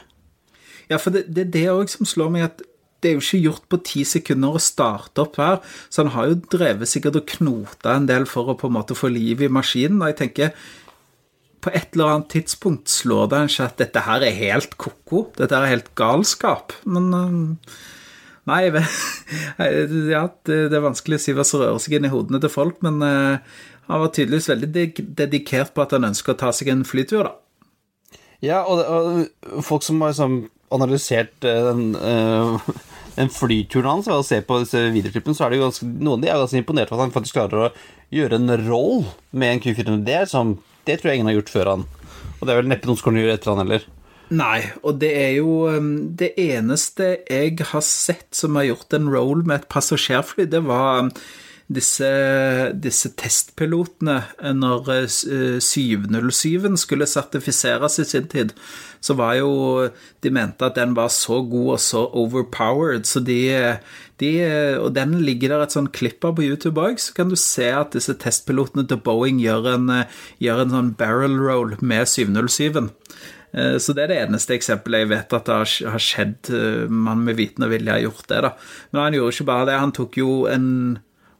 Ja, 0.89 0.97
for 1.01 1.13
det, 1.13 1.27
det 1.33 1.45
er 1.45 1.53
det 1.53 1.67
òg 1.75 1.93
som 1.93 2.09
slår 2.09 2.33
meg, 2.33 2.49
at 2.49 2.65
det 3.05 3.11
er 3.11 3.19
jo 3.19 3.21
ikke 3.21 3.43
gjort 3.43 3.67
på 3.69 3.81
ti 3.85 4.05
sekunder 4.09 4.57
å 4.57 4.63
starte 4.63 5.21
opp 5.21 5.37
her. 5.37 5.59
Så 5.93 6.01
han 6.01 6.13
har 6.15 6.31
jo 6.31 6.39
drevet 6.55 6.89
sikkert 6.89 7.21
og 7.21 7.29
knota 7.35 7.93
en 7.93 8.09
del 8.09 8.25
for 8.29 8.49
å 8.49 8.57
på 8.57 8.71
en 8.71 8.79
måte 8.79 8.97
få 8.97 9.11
liv 9.13 9.45
i 9.45 9.51
maskinen. 9.51 10.01
Og 10.01 10.09
jeg 10.09 10.19
tenker 10.23 10.55
på 11.65 11.73
et 11.73 11.93
eller 11.93 12.15
annet 12.15 12.31
tidspunkt 12.33 12.89
slår 12.93 13.29
det 13.29 13.37
en 13.37 13.51
ikke 13.51 13.67
at 13.69 13.77
dette 13.81 14.05
her 14.07 14.25
er 14.25 14.39
helt 14.39 14.73
ko-ko. 14.81 15.27
Dette 15.37 15.57
er 15.57 15.69
helt 15.75 15.93
galskap. 15.97 16.73
Men 16.89 17.13
uh, 17.13 17.77
Nei, 18.45 18.59
ja, 20.13 20.25
det, 20.45 20.57
er 20.69 20.83
vanskelig 20.83 21.17
å 21.17 21.21
si 21.23 21.33
hva 21.33 21.45
som 21.47 21.63
rører 21.63 21.81
seg 21.81 21.95
inn 21.97 22.05
i 22.05 22.11
hodene 22.13 22.37
til 22.43 22.51
folk, 22.53 22.77
men 22.85 22.99
uh, 23.01 23.41
han 23.89 24.03
var 24.03 24.11
tydeligvis 24.13 24.51
veldig 24.51 24.85
dedikert 25.17 25.73
på 25.73 25.81
at 25.81 25.95
han 25.97 26.05
ønsker 26.11 26.35
å 26.35 26.39
ta 26.43 26.51
seg 26.53 26.69
en 26.69 26.85
flytur, 26.85 27.25
da. 27.25 27.33
Ja, 28.45 28.59
og, 28.69 28.83
og 28.85 29.65
folk 29.65 29.85
som 29.85 30.03
har 30.03 30.13
liksom 30.13 30.43
analysert 30.75 31.45
eh, 31.47 31.61
den, 31.71 31.95
uh, 31.95 32.61
den 33.15 33.31
flyturen 33.31 33.89
hans 33.89 34.09
og 34.11 34.25
se 34.27 34.41
på 34.45 34.59
disse 34.61 34.81
videoklippene, 34.93 35.35
så 35.37 35.45
er 35.45 35.53
det 35.53 35.59
jo 35.59 35.67
ganske, 35.67 35.89
noen 35.89 36.19
av 36.19 36.23
de 36.23 36.31
er 36.31 36.41
ganske 36.43 36.61
imponert 36.61 36.91
for 36.91 36.99
at 36.99 37.07
han 37.07 37.15
faktisk 37.15 37.37
klarer 37.39 37.67
å 37.67 37.73
gjøre 38.15 38.39
en 38.39 38.55
roll 38.67 39.05
med 39.31 39.55
en 39.55 39.61
Q400. 39.63 40.01
Det, 40.07 40.21
som, 40.31 40.55
det 40.87 40.99
tror 40.99 41.11
jeg 41.11 41.21
ingen 41.21 41.31
har 41.31 41.39
gjort 41.39 41.53
før 41.53 41.71
han. 41.73 41.85
Og 42.39 42.43
det 42.43 42.53
er 42.53 42.59
vel 42.61 42.71
neppe 42.71 42.89
noen 42.89 42.99
som 42.99 43.09
kan 43.09 43.19
gjøre 43.21 43.37
etter 43.37 43.53
han 43.53 43.63
heller. 43.63 43.87
Nei, 44.35 44.59
og 44.81 44.97
det 45.03 45.11
er 45.13 45.35
jo 45.37 45.67
um, 45.69 45.89
Det 46.17 46.31
eneste 46.41 47.11
jeg 47.29 47.59
har 47.69 47.83
sett 47.85 48.31
som 48.33 48.55
har 48.57 48.65
gjort 48.71 48.95
en 48.97 49.09
roll 49.13 49.43
med 49.45 49.59
et 49.59 49.67
passasjerfly, 49.69 50.47
det 50.49 50.63
var 50.65 51.05
um, 51.05 51.11
disse, 51.65 52.07
disse 52.77 53.09
testpilotene 53.17 54.19
når 54.53 54.89
707-en 55.09 56.17
eh, 56.19 56.77
skulle 56.77 57.07
sertifiseres 57.09 57.97
i 58.03 58.05
sin 58.05 58.27
tid, 58.29 58.53
så 59.01 59.13
var 59.17 59.35
jo 59.37 59.51
De 60.21 60.31
mente 60.33 60.65
at 60.65 60.77
den 60.77 60.95
var 60.97 61.09
så 61.13 61.41
god 61.41 61.75
og 61.75 61.79
så 61.81 62.05
overpowered, 62.13 63.05
så 63.05 63.19
de, 63.19 63.39
de 64.21 64.31
Og 64.81 64.93
den 64.95 65.19
ligger 65.25 65.53
der 65.53 65.65
et 65.65 65.73
sånn 65.73 65.89
klipp 65.93 66.25
av 66.25 66.37
på 66.37 66.45
YouTube 66.45 66.81
òg, 66.81 67.01
så 67.01 67.13
kan 67.17 67.29
du 67.29 67.37
se 67.39 67.71
at 67.73 67.93
disse 67.97 68.13
testpilotene 68.13 68.87
til 68.87 69.01
Boeing 69.01 69.41
gjør 69.41 69.73
en, 69.75 69.93
gjør 70.41 70.65
en 70.65 70.77
sånn 70.77 70.93
barrel 70.99 71.39
roll 71.41 71.77
med 71.81 72.05
707-en. 72.09 72.93
Eh, 73.55 73.77
så 73.79 73.95
det 73.95 74.05
er 74.05 74.11
det 74.11 74.21
eneste 74.25 74.55
eksempelet 74.57 75.05
jeg 75.05 75.11
vet 75.13 75.35
at 75.37 75.49
det 75.49 75.57
har 75.93 76.01
skjedd. 76.03 76.51
Eh, 76.51 76.85
man 76.91 77.23
med 77.25 77.37
viten 77.39 77.65
og 77.65 77.71
vilje 77.71 77.93
har 77.93 78.03
gjort 78.03 78.27
det, 78.31 78.41
da. 78.47 78.53
Men 78.91 79.03
han 79.05 79.17
gjorde 79.17 79.35
ikke 79.35 79.49
bare 79.51 79.67
det. 79.69 79.81
Han 79.81 79.95
tok 79.95 80.19
jo 80.19 80.31
en 80.51 80.67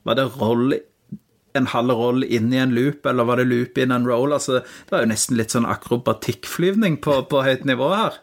var 0.05 0.19
det 0.19 0.27
roll 0.37 0.75
en 1.55 1.69
halv 1.71 1.95
roll 1.95 2.23
inn 2.23 2.53
i 2.53 2.59
en 2.59 2.75
loop, 2.75 3.05
eller 3.07 3.27
var 3.27 3.39
det 3.39 3.47
loop 3.49 3.77
in 3.79 3.93
en 3.95 4.07
roll? 4.07 4.35
Altså, 4.35 4.59
det 4.59 4.93
var 4.93 5.05
jo 5.05 5.11
nesten 5.11 5.39
litt 5.39 5.55
sånn 5.55 5.67
akrobatikkflyvning 5.69 6.99
på, 7.03 7.21
på 7.31 7.43
høyt 7.45 7.65
nivå 7.67 7.89
her. 7.93 8.19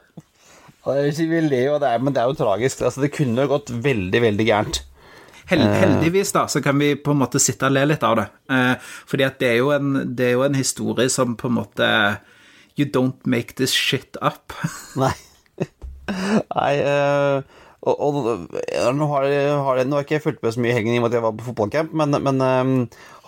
Vi 0.82 1.28
det 1.48 1.62
jo, 1.62 1.78
men 1.78 2.12
det 2.12 2.22
er 2.22 2.30
jo 2.30 2.38
tragisk. 2.38 2.82
Altså, 2.82 3.04
det 3.04 3.14
kunne 3.14 3.48
gått 3.50 3.72
veldig, 3.72 4.22
veldig 4.26 4.48
gærent. 4.48 4.82
Heldigvis 5.52 6.32
da, 6.34 6.46
så 6.48 6.62
kan 6.64 6.78
vi 6.78 6.94
på 6.96 7.12
en 7.12 7.20
måte 7.22 7.40
sitte 7.42 7.68
og 7.68 7.74
le 7.74 7.86
litt 7.90 8.04
av 8.06 8.18
det. 8.20 8.28
Eh, 8.52 8.92
fordi 9.08 9.26
at 9.26 9.40
det 9.42 9.50
er, 9.50 9.58
jo 9.60 9.72
en, 9.74 9.96
det 10.16 10.28
er 10.28 10.36
jo 10.36 10.46
en 10.46 10.56
historie 10.56 11.10
som 11.12 11.36
på 11.38 11.50
en 11.50 11.58
måte 11.60 11.88
You 12.78 12.86
don't 12.88 13.26
make 13.28 13.58
this 13.58 13.74
shit 13.76 14.16
up. 14.24 14.54
Nei. 14.96 15.12
Nei 16.56 16.72
uh 16.80 17.60
og, 17.82 17.98
og 17.98 18.94
nå, 18.94 19.06
har 19.10 19.24
har 19.26 19.80
nå 19.82 19.96
har 19.96 20.04
jeg 20.04 20.06
ikke 20.06 20.22
fulgt 20.28 20.44
med 20.44 20.54
så 20.54 20.62
mye 20.62 20.70
i 20.70 20.76
helgen 20.76 20.94
i 20.94 21.00
og 21.00 21.02
med 21.02 21.10
at 21.10 21.16
jeg 21.18 21.24
var 21.24 21.34
på 21.34 21.46
fotballcamp, 21.48 21.96
men, 21.98 22.14
men 22.22 22.44
um, 22.46 22.74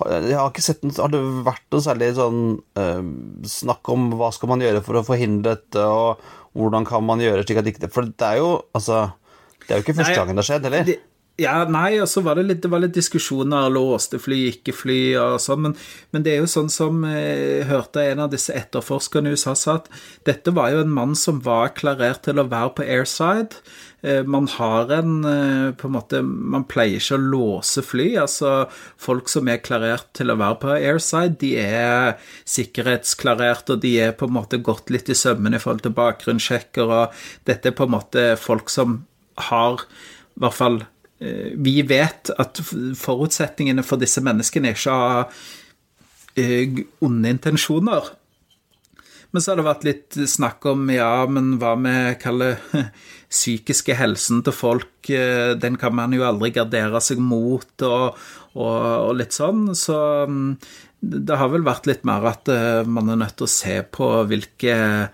jeg 0.07 0.37
har 0.39 0.53
ikke 0.53 0.63
sett 0.63 0.85
Har 0.95 1.11
det 1.11 1.23
vært 1.47 1.67
noe 1.75 1.83
særlig 1.83 2.13
sånn 2.19 2.45
um, 2.63 3.11
snakk 3.51 3.91
om 3.91 4.13
hva 4.15 4.31
skal 4.35 4.53
man 4.53 4.63
gjøre 4.63 4.85
for 4.87 5.01
å 5.01 5.05
forhindre 5.07 5.57
dette, 5.57 5.83
og 5.83 6.23
hvordan 6.55 6.87
kan 6.87 7.03
man 7.07 7.23
gjøre 7.23 7.43
slik 7.43 7.59
at 7.65 7.73
ikke 7.73 7.91
For 7.91 8.07
det 8.07 8.29
er 8.29 8.39
jo 8.45 8.53
altså 8.77 9.09
Det 9.65 9.73
er 9.73 9.81
jo 9.81 9.87
ikke 9.89 9.99
første 9.99 10.17
gangen 10.21 10.39
det 10.39 10.45
har 10.45 10.51
skjedd, 10.53 10.71
heller. 10.71 10.95
Ja, 11.35 11.65
nei, 11.67 11.97
og 11.99 12.07
så 12.07 12.21
var 12.23 12.39
det 12.39 12.45
litt, 12.47 12.61
det 12.63 12.69
var 12.71 12.79
litt 12.85 12.95
diskusjoner, 12.95 13.67
låste 13.75 14.21
fly, 14.23 14.37
ikke 14.53 14.71
fly 14.71 14.99
og 15.19 15.41
sånn, 15.43 15.65
men, 15.65 15.73
men, 16.15 16.23
det 16.23 16.31
er 16.31 16.45
jo 16.45 16.51
sånn 16.53 16.69
som 16.71 17.01
jeg 17.09 17.33
eh, 17.57 17.65
hørte 17.67 18.05
en 18.07 18.23
av 18.23 18.31
disse 18.31 18.55
etterforskerne 18.55 19.33
i 19.33 19.35
USA 19.35 19.57
sa, 19.59 19.81
at 19.81 19.89
dette 20.31 20.55
var 20.55 20.71
jo 20.71 20.85
en 20.85 20.93
mann 20.95 21.17
som 21.19 21.41
var 21.43 21.73
klarert 21.75 22.23
til 22.29 22.39
å 22.39 22.47
være 22.53 22.71
på 22.77 22.87
airside. 22.87 23.59
Eh, 24.07 24.23
man 24.31 24.47
har 24.55 24.95
en 24.95 25.19
eh, 25.27 25.75
på 25.75 25.91
en 25.91 25.97
måte, 25.97 26.23
Man 26.23 26.69
pleier 26.71 27.03
ikke 27.03 27.19
å 27.19 27.27
låse 27.35 27.83
fly. 27.83 28.13
altså 28.23 28.55
Folk 28.95 29.27
som 29.33 29.51
er 29.51 29.59
klarert 29.59 30.13
til 30.15 30.31
å 30.31 30.39
være 30.39 30.61
på 30.63 30.73
airside, 30.77 31.35
de 31.43 31.55
er 31.59 32.15
sikkerhetsklarert, 32.47 33.75
og 33.75 33.83
de 33.83 33.97
er 34.07 34.15
på 34.15 34.31
en 34.31 34.39
måte 34.39 34.63
gått 34.63 34.95
litt 34.95 35.11
i 35.11 35.19
sømmene 35.19 35.59
i 35.59 35.67
forhold 35.67 35.83
til 35.83 35.99
bakgrunnssjekker, 35.99 36.99
og 37.03 37.23
dette 37.51 37.75
er 37.75 37.79
på 37.83 37.91
en 37.91 37.97
måte 37.99 38.33
folk 38.39 38.71
som 38.71 39.01
har 39.51 39.83
i 39.83 40.43
hvert 40.47 40.63
fall 40.63 40.85
vi 41.19 41.79
vet 41.87 42.31
at 42.39 42.59
forutsetningene 42.99 43.85
for 43.87 44.01
disse 44.03 44.23
menneskene 44.25 44.71
er 44.71 44.77
ikke 44.77 44.93
å 44.93 45.09
ha 45.09 45.23
eh, 46.41 46.85
onde 47.05 47.33
intensjoner. 47.37 48.11
Men 49.31 49.43
så 49.43 49.51
har 49.51 49.59
det 49.59 49.67
vært 49.67 49.87
litt 49.87 50.19
snakk 50.31 50.67
om 50.71 50.87
ja, 50.95 51.25
men 51.31 51.57
hva 51.63 51.75
med 51.79 52.19
kaller 52.23 52.59
psykiske 53.35 53.97
helsen 53.99 54.43
til 54.47 54.55
folk? 54.55 55.11
Eh, 55.11 55.55
den 55.59 55.79
kan 55.81 55.95
man 55.97 56.15
jo 56.15 56.27
aldri 56.27 56.53
gardere 56.55 57.03
seg 57.03 57.23
mot, 57.23 57.71
og, 57.83 58.19
og, 58.55 58.75
og 59.09 59.15
litt 59.19 59.35
sånn. 59.35 59.71
Så 59.79 59.99
mm, 60.31 60.51
det 61.25 61.39
har 61.41 61.55
vel 61.55 61.67
vært 61.67 61.89
litt 61.91 62.05
mer 62.07 62.27
at 62.31 62.51
man 62.89 63.11
er 63.13 63.23
nødt 63.23 63.39
til 63.39 63.49
å 63.49 63.55
se 63.55 63.79
på 63.95 64.11
hvilke 64.31 64.75
Eh, 64.75 65.09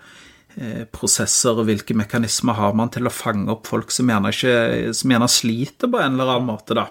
prosesser 0.91 1.55
og 1.55 1.67
hvilke 1.69 1.95
mekanismer 1.95 2.57
har 2.57 2.73
man 2.75 2.89
til 2.91 3.07
å 3.07 3.13
fange 3.13 3.47
opp 3.53 3.69
folk 3.69 3.93
som 3.93 4.09
gjerne, 4.11 4.33
ikke, 4.33 4.91
som 4.97 5.13
gjerne 5.13 5.29
sliter 5.31 5.91
på 5.91 6.01
en 6.01 6.17
eller 6.17 6.33
annen 6.35 6.49
måte, 6.49 6.75
da. 6.77 6.89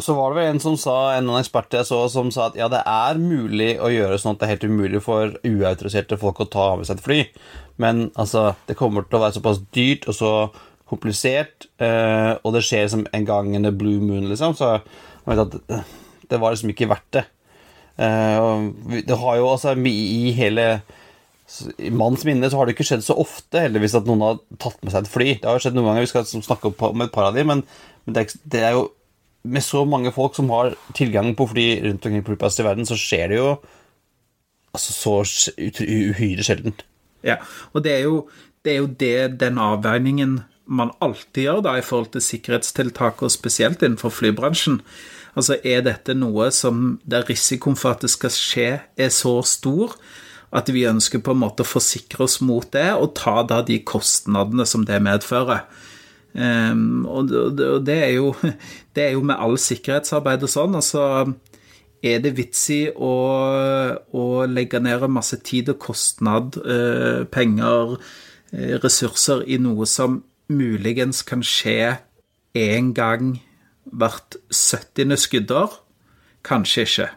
Så 0.00 0.14
var 0.16 0.32
det 0.32 0.40
vel 0.40 0.54
en 0.54 0.62
som 0.62 0.76
sa, 0.80 0.96
en 1.12 1.28
av 1.28 1.40
ekspertene 1.40 1.82
jeg 1.82 1.90
så, 1.90 1.98
som 2.12 2.30
sa 2.32 2.46
at 2.48 2.56
ja, 2.56 2.70
det 2.72 2.80
er 2.88 3.20
mulig 3.20 3.74
å 3.82 3.90
gjøre 3.92 4.18
sånn 4.20 4.36
at 4.36 4.40
det 4.40 4.46
er 4.46 4.54
helt 4.54 4.68
umulig 4.70 5.02
for 5.04 5.34
uautoriserte 5.44 6.18
folk 6.20 6.40
å 6.40 6.48
ta 6.48 6.66
av 6.74 6.84
seg 6.88 6.96
et 6.96 7.04
fly, 7.04 7.18
men 7.82 8.06
altså, 8.14 8.50
det 8.68 8.78
kommer 8.78 9.04
til 9.04 9.18
å 9.18 9.24
være 9.26 9.36
såpass 9.36 9.60
dyrt 9.76 10.08
og 10.08 10.16
så 10.16 10.32
komplisert, 10.90 11.68
eh, 11.82 12.32
og 12.40 12.54
det 12.56 12.64
skjer 12.66 12.88
som 12.90 13.04
en 13.14 13.26
gang 13.26 13.52
in 13.54 13.68
blue 13.78 14.00
moon, 14.02 14.30
liksom, 14.30 14.56
så 14.58 14.78
jeg 14.78 15.28
vet 15.28 15.44
at 15.44 15.76
eh, 15.76 15.92
det 16.30 16.40
var 16.40 16.54
liksom 16.54 16.72
ikke 16.72 16.88
verdt 16.90 17.12
det. 17.18 17.26
Eh, 18.00 19.02
det 19.06 19.20
har 19.20 19.38
jo 19.38 19.52
altså 19.52 19.76
i 19.76 20.32
hele 20.36 20.66
i 21.78 21.90
manns 21.94 22.24
minne 22.26 22.48
så 22.50 22.60
har 22.60 22.68
det 22.68 22.76
ikke 22.76 22.86
skjedd 22.86 23.04
så 23.04 23.16
ofte 23.20 23.64
heldigvis 23.64 23.96
at 23.98 24.06
noen 24.08 24.22
har 24.24 24.40
tatt 24.62 24.78
med 24.84 24.94
seg 24.94 25.04
et 25.04 25.12
fly. 25.12 25.28
Det 25.40 25.48
har 25.48 25.58
jo 25.58 25.64
skjedd 25.64 25.76
noen 25.76 25.90
ganger, 25.90 26.06
vi 26.06 26.12
skal 26.12 26.46
snakke 26.46 26.72
om 26.72 27.04
et 27.04 27.14
par 27.14 27.30
av 27.30 27.36
dem, 27.36 27.50
men, 27.50 27.64
men 28.06 28.16
det, 28.16 28.22
er, 28.22 28.42
det, 28.54 28.62
er, 28.68 28.78
jo 28.78 28.88
Med 29.42 29.64
så 29.64 29.86
mange 29.88 30.12
folk 30.12 30.36
som 30.36 30.50
har 30.52 30.74
tilgang 30.96 31.32
på 31.36 31.48
fly 31.48 31.66
rundt 31.86 32.06
omkring 32.06 32.24
på 32.26 32.34
i 32.36 32.66
verden, 32.66 32.86
så 32.86 32.98
skjer 33.00 33.32
det 33.32 33.38
jo 33.40 33.50
altså 34.76 34.92
så 34.94 35.14
uhyre 35.56 36.44
sjelden. 36.46 36.76
Ja, 37.26 37.40
og 37.72 37.82
det 37.84 37.94
er 37.96 38.04
jo 38.04 38.28
det, 38.62 38.72
er 38.72 38.78
jo 38.78 38.90
det 39.00 39.40
den 39.40 39.58
avveiningen 39.58 40.42
man 40.70 40.92
alltid 41.02 41.48
gjør 41.48 41.62
da 41.66 41.72
i 41.78 41.82
forhold 41.82 42.12
til 42.14 42.22
sikkerhetstiltak, 42.22 43.24
og 43.24 43.32
spesielt 43.32 43.82
innenfor 43.82 44.12
flybransjen. 44.14 44.78
Altså, 45.34 45.56
er 45.64 45.82
dette 45.86 46.14
noe 46.14 46.50
som 46.54 47.00
der 47.02 47.26
risikoen 47.26 47.78
for 47.78 47.96
at 47.96 48.04
det 48.04 48.12
skal 48.12 48.34
skje, 48.34 48.68
er 48.94 49.10
så 49.14 49.40
stor 49.46 49.96
at 50.50 50.70
vi 50.74 50.86
ønsker 50.88 51.22
på 51.22 51.34
en 51.34 51.42
måte 51.44 51.62
å 51.62 51.68
forsikre 51.68 52.24
oss 52.26 52.40
mot 52.42 52.66
det, 52.74 52.88
og 52.98 53.14
ta 53.18 53.40
da 53.46 53.60
de 53.66 53.78
kostnadene 53.86 54.66
som 54.66 54.86
det 54.86 54.98
medfører. 55.04 55.66
Um, 56.30 57.06
og 57.10 57.30
det 57.86 57.96
er, 57.96 58.12
jo, 58.18 58.34
det 58.94 59.06
er 59.08 59.14
jo 59.16 59.22
med 59.26 59.38
all 59.38 59.56
sikkerhetsarbeid 59.58 60.46
og 60.46 60.52
sånn. 60.52 60.76
altså 60.78 61.04
er 62.00 62.22
det 62.24 62.32
vits 62.38 62.62
i 62.72 62.80
å, 62.88 63.14
å 64.16 64.24
legge 64.48 64.80
ned 64.80 65.04
masse 65.12 65.36
tid 65.44 65.68
og 65.72 65.80
kostnad, 65.84 66.56
eh, 66.64 67.26
penger, 67.28 67.98
eh, 68.54 68.78
ressurser 68.80 69.44
i 69.44 69.58
noe 69.60 69.84
som 69.88 70.22
muligens 70.50 71.20
kan 71.28 71.44
skje 71.44 71.98
én 72.56 72.94
gang 72.96 73.36
hvert 73.84 74.38
70. 74.48 75.16
skuddår? 75.20 75.76
Kanskje 76.46 76.86
ikke. 76.86 77.08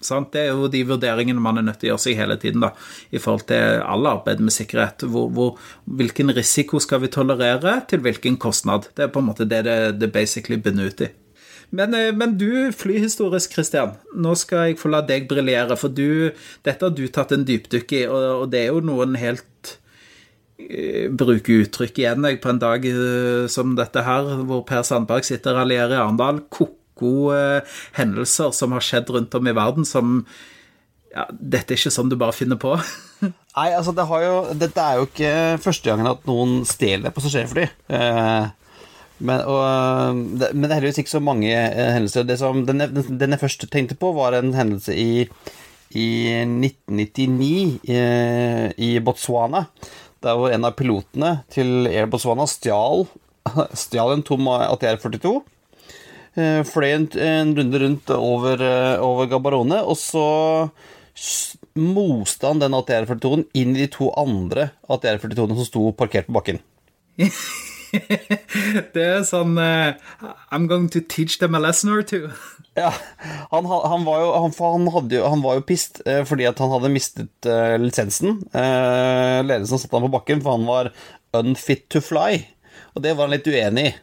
Sant? 0.00 0.30
Det 0.32 0.46
er 0.46 0.54
jo 0.56 0.68
de 0.72 0.80
vurderingene 0.88 1.42
man 1.44 1.60
er 1.60 1.66
nødt 1.66 1.82
til 1.82 1.90
å 1.90 1.92
gjøre 1.92 2.04
seg 2.06 2.20
hele 2.20 2.36
tiden 2.40 2.64
da, 2.64 2.72
i 3.12 3.20
forhold 3.20 3.46
til 3.50 3.82
all 3.84 4.08
arbeid 4.08 4.40
med 4.40 4.54
sikkerhet. 4.54 5.04
Hvor, 5.12 5.28
hvor, 5.36 5.58
hvilken 5.84 6.32
risiko 6.36 6.80
skal 6.80 7.02
vi 7.04 7.12
tolerere, 7.12 7.80
til 7.90 8.00
hvilken 8.04 8.38
kostnad? 8.40 8.88
Det 8.96 9.06
er 9.06 9.12
på 9.12 9.20
en 9.20 9.28
måte 9.28 9.48
det 9.48 9.64
det, 9.68 9.80
det 10.00 10.12
basically 10.14 10.56
bunner 10.56 10.88
ut 10.88 11.04
i. 11.04 11.10
Men, 11.70 11.94
eh, 11.94 12.10
men, 12.16 12.34
du, 12.40 12.72
flyhistorisk, 12.74 13.52
Christian, 13.54 13.94
nå 14.16 14.34
skal 14.40 14.70
jeg 14.70 14.80
få 14.80 14.90
la 14.90 15.04
deg 15.06 15.28
briljere. 15.30 15.76
For 15.78 15.92
du, 15.92 16.32
dette 16.66 16.88
har 16.88 16.96
du 16.96 17.04
tatt 17.12 17.36
en 17.36 17.46
dypdykk 17.46 17.94
i, 18.00 18.02
og, 18.08 18.26
og 18.40 18.50
det 18.54 18.64
er 18.64 18.72
jo 18.72 18.82
noen 18.84 19.20
helt 19.20 19.76
bruke 20.60 21.16
Bruker 21.16 21.62
uttrykk 21.64 21.98
igjen 22.02 22.26
jeg 22.28 22.36
på 22.42 22.50
en 22.50 22.58
dag 22.60 22.84
som 23.48 23.70
dette 23.78 24.02
her, 24.04 24.26
hvor 24.44 24.60
Per 24.68 24.82
Sandberg 24.84 25.24
sitter 25.24 25.56
alliert 25.56 25.94
i 25.94 25.96
Arendal. 25.96 26.42
Kok 26.52 26.74
gode 27.00 27.40
hendelser 27.98 28.54
som 28.56 28.76
har 28.76 28.84
skjedd 28.84 29.10
rundt 29.16 29.36
om 29.36 29.50
i 29.50 29.56
verden, 29.56 29.88
som 29.88 30.20
ja, 31.10 31.26
Dette 31.34 31.74
er 31.74 31.80
ikke 31.80 31.90
sånn 31.90 32.10
du 32.10 32.16
bare 32.18 32.34
finner 32.36 32.58
på. 32.60 32.76
Nei, 33.56 33.68
altså, 33.74 33.92
det 33.96 34.06
jo, 34.06 34.34
dette 34.58 34.82
er 34.84 35.00
jo 35.00 35.08
ikke 35.08 35.32
første 35.62 35.90
gangen 35.90 36.06
at 36.06 36.26
noen 36.28 36.60
stjeler 36.68 37.14
passasjerfly. 37.14 37.66
Eh, 37.90 38.44
men, 39.20 39.42
og, 39.42 40.20
det, 40.40 40.52
men, 40.54 40.64
det, 40.64 40.70
er 40.70 40.78
heldigvis 40.78 41.02
ikke 41.02 41.16
så 41.16 41.22
mange 41.24 41.50
eh, 41.50 41.90
hendelser. 41.96 42.28
Det 42.28 42.38
som, 42.40 42.62
den, 42.68 42.86
den, 42.94 43.34
jeg 43.34 43.42
først 43.42 43.66
tenkte 43.72 43.98
på, 43.98 44.14
var 44.16 44.38
en 44.38 44.54
hendelse 44.56 44.94
i, 44.94 45.26
i 45.98 46.08
1999 46.46 47.90
eh, 47.90 48.68
i 48.78 48.94
Botswana. 49.04 49.66
Der 50.22 50.36
hvor 50.38 50.52
en 50.52 50.68
av 50.68 50.76
pilotene 50.78 51.40
til 51.52 51.90
Air 51.90 52.08
Botswana 52.12 52.46
stjal, 52.48 53.08
stjal 53.82 54.14
en 54.14 54.24
tom 54.26 54.46
ATR-42 54.46 55.40
Eh, 55.40 55.59
fløy 56.68 56.90
en, 56.94 57.06
en, 57.20 57.54
runde 57.58 57.80
rundt 57.82 58.12
over, 58.14 58.62
eh, 58.64 59.02
over 59.04 59.30
Gabarone, 59.30 59.80
og 59.82 59.98
så 59.98 60.26
moste 61.78 62.48
han 62.48 62.62
den 62.62 62.76
ATR-42-en 62.76 63.46
inn 63.56 63.74
i 63.76 63.84
de 63.84 63.90
to 63.92 64.10
andre 64.18 64.70
ATR-42-ene 64.90 65.58
som 65.58 65.68
sto 65.68 65.90
parkert 65.96 66.28
på 66.30 66.36
bakken. 66.38 66.62
det 68.94 69.02
er 69.02 69.24
sånn 69.26 69.58
uh, 69.58 69.98
I'm 70.54 70.68
going 70.70 70.86
to 70.94 71.02
teach 71.02 71.38
them 71.42 71.56
a 71.58 71.60
lesson 71.60 71.90
or 71.92 72.02
two. 72.06 72.30
ja, 72.80 72.92
han, 73.50 73.66
han, 73.66 74.06
var 74.06 74.22
jo, 74.22 74.30
han, 74.36 74.54
han, 74.94 75.10
jo, 75.12 75.24
han 75.26 75.42
var 75.44 75.58
jo 75.58 75.66
pissed 75.68 76.00
uh, 76.06 76.22
fordi 76.28 76.46
at 76.48 76.62
han 76.62 76.72
hadde 76.72 76.92
mistet 76.94 77.50
uh, 77.50 77.76
lisensen. 77.82 78.40
ledelsen 78.54 79.82
satte 79.82 79.96
han 79.98 80.06
på 80.08 80.14
bakken, 80.16 80.44
for 80.44 80.56
han 80.56 80.70
var 80.70 80.94
unfit 81.36 81.88
to 81.92 82.02
fly. 82.02 82.44
Og 82.94 83.04
det 83.04 83.14
var 83.14 83.28
han 83.28 83.36
litt 83.36 83.50
uenig 83.50 83.90
i. 83.90 83.98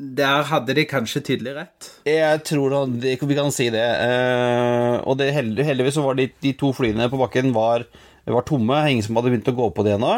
Der 0.00 0.46
hadde 0.48 0.72
de 0.76 0.86
kanskje 0.88 1.20
tydelig 1.20 1.52
rett? 1.58 1.88
Jeg 2.08 2.40
tror 2.48 2.72
vi 2.96 3.36
kan 3.36 3.52
si 3.52 3.66
det. 3.72 3.84
Eh, 3.84 4.96
og 5.04 5.18
det, 5.20 5.28
heldigvis 5.36 5.98
så 5.98 6.04
var 6.06 6.16
de, 6.16 6.30
de, 6.40 6.54
to 6.56 6.70
flyene 6.76 7.10
på 7.12 7.20
bakken 7.20 7.52
var, 7.52 7.84
var, 8.24 8.46
tomme. 8.48 8.78
Ingen 8.88 9.04
som 9.04 9.18
hadde 9.18 9.34
begynt 9.34 9.50
å 9.52 9.56
gå 9.58 9.66
på 9.76 9.84
det 9.84 9.98
ennå. 9.98 10.14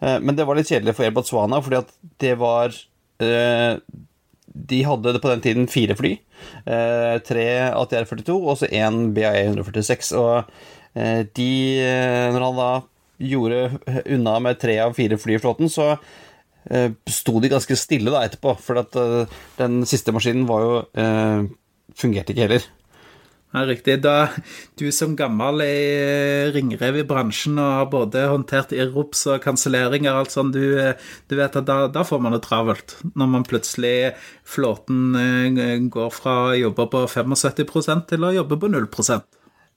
Eh, 0.00 0.16
men 0.24 0.38
det 0.38 0.46
var 0.48 0.56
litt 0.56 0.70
kjedelig 0.72 0.96
for 0.96 1.04
Air 1.04 1.16
Botswana, 1.16 1.60
fordi 1.64 1.82
at 1.82 1.92
det 2.24 2.34
var 2.40 2.72
eh, 3.20 3.76
De 4.72 4.78
hadde 4.88 5.18
på 5.20 5.32
den 5.34 5.44
tiden 5.44 5.68
fire 5.68 5.98
fly. 5.98 6.14
Tre 6.64 7.46
ATR-42 7.74 8.34
og 8.38 8.54
så 8.60 8.68
én 8.70 9.10
BAE 9.12 9.42
146. 9.50 10.12
Og 10.16 10.48
de 11.36 11.50
Når 12.32 12.44
han 12.46 12.56
da 12.56 12.70
gjorde 13.18 14.04
unna 14.14 14.38
med 14.40 14.60
tre 14.62 14.78
av 14.80 14.94
fire 14.96 15.18
fly 15.20 15.36
i 15.36 15.42
flåten, 15.42 15.68
så 15.70 15.96
sto 17.08 17.38
de 17.40 17.52
ganske 17.52 17.76
stille 17.78 18.12
da 18.12 18.24
etterpå, 18.26 18.56
for 18.60 18.82
at 18.82 18.98
uh, 19.00 19.38
den 19.60 19.80
siste 19.88 20.12
maskinen 20.14 20.48
var 20.48 20.64
jo 20.64 20.74
uh, 20.84 21.48
Fungerte 21.98 22.34
ikke 22.34 22.44
heller. 22.44 22.66
Ja, 23.48 23.62
riktig. 23.64 23.94
Da 24.04 24.28
du 24.76 24.90
som 24.92 25.14
gammel 25.16 25.62
er 25.64 26.50
ringrev 26.52 26.98
i 27.00 27.06
bransjen 27.08 27.56
og 27.56 27.70
har 27.78 27.88
både 27.90 28.26
håndtert 28.28 28.74
irrops 28.76 29.24
og 29.32 29.40
kanselleringer 29.42 30.12
og 30.12 30.26
alt 30.26 30.34
sånt, 30.34 30.52
du, 30.52 30.76
du, 30.76 31.36
vet 31.38 31.56
at 31.56 31.66
da, 31.66 31.78
da, 31.88 32.04
får 32.04 32.20
man 32.22 32.36
det 32.36 32.42
travelt. 32.44 32.98
Når 33.16 33.32
man 33.32 33.48
plutselig 33.48 34.12
flåten 34.44 35.88
går 35.88 36.12
fra 36.12 36.36
å 36.50 36.58
jobbe 36.60 36.90
på 36.92 37.06
75 37.08 38.04
til 38.12 38.28
å 38.28 38.34
jobbe 38.36 38.60
på 38.60 38.70
0 38.76 38.90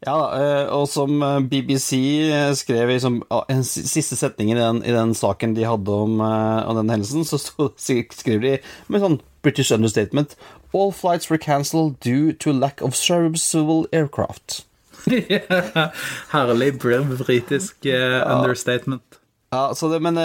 ja, 0.02 0.18
eh, 0.34 0.68
og 0.74 0.88
som 0.90 1.22
eh, 1.22 1.40
BBC 1.46 1.92
eh, 2.26 2.52
skrev 2.58 2.90
i 2.90 2.96
liksom, 2.96 3.20
en 3.30 3.62
siste 3.64 4.18
setning 4.18 4.50
i 4.50 4.58
den, 4.58 4.82
i 4.82 4.96
den, 4.96 5.14
saken 5.14 5.54
de 5.54 5.68
hadde 5.70 5.94
om, 5.94 6.18
om 6.22 6.80
den 6.80 6.90
hendelsen, 6.90 7.26
så 7.28 7.38
skrev 7.38 8.42
de 8.42 8.56
med 8.90 9.06
sånn 9.06 9.22
British 9.46 9.74
understatement 9.74 10.36
All 10.74 10.94
flights 10.96 11.30
were 11.30 11.38
cancelled 11.38 12.00
due 12.00 12.34
to 12.34 12.54
lack 12.54 12.82
of 12.82 12.96
serviceable 12.96 13.86
aircraft. 13.92 14.64
Herlig 16.32 16.78
britisk 16.80 17.84
understatement. 17.84 19.20
Ja, 19.52 19.74
det, 19.76 20.00
Men 20.00 20.16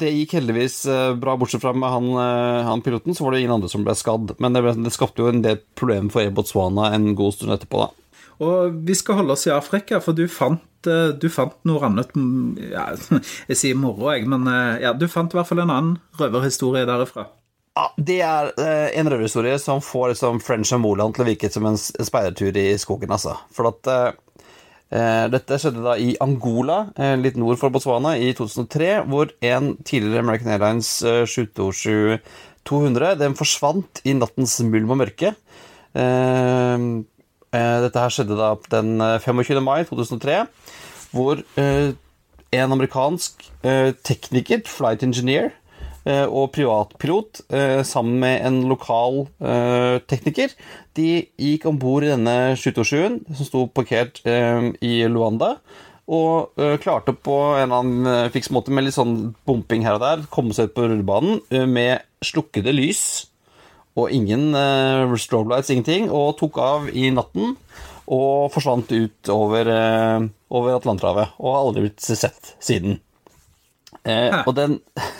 det 0.00 0.10
gikk 0.10 0.34
heldigvis 0.40 0.80
bra, 1.22 1.36
bortsett 1.38 1.62
fra 1.62 1.70
med 1.70 1.86
han, 1.86 2.08
han, 2.66 2.82
piloten, 2.82 3.14
så 3.14 3.22
var 3.22 3.36
det 3.36 3.44
ingen 3.44 3.54
andre 3.60 3.70
som 3.70 3.86
ble 3.86 3.94
skadd. 3.94 4.34
Men 4.42 4.58
det, 4.58 4.64
det 4.82 4.90
skapte 4.96 5.22
jo 5.22 5.30
en 5.30 5.44
del 5.44 5.62
problemer 5.78 6.10
for 6.10 6.24
Air 6.24 6.34
Botswana 6.34 6.90
en 6.96 7.12
god 7.14 7.38
stund 7.38 7.54
etterpå, 7.54 7.86
da. 7.86 8.05
Og 8.42 8.82
vi 8.86 8.96
skal 8.98 9.20
holde 9.20 9.36
oss 9.36 9.46
i 9.48 9.54
Afrika, 9.54 10.00
for 10.04 10.16
du 10.16 10.26
fant, 10.28 10.60
du 10.84 11.26
fant 11.32 11.56
noe 11.66 11.88
annet 11.88 12.12
ja, 12.60 12.90
Jeg 13.50 13.58
sier 13.58 13.78
moro, 13.80 14.10
jeg, 14.12 14.28
men 14.28 14.44
ja, 14.82 14.92
du 14.92 15.06
fant 15.10 15.32
i 15.32 15.38
hvert 15.38 15.48
fall 15.48 15.64
en 15.64 15.72
annen 15.72 15.96
røverhistorie 16.20 16.84
derifra. 16.88 17.30
Ja, 17.76 17.88
Det 17.96 18.20
er 18.24 18.52
en 19.00 19.10
røverhistorie 19.12 19.56
som 19.60 19.80
får 19.84 20.14
liksom, 20.14 20.40
French 20.44 20.74
og 20.76 20.84
Moland 20.84 21.16
til 21.16 21.24
å 21.24 21.30
virke 21.30 21.50
som 21.52 21.68
en 21.68 21.80
speidertur 21.80 22.60
i 22.60 22.68
skogen, 22.80 23.12
altså. 23.16 23.38
For 23.56 23.72
at 23.72 24.16
Eh, 24.86 25.26
dette 25.32 25.56
skjedde 25.58 25.80
da 25.82 25.96
i 25.98 26.12
Angola, 26.22 26.92
eh, 26.94 27.16
litt 27.18 27.34
nord 27.36 27.58
for 27.58 27.70
Botswana, 27.74 28.14
i 28.14 28.30
2003, 28.38 29.02
hvor 29.10 29.32
en 29.42 29.74
tidligere 29.82 30.22
American 30.22 30.52
Airlines 30.54 31.02
727-200 31.02 33.10
eh, 33.10 33.18
den 33.18 33.34
forsvant 33.34 33.98
i 34.06 34.14
nattens 34.14 34.62
mulm 34.62 34.94
og 34.94 35.02
mørke. 35.02 35.34
Dette 37.56 38.02
her 38.02 38.12
skjedde 38.12 38.36
da 38.38 38.52
den 38.72 38.98
25. 39.24 39.60
mai 39.64 39.84
2003, 39.88 40.42
hvor 41.16 41.40
en 41.56 42.74
amerikansk 42.76 43.46
tekniker, 44.04 44.60
flight 44.68 45.04
engineer, 45.06 45.54
Eh, 46.06 46.26
og 46.30 46.52
privatpilot 46.54 47.40
eh, 47.50 47.80
sammen 47.86 48.20
med 48.22 48.44
en 48.46 48.60
lokal 48.70 49.24
eh, 49.42 49.98
tekniker. 50.06 50.54
De 50.94 51.08
gikk 51.34 51.66
om 51.66 51.80
bord 51.82 52.06
i 52.06 52.12
denne 52.12 52.54
727-en 52.54 53.18
som 53.34 53.48
sto 53.48 53.64
parkert 53.74 54.22
i 54.24 54.94
Luanda. 55.10 55.56
Og 56.06 56.54
klarte 56.78 57.10
på 57.10 57.34
en 57.58 57.64
eller 57.64 57.80
annen 57.82 58.28
fiks 58.30 58.52
måte 58.54 58.70
med 58.70 58.86
litt 58.86 58.94
sånn 58.94 59.32
bumping 59.48 59.82
her 59.82 59.96
og 59.98 60.04
der 60.04 60.20
komme 60.30 60.54
seg 60.54 60.68
ut 60.68 60.76
på 60.76 60.84
rullebanen 60.86 61.40
med 61.66 62.04
slukkede 62.22 62.70
lys 62.70 63.00
og 63.96 64.12
ingen 64.12 64.50
uh, 64.52 65.16
strobe 65.20 65.54
lights, 65.54 65.72
ingenting, 65.72 66.10
og 66.12 66.36
tok 66.40 66.58
av 66.60 66.90
i 66.92 67.08
natten 67.14 67.56
og 68.06 68.52
forsvant 68.54 68.92
ut 68.92 69.30
over, 69.32 69.70
uh, 69.70 70.26
over 70.54 70.76
Atlanterhavet. 70.76 71.34
Og 71.40 71.54
har 71.54 71.64
aldri 71.64 71.86
blitt 71.86 72.04
sett 72.04 72.54
siden. 72.62 73.00
Uh, 74.06 74.42
og 74.46 74.54
den 74.58 74.80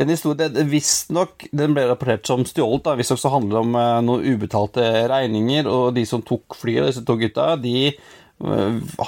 Den 0.00 0.08
historien 0.08 0.56
Visstnok 0.66 1.44
den 1.54 1.74
ble 1.76 1.82
rapportert 1.86 2.26
som 2.26 2.40
stjålet. 2.48 2.88
Visstnok 2.98 3.20
så 3.20 3.30
handler 3.30 3.58
det 3.58 3.60
om 3.60 3.74
uh, 3.76 3.98
noen 4.02 4.24
ubetalte 4.24 4.82
regninger, 5.12 5.68
og 5.68 5.92
de 5.94 6.02
som 6.08 6.24
tok 6.26 6.56
flyet, 6.58 6.88
disse 6.88 7.04
to 7.06 7.18
gutta, 7.20 7.52
de 7.60 7.92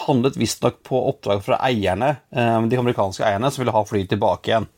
handlet 0.04 0.36
visstnok 0.38 0.76
på 0.86 0.98
oppdrag 1.08 1.40
fra 1.42 1.56
eierne, 1.66 2.12
de 2.30 2.78
amerikanske 2.78 3.24
eierne, 3.26 3.48
som 3.50 3.64
ville 3.64 3.72
ha 3.74 3.80
flyet 3.82 4.12
tilbake 4.12 4.52
igjen. 4.52 4.68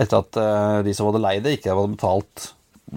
Etter 0.00 0.22
at 0.22 0.38
de 0.86 0.94
som 0.96 1.10
hadde 1.10 1.20
leid 1.20 1.44
det, 1.44 1.58
ikke 1.58 1.74
hadde 1.74 1.92
betalt 1.92 2.46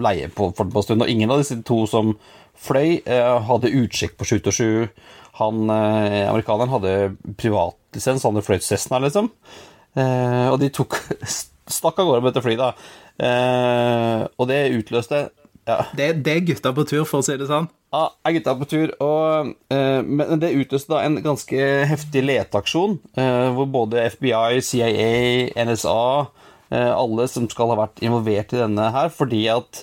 leie 0.00 0.30
på, 0.32 0.50
for 0.56 0.70
på 0.72 0.84
stund. 0.84 1.04
Og 1.04 1.10
ingen 1.10 1.32
av 1.32 1.42
disse 1.42 1.58
to 1.66 1.82
som 1.90 2.14
fløy, 2.62 3.00
hadde 3.48 3.72
utsjekk 3.74 4.14
på 4.20 4.28
727. 4.28 4.88
Han 5.40 5.70
amerikaneren 5.72 6.70
hadde 6.70 6.92
privatlisens, 7.40 8.22
han 8.22 8.36
hadde 8.36 8.46
fløyt 8.46 8.66
Cessna, 8.66 9.00
liksom. 9.02 9.30
og 9.96 10.58
de 10.62 10.68
tok 10.70 10.98
stakk 11.78 11.98
av 11.98 12.08
gårde 12.08 12.22
med 12.22 12.32
dette 12.32 12.44
flyet, 12.44 12.62
da. 12.62 12.98
Eh, 13.22 14.24
og 14.40 14.48
det 14.50 14.60
utløste 14.74 15.26
ja. 15.68 15.78
det, 15.94 16.08
det, 16.26 16.34
er 16.34 16.46
gutta 16.48 16.72
på 16.74 16.84
tur, 16.88 17.04
for 17.06 17.22
å 17.22 17.26
si 17.26 17.36
det 17.38 17.48
sånn. 17.50 17.68
Ja, 17.92 18.06
er 18.26 18.36
gutta 18.38 18.54
på 18.58 18.68
tur. 18.70 18.94
Og, 19.04 19.52
eh, 19.74 20.00
men 20.02 20.42
det 20.42 20.54
utløste 20.58 20.94
da 20.94 21.02
en 21.06 21.20
ganske 21.24 21.66
heftig 21.90 22.24
leteaksjon, 22.26 22.98
eh, 23.20 23.48
hvor 23.54 23.68
både 23.70 24.08
FBI, 24.16 24.62
CIA, 24.64 25.12
NSA, 25.68 25.98
eh, 26.22 26.48
alle 26.72 27.26
som 27.28 27.44
skal 27.50 27.72
ha 27.72 27.78
vært 27.82 28.00
involvert 28.04 28.54
i 28.54 28.62
denne 28.62 28.86
her, 28.94 29.12
fordi 29.12 29.44
at 29.52 29.82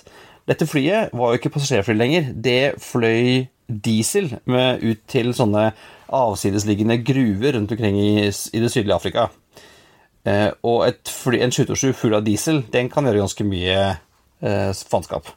dette 0.50 0.66
flyet 0.66 1.12
var 1.14 1.32
jo 1.32 1.40
ikke 1.40 1.52
passasjerfly 1.54 1.94
lenger. 1.94 2.30
Det 2.34 2.74
fløy 2.82 3.46
diesel 3.70 4.32
med, 4.50 4.82
ut 4.82 5.02
til 5.10 5.30
sånne 5.36 5.70
avsidesliggende 6.10 6.98
gruver 7.06 7.54
rundt 7.54 7.74
omkring 7.76 7.98
i, 8.00 8.14
i 8.26 8.62
det 8.62 8.72
sydlige 8.72 8.96
Afrika. 8.96 9.28
Eh, 10.26 10.48
og 10.66 10.82
fly, 11.08 11.40
en 11.44 11.54
727 11.54 11.94
full 11.96 12.16
av 12.18 12.24
diesel, 12.26 12.64
den 12.72 12.90
kan 12.92 13.06
gjøre 13.06 13.22
ganske 13.22 13.46
mye 13.46 13.76
eh, 13.86 14.82
faenskap, 14.90 15.30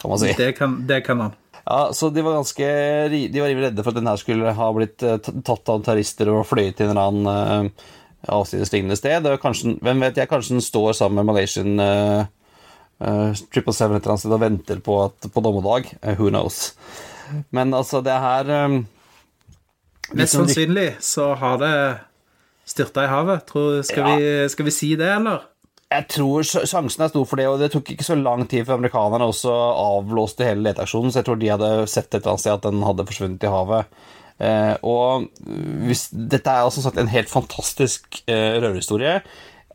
kan 0.00 0.14
man 0.14 0.22
si. 0.22 0.32
Det 0.38 0.54
kan, 0.58 0.80
det 0.88 1.02
kan 1.06 1.20
man. 1.20 1.36
Ja, 1.68 1.90
så 1.92 2.08
de 2.08 2.22
var 2.24 2.38
ganske 2.38 2.64
De 3.12 3.40
var 3.42 3.50
redde 3.52 3.82
for 3.84 3.92
at 3.92 3.98
den 3.98 4.08
her 4.08 4.16
skulle 4.16 4.54
ha 4.56 4.68
blitt 4.72 5.02
uh, 5.04 5.18
tatt 5.20 5.68
av 5.68 5.82
terrorister 5.84 6.30
og 6.32 6.46
fløyet 6.48 6.78
til 6.78 6.88
en 6.88 6.94
eller 6.94 7.10
annen 7.10 7.66
uh, 7.68 7.88
avsidesliggende 8.26 8.96
sted. 8.98 9.28
Kanskje, 9.42 9.76
hvem 9.84 10.02
vet 10.02 10.18
jeg, 10.18 10.30
kanskje 10.30 10.56
den 10.56 10.64
står 10.64 10.96
sammen 10.98 11.20
med 11.20 11.30
Malaysian 11.30 11.78
Triple 12.98 13.74
Seven 13.74 13.94
777 13.94 13.94
et 13.94 14.02
eller 14.02 14.10
annet 14.10 14.22
sted 14.24 14.34
og 14.34 14.42
venter 14.42 14.80
på, 14.82 14.96
at, 15.04 15.28
på 15.30 15.42
dommedag. 15.44 15.92
Uh, 16.02 16.14
who 16.18 16.30
knows. 16.30 16.74
Men 17.50 17.74
altså, 17.74 18.00
det 18.00 18.12
her 18.12 18.50
um, 18.64 18.86
Mest 20.16 20.34
sannsynlig 20.34 20.96
så 21.04 21.34
har 21.36 21.60
det 21.60 21.74
styrta 22.68 23.04
i 23.04 23.12
havet. 23.12 23.46
Tror, 23.46 23.82
skal, 23.86 24.08
ja. 24.08 24.16
vi, 24.16 24.48
skal, 24.48 24.68
vi, 24.68 24.74
si 24.74 24.94
det, 24.96 25.10
eller? 25.18 25.46
Jeg 25.88 26.04
tror 26.12 26.44
sjansen 26.44 27.04
er 27.04 27.10
stor 27.12 27.24
for 27.28 27.40
det, 27.40 27.46
og 27.48 27.60
det 27.62 27.70
tok 27.72 27.92
ikke 27.92 28.04
så 28.04 28.16
lang 28.18 28.44
tid 28.48 28.66
før 28.68 28.80
amerikanerne 28.80 29.28
også 29.30 29.52
avblåste 29.52 30.44
hele 30.44 30.66
leteaksjonen, 30.66 31.12
så 31.12 31.22
jeg 31.22 31.28
tror 31.28 31.38
de 31.40 31.52
hadde 31.52 31.70
sett 31.88 32.10
et 32.10 32.18
eller 32.18 32.34
annet 32.34 32.44
sted 32.44 32.56
at 32.58 32.66
den 32.66 32.84
hadde 32.84 33.06
forsvunnet 33.08 33.46
i 33.46 33.52
havet. 33.52 34.02
Eh, 34.38 34.74
og 34.86 35.28
hvis, 35.88 36.08
dette 36.12 36.50
er 36.50 36.66
altså 36.66 36.84
sagt 36.84 36.98
en 37.00 37.10
helt 37.10 37.30
fantastisk 37.30 38.20
Rørhistorie 38.28 38.62
røverhistorie. 38.62 39.20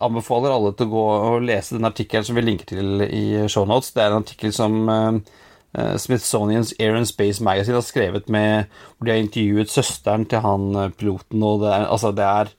Anbefaler 0.03 0.51
alle 0.51 0.73
til 0.75 0.89
å 0.89 0.93
gå 0.93 1.05
og 1.13 1.45
lese 1.47 1.77
den 1.77 1.87
artikkelen 1.87 2.25
som 2.27 2.37
vi 2.37 2.43
linker 2.43 2.67
til 2.71 3.05
i 3.07 3.23
shownotes. 3.51 3.93
Det 3.95 4.03
er 4.03 4.11
en 4.11 4.23
artikkel 4.23 4.55
som 4.55 4.81
eh, 4.89 5.21
eh 5.77 5.95
Smithsonians 5.97 6.73
Air 6.79 6.97
and 6.99 7.09
Space 7.09 7.43
Magazine 7.43 7.79
har 7.79 7.87
skrevet 7.87 8.29
med 8.29 8.67
hvor 8.97 9.07
de 9.07 9.15
har 9.15 9.23
intervjuet 9.23 9.71
søsteren 9.71 10.25
til 10.25 10.43
han 10.43 10.75
eh, 10.75 10.91
piloten, 10.97 11.43
og 11.43 11.63
det 11.63 11.71
er, 11.73 11.87
altså 11.87 12.11
det 12.11 12.27
er 12.27 12.53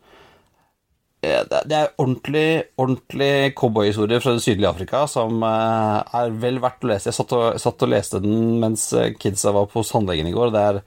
Eh, 1.25 1.43
det 1.69 1.77
er 1.77 1.93
ordentlig, 1.99 2.65
ordentlig 2.81 3.55
cowboyhistorie 3.57 4.21
fra 4.21 4.35
det 4.37 4.45
sydlige 4.45 4.71
Afrika 4.71 5.05
som 5.11 5.43
eh, 5.47 6.21
er 6.21 6.37
vel 6.43 6.61
verdt 6.63 6.85
å 6.85 6.91
lese. 6.91 7.11
Jeg 7.11 7.19
satt 7.19 7.35
og, 7.37 7.59
satt 7.63 7.85
og 7.87 7.93
leste 7.93 8.21
den 8.25 8.59
mens 8.63 8.91
eh, 8.97 9.13
kidsa 9.21 9.55
var 9.57 9.69
på 9.73 9.85
tannlegen 9.89 10.29
i 10.31 10.35
går. 10.35 10.53
Det 10.55 10.65
er, 10.71 10.81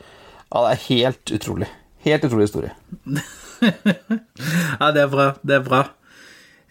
ja, 0.52 0.64
det 0.64 0.72
er 0.72 0.84
helt 0.88 1.36
utrolig. 1.38 1.70
Helt 2.08 2.26
utrolig 2.28 2.48
historie. 2.48 2.74
ja, 4.80 4.92
det 4.96 5.04
er 5.04 5.12
bra. 5.12 5.32
Det 5.44 5.58
er 5.58 5.66
bra. 5.66 5.84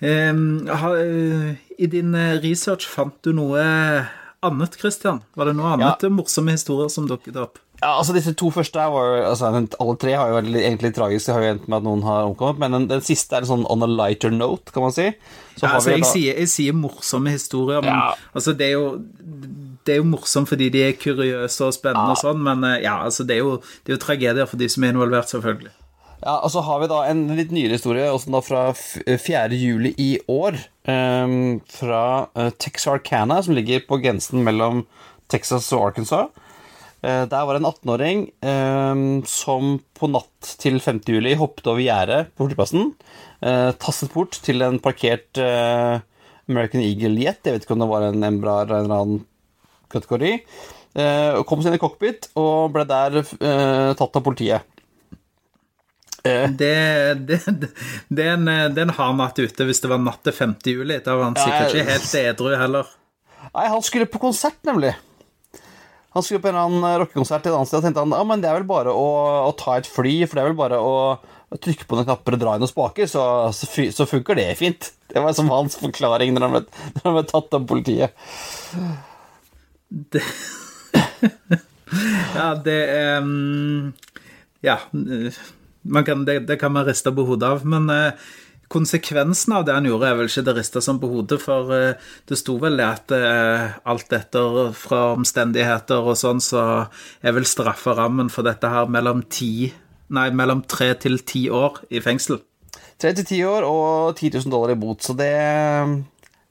Um, 0.00 0.68
I 1.78 1.88
din 1.92 2.16
research 2.44 2.88
fant 2.88 3.16
du 3.24 3.32
noe 3.36 3.62
annet, 4.46 4.76
Christian? 4.80 5.22
Var 5.34 5.50
det 5.50 5.56
noe 5.58 5.76
annet 5.76 6.04
ja. 6.04 6.10
morsomme 6.12 6.54
historier 6.56 6.90
som 6.92 7.08
dukket 7.08 7.38
opp? 7.40 7.60
Ja, 7.82 7.98
altså 7.98 8.14
Disse 8.16 8.32
to 8.38 8.48
første 8.54 8.80
var 8.88 9.18
altså, 9.28 9.50
Alle 9.52 9.96
tre 10.00 10.14
har 10.16 10.30
jo 10.30 10.38
vært 10.38 10.54
egentlig 10.62 10.92
tragisk. 10.96 11.28
Det 11.28 11.34
har 11.36 11.44
jo 11.44 11.52
endt 11.56 11.66
med 11.68 11.78
at 11.78 11.86
noen 11.86 12.04
har 12.06 12.28
omkommet. 12.30 12.60
Men 12.62 12.76
den, 12.76 12.88
den, 12.92 13.04
siste 13.04 13.36
er 13.36 13.44
en 13.44 13.50
sånn 13.50 13.66
on 13.72 13.84
a 13.84 13.90
lighter 13.90 14.32
note, 14.32 14.72
kan 14.72 14.86
man 14.86 14.94
si. 14.96 15.10
Ja, 15.60 15.74
altså, 15.74 15.92
jeg, 15.92 16.04
da... 16.04 16.10
sier, 16.12 16.40
jeg, 16.40 16.52
sier, 16.52 16.76
morsomme 16.76 17.34
historier, 17.34 17.84
men 17.84 17.92
ja. 17.92 18.14
altså, 18.32 18.56
det, 18.56 18.70
er 18.70 18.78
jo, 18.78 18.88
det 19.86 19.94
er 19.94 20.02
jo 20.02 20.10
morsomt 20.10 20.50
fordi 20.50 20.68
de 20.74 20.82
er 20.88 20.96
kuriøse 21.00 21.66
og 21.66 21.74
spennende 21.76 22.12
ja. 22.12 22.16
og 22.16 22.22
sånn, 22.22 22.42
men 22.44 22.64
eh, 22.66 22.82
ja, 22.84 22.98
altså, 23.06 23.26
det 23.26 23.38
er, 23.38 23.44
jo, 23.44 23.58
det 23.84 23.92
er 23.92 23.98
jo 23.98 24.04
tragedier 24.04 24.48
for 24.50 24.60
de 24.60 24.68
som 24.72 24.86
er 24.86 24.94
involvert, 24.94 25.30
selvfølgelig. 25.32 25.74
Ja, 26.22 26.38
og 26.40 26.50
så 26.50 26.62
har 26.64 26.80
vi 26.80 26.88
da 26.90 27.02
en 27.10 27.26
litt 27.36 27.52
nyere 27.54 27.76
historie, 27.76 28.08
også 28.10 28.32
da 28.32 28.40
fra 28.42 28.62
4. 28.74 29.44
juli 29.54 29.92
i 30.00 30.16
år. 30.32 30.56
Um, 30.86 31.60
fra 31.70 32.02
Texarcana, 32.32 32.56
Texarkana, 32.62 33.38
som 33.44 33.56
ligger 33.58 33.84
på 33.86 33.98
grensen 34.02 34.42
mellom 34.46 34.84
Texas 35.30 35.68
og 35.76 35.90
Arkansas. 35.90 36.32
Uh, 37.04 37.28
der 37.28 37.44
var 37.44 37.54
det 37.54 37.60
en 37.60 37.68
18-åring 37.68 38.24
um, 38.48 39.04
som 39.28 39.76
på 39.98 40.08
natt 40.10 40.56
til 40.62 40.80
5. 40.82 41.04
juli 41.12 41.36
hoppet 41.38 41.68
over 41.68 41.84
gjerdet 41.84 42.32
på 42.34 42.48
flyplassen. 42.48 42.94
Uh, 43.44 43.70
tastet 43.76 44.14
bort 44.16 44.40
til 44.42 44.64
en 44.64 44.80
parkert 44.82 45.36
uh, 45.38 46.00
American 46.48 46.82
Eagle 46.82 47.20
Jet. 47.20 47.44
Jeg 47.44 47.58
vet 47.58 47.66
ikke 47.66 47.76
om 47.76 47.84
det 47.84 47.92
var 47.92 48.08
en 48.08 48.26
Embrar 48.26 48.70
eller 48.70 48.88
en 48.88 48.96
annen 48.96 49.24
kategori. 49.92 50.32
Eh, 50.96 51.42
kom 51.48 51.62
seg 51.62 51.72
inn 51.72 51.78
i 51.78 51.82
cockpit 51.82 52.30
og 52.40 52.72
ble 52.74 52.86
der 52.88 53.20
eh, 53.20 53.92
tatt 53.98 54.18
av 54.18 54.24
politiet. 54.24 54.72
Det, 56.26 56.70
det, 57.22 57.36
det, 57.46 58.22
er 58.24 58.32
en, 58.32 58.48
det 58.48 58.80
er 58.80 58.86
en 58.88 58.96
hard 58.96 59.14
natt 59.20 59.36
ute 59.38 59.66
hvis 59.68 59.78
det 59.84 59.90
var 59.92 60.00
natt 60.02 60.24
til 60.26 60.34
5. 60.34 60.56
juli. 60.72 60.98
Da 61.04 61.14
var 61.14 61.28
han 61.28 61.38
sikkert 61.38 61.76
ikke 61.76 61.90
helt 61.92 62.16
edru 62.22 62.54
heller. 62.58 62.88
Nei, 63.52 63.68
han 63.70 63.84
skulle 63.84 64.08
på 64.10 64.18
konsert, 64.22 64.58
nemlig. 64.66 64.96
Han 66.16 66.24
skulle 66.24 66.40
på 66.40 66.48
en 66.48 66.56
annen 66.56 66.84
eh, 66.88 66.98
rockekonsert 67.02 67.44
et 67.44 67.52
annet 67.52 67.68
sted 67.68 67.82
og 67.82 67.84
tenkte 67.84 68.00
han, 68.00 68.14
ja, 68.16 68.24
men 68.24 68.40
det 68.40 68.48
er 68.48 68.56
vel 68.56 68.68
bare 68.68 68.92
å, 68.96 69.08
å, 69.50 69.50
ta 69.60 69.74
et 69.76 69.88
fly, 69.90 70.14
for 70.24 70.38
det 70.38 70.42
er 70.42 70.48
vel 70.48 70.56
bare 70.56 70.78
å 70.80 70.94
trykke 71.60 71.84
på 71.84 71.98
noen 71.98 72.08
knapper 72.08 72.36
og 72.38 72.40
dra 72.40 72.54
i 72.56 72.62
noen 72.62 72.70
spaker, 72.70 73.10
så, 73.10 73.24
så, 73.52 73.68
så, 73.92 74.06
funker 74.08 74.38
det 74.38 74.46
fint. 74.56 74.88
Det 75.12 75.20
var 75.20 75.36
som 75.36 75.52
hans 75.52 75.76
forklaring 75.76 76.32
når 76.32 76.46
han 76.46 76.54
ble, 76.56 76.62
når 76.96 77.04
han 77.04 77.18
ble 77.18 77.24
tatt 77.34 77.58
av 77.58 77.68
politiet. 77.68 78.24
Det 79.88 80.22
Ja, 82.36 82.54
det 82.64 82.80
er 82.90 83.20
um, 83.22 83.92
Ja. 84.62 84.80
Kan, 86.04 86.24
det, 86.26 86.40
det, 86.48 86.58
kan 86.58 86.72
man 86.74 86.86
riste 86.86 87.12
på 87.14 87.24
hodet 87.24 87.46
av. 87.46 87.66
Men 87.66 87.90
uh, 87.90 88.10
konsekvensen 88.68 89.54
av 89.54 89.64
det 89.66 89.76
han 89.76 89.86
gjorde, 89.86 90.08
er 90.08 90.18
vel 90.18 90.30
ikke 90.30 90.44
det 90.48 90.56
rista 90.58 90.82
som 90.82 90.98
på 91.02 91.10
hodet, 91.10 91.38
for 91.42 91.70
eh, 91.74 92.10
det 92.26 92.38
sto 92.40 92.56
vel 92.62 92.80
at 92.82 93.12
eh, 93.14 93.76
alt 93.86 94.12
etter 94.16 94.72
fra 94.76 95.12
omstendigheter 95.14 96.02
og 96.02 96.18
sånn, 96.18 96.42
så 96.42 96.62
er 97.22 97.36
vel 97.36 97.46
strafferammen 97.46 98.30
for 98.32 98.46
dette 98.46 98.70
her 98.70 98.90
mellom 98.90 99.26
ti 99.30 99.72
Nei, 100.06 100.28
mellom 100.30 100.60
tre 100.70 100.92
til 101.02 101.16
ti 101.26 101.48
år 101.50 101.80
i 101.90 101.98
fengsel. 101.98 102.36
Tre 102.94 103.10
til 103.16 103.26
ti 103.26 103.40
år 103.42 103.64
og 103.66 104.12
10 104.14 104.36
000 104.36 104.52
dollar 104.54 104.70
i 104.70 104.78
bot, 104.78 105.02
så 105.02 105.16
det 105.18 105.32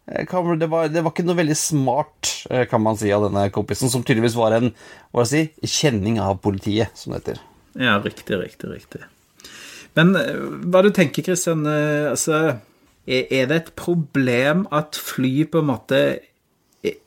det 0.06 0.68
var, 0.70 0.90
det 0.94 1.02
var, 1.02 1.12
ikke 1.12 1.26
noe 1.26 1.40
veldig 1.40 1.58
smart, 1.58 2.30
kan 2.70 2.84
man 2.84 2.98
si, 3.00 3.10
av 3.14 3.26
denne 3.26 3.48
kompisen, 3.54 3.90
som 3.90 4.04
tydeligvis 4.06 4.38
var 4.38 4.54
en 4.54 4.70
hva 5.16 5.26
si, 5.26 5.48
kjenning 5.66 6.20
av 6.22 6.38
politiet, 6.44 6.94
som 6.94 7.16
det 7.16 7.24
heter. 7.24 7.42
Ja, 7.76 7.98
riktig, 8.04 8.38
riktig, 8.38 8.70
riktig. 8.70 9.02
Men 9.98 10.16
eh, 10.20 10.38
hva 10.70 10.84
du 10.86 10.92
tenker, 10.94 11.26
Kristian? 11.26 11.66
Eh, 11.68 12.12
altså, 12.12 12.60
er 13.06 13.50
det 13.50 13.58
et 13.58 13.76
problem 13.78 14.66
at 14.74 14.98
fly 14.98 15.46
på 15.52 15.62
en 15.62 15.70
måte 15.70 16.00
jeg, 16.86 16.98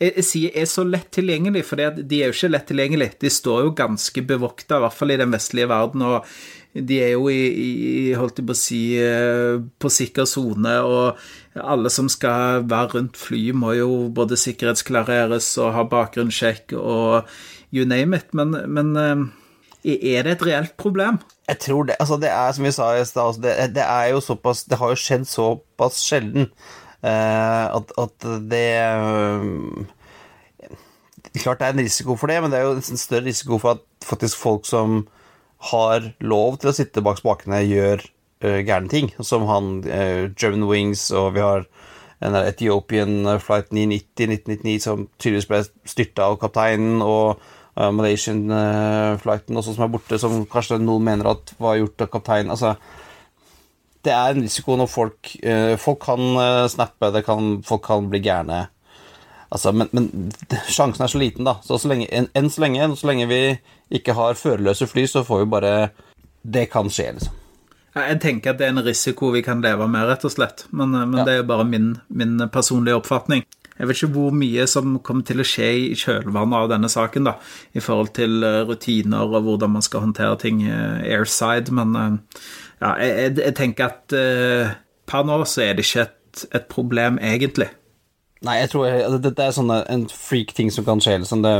jeg, 0.00 0.24
sier 0.24 0.54
er 0.56 0.68
så 0.68 0.84
lett 0.86 1.08
tilgjengelig, 1.12 1.64
for 1.68 1.80
de 1.80 2.20
er 2.20 2.30
jo 2.30 2.36
ikke 2.36 2.52
lett 2.52 2.68
tilgjengelig. 2.70 3.08
De 3.20 3.32
står 3.32 3.66
jo 3.66 3.72
ganske 3.76 4.22
bevokta, 4.28 4.78
i 4.78 4.84
hvert 4.84 4.96
fall 4.96 5.12
i 5.12 5.18
den 5.20 5.34
vestlige 5.34 5.68
verden, 5.68 6.04
og 6.06 6.28
de 6.76 7.00
er 7.02 7.14
jo 7.14 7.26
i, 7.32 7.42
i 7.56 8.14
holdt 8.16 8.40
jeg 8.40 8.48
på 8.48 8.56
å 8.56 8.60
si, 8.60 8.80
eh, 9.00 9.58
på 9.80 9.92
sikker 9.92 10.28
sone, 10.28 10.76
og 10.84 11.20
alle 11.62 11.90
som 11.92 12.08
skal 12.12 12.66
være 12.68 12.92
rundt 12.96 13.16
fly, 13.20 13.50
må 13.56 13.72
jo 13.78 13.90
både 14.14 14.38
sikkerhetsklareres 14.40 15.48
og 15.62 15.74
ha 15.76 15.86
bakgrunnssjekk 15.90 16.76
og 16.78 17.28
you 17.74 17.86
name 17.88 18.16
it, 18.16 18.32
men, 18.36 18.56
men 18.68 18.94
er 19.86 20.26
det 20.26 20.36
et 20.36 20.46
reelt 20.46 20.76
problem? 20.80 21.20
Jeg 21.48 21.58
tror 21.62 21.82
det. 21.86 21.96
Altså, 22.00 22.16
det 22.16 22.30
er 22.30 22.52
som 22.52 22.64
vi 22.64 22.72
sa 22.74 22.88
i 22.94 23.04
stad, 23.04 23.26
altså, 23.26 23.40
det, 23.40 23.74
det, 23.74 23.82
er 23.82 24.06
jo 24.10 24.20
såpass 24.20 24.64
Det 24.64 24.78
har 24.78 24.88
jo 24.90 24.98
skjedd 24.98 25.26
såpass 25.30 26.00
sjelden 26.02 26.48
uh, 27.04 27.66
at, 27.76 27.92
at, 27.98 28.26
det 28.50 28.70
uh, 28.98 29.84
Klart 31.36 31.60
det 31.60 31.66
er 31.66 31.76
en 31.76 31.84
risiko 31.84 32.16
for 32.16 32.26
det, 32.32 32.40
men 32.42 32.50
det 32.50 32.58
er 32.58 32.64
jo 32.64 32.80
en 32.80 32.98
større 32.98 33.28
risiko 33.28 33.58
for 33.58 33.76
at 33.76 33.84
faktisk 34.04 34.38
folk 34.40 34.66
som 34.66 35.06
har 35.70 36.12
lov 36.20 36.56
til 36.58 36.70
å 36.70 36.74
sitte 36.76 37.02
bak 37.04 37.20
spakene, 37.20 37.60
gjør 37.68 38.00
uh, 38.00 38.15
gærne 38.40 38.88
ting. 38.88 39.12
Som 39.20 39.46
han 39.50 39.84
uh, 39.86 40.30
German 40.36 40.68
Wings, 40.68 41.10
og 41.10 41.34
vi 41.34 41.44
har 41.44 41.66
en 42.24 42.32
der 42.32 42.48
Ethiopian 42.48 43.26
Flight 43.40 43.72
990 43.72 44.32
1999 44.32 44.82
som 44.82 45.08
tydeligvis 45.18 45.48
ble 45.50 45.62
styrta 45.84 46.30
av 46.30 46.38
kapteinen. 46.40 47.02
og 47.02 47.40
uh, 47.76 47.90
Malaysian-flighten 47.92 49.56
også, 49.56 49.74
som 49.74 49.84
er 49.84 49.92
borte, 49.92 50.18
som 50.18 50.46
kanskje 50.46 50.80
noen 50.80 51.04
mener 51.04 51.32
at 51.34 51.52
var 51.58 51.76
gjort 51.76 52.06
av 52.06 52.12
kapteinen. 52.12 52.50
Altså, 52.54 52.76
det 54.04 54.14
er 54.14 54.32
en 54.32 54.44
risiko 54.46 54.76
når 54.78 54.86
folk 54.86 55.32
Folk 55.82 55.98
kan 56.04 56.68
snappe, 56.70 57.10
kan, 57.26 57.62
folk 57.66 57.82
kan 57.82 58.06
bli 58.10 58.20
gærne. 58.22 58.68
Altså, 59.50 59.72
men, 59.72 59.88
men, 59.92 60.32
sjansen 60.68 61.04
er 61.04 61.10
så 61.10 61.18
liten, 61.18 61.46
da. 61.46 61.56
Så, 61.62 61.78
så 61.78 61.90
lenge, 61.90 62.08
enn 62.10 62.28
en 62.34 62.50
så 62.50 62.62
lenge, 62.64 62.88
så 62.98 63.10
lenge 63.10 63.28
vi 63.30 63.40
ikke 63.94 64.16
har 64.18 64.38
førerløse 64.38 64.88
fly, 64.90 65.06
så 65.10 65.24
får 65.26 65.44
vi 65.44 65.50
bare 65.54 65.74
Det 66.42 66.68
kan 66.70 66.90
skje, 66.90 67.12
liksom. 67.16 67.35
Jeg 67.96 68.18
tenker 68.20 68.52
at 68.52 68.58
det 68.60 68.66
er 68.66 68.74
en 68.74 68.84
risiko 68.84 69.30
vi 69.32 69.40
kan 69.44 69.62
leve 69.64 69.86
med, 69.88 70.04
rett 70.10 70.24
og 70.28 70.34
slett. 70.34 70.66
Men, 70.68 70.92
men 70.92 71.22
ja. 71.22 71.24
det 71.24 71.32
er 71.32 71.38
jo 71.40 71.46
bare 71.48 71.64
min, 71.64 71.94
min 72.12 72.36
personlige 72.52 72.98
oppfatning. 72.98 73.46
Jeg 73.76 73.88
vet 73.88 73.98
ikke 73.98 74.12
hvor 74.14 74.36
mye 74.36 74.64
som 74.68 74.98
kommer 75.04 75.24
til 75.28 75.40
å 75.42 75.46
skje 75.46 75.66
i 75.76 75.96
kjølvannet 76.00 76.58
av 76.58 76.70
denne 76.72 76.88
saken, 76.92 77.28
da, 77.28 77.34
i 77.76 77.82
forhold 77.84 78.14
til 78.16 78.44
eh, 78.44 78.62
rutiner 78.68 79.28
og 79.28 79.44
hvordan 79.44 79.74
man 79.74 79.84
skal 79.84 80.06
håndtere 80.06 80.38
ting 80.40 80.62
eh, 80.64 81.02
airside, 81.12 81.72
men 81.76 81.96
eh, 82.00 82.38
ja, 82.80 82.94
jeg, 83.00 83.34
jeg 83.40 83.56
tenker 83.56 83.88
at 83.88 84.12
uh, 84.12 84.72
per 85.08 85.24
nå 85.24 85.38
så 85.48 85.62
er 85.64 85.76
det 85.76 85.86
ikke 85.86 86.02
et, 86.04 86.42
et 86.58 86.66
problem, 86.68 87.16
egentlig. 87.24 87.70
Nei, 88.44 88.58
jeg 88.60 88.72
tror 88.72 88.90
Dette 89.16 89.32
det 89.38 89.46
er 89.46 89.54
sånne, 89.56 89.78
en 89.92 90.04
freak-ting 90.12 90.68
som 90.72 90.84
kan 90.84 91.00
skje. 91.00 91.14
Liksom 91.22 91.44
det 91.44 91.54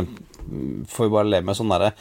får 0.93 1.09
vi 1.09 1.15
bare 1.15 1.31
leve 1.31 1.49
med. 1.49 1.57
sånn 1.57 1.73
der. 1.73 1.95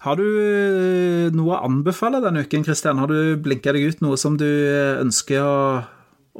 Har 0.00 0.16
du 0.16 0.24
eh, 0.24 1.30
noe 1.36 1.56
å 1.58 1.64
anbefale 1.66 2.22
denne 2.24 2.46
uken, 2.46 2.64
Kristian? 2.64 3.00
Har 3.02 3.10
du 3.10 3.36
blinka 3.40 3.74
deg 3.76 3.90
ut 3.92 4.04
noe 4.04 4.16
som 4.20 4.38
du 4.40 4.48
eh, 4.48 5.00
ønsker 5.02 5.44
å, 5.44 5.58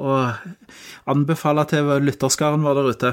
å 0.01 0.15
anbefale 1.13 1.67
til 1.69 1.91
lytterskaren 2.07 2.65
vår 2.65 2.79
der 2.79 2.95
ute? 2.95 3.13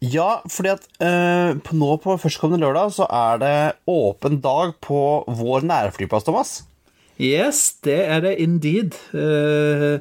Ja, 0.00 0.40
fordi 0.48 0.74
at 0.74 0.84
eh, 1.04 1.56
nå 1.76 1.94
på 2.00 2.16
førstkommende 2.20 2.64
lørdag 2.64 2.92
så 2.96 3.08
er 3.08 3.40
det 3.40 3.56
åpen 3.88 4.38
dag 4.44 4.76
på 4.84 5.00
vår 5.40 5.64
nærflyplass, 5.68 6.28
Thomas. 6.28 6.54
Yes, 7.20 7.76
det 7.84 7.98
er 8.04 8.24
det 8.24 8.36
indeed. 8.40 8.96
Eh, 9.16 10.00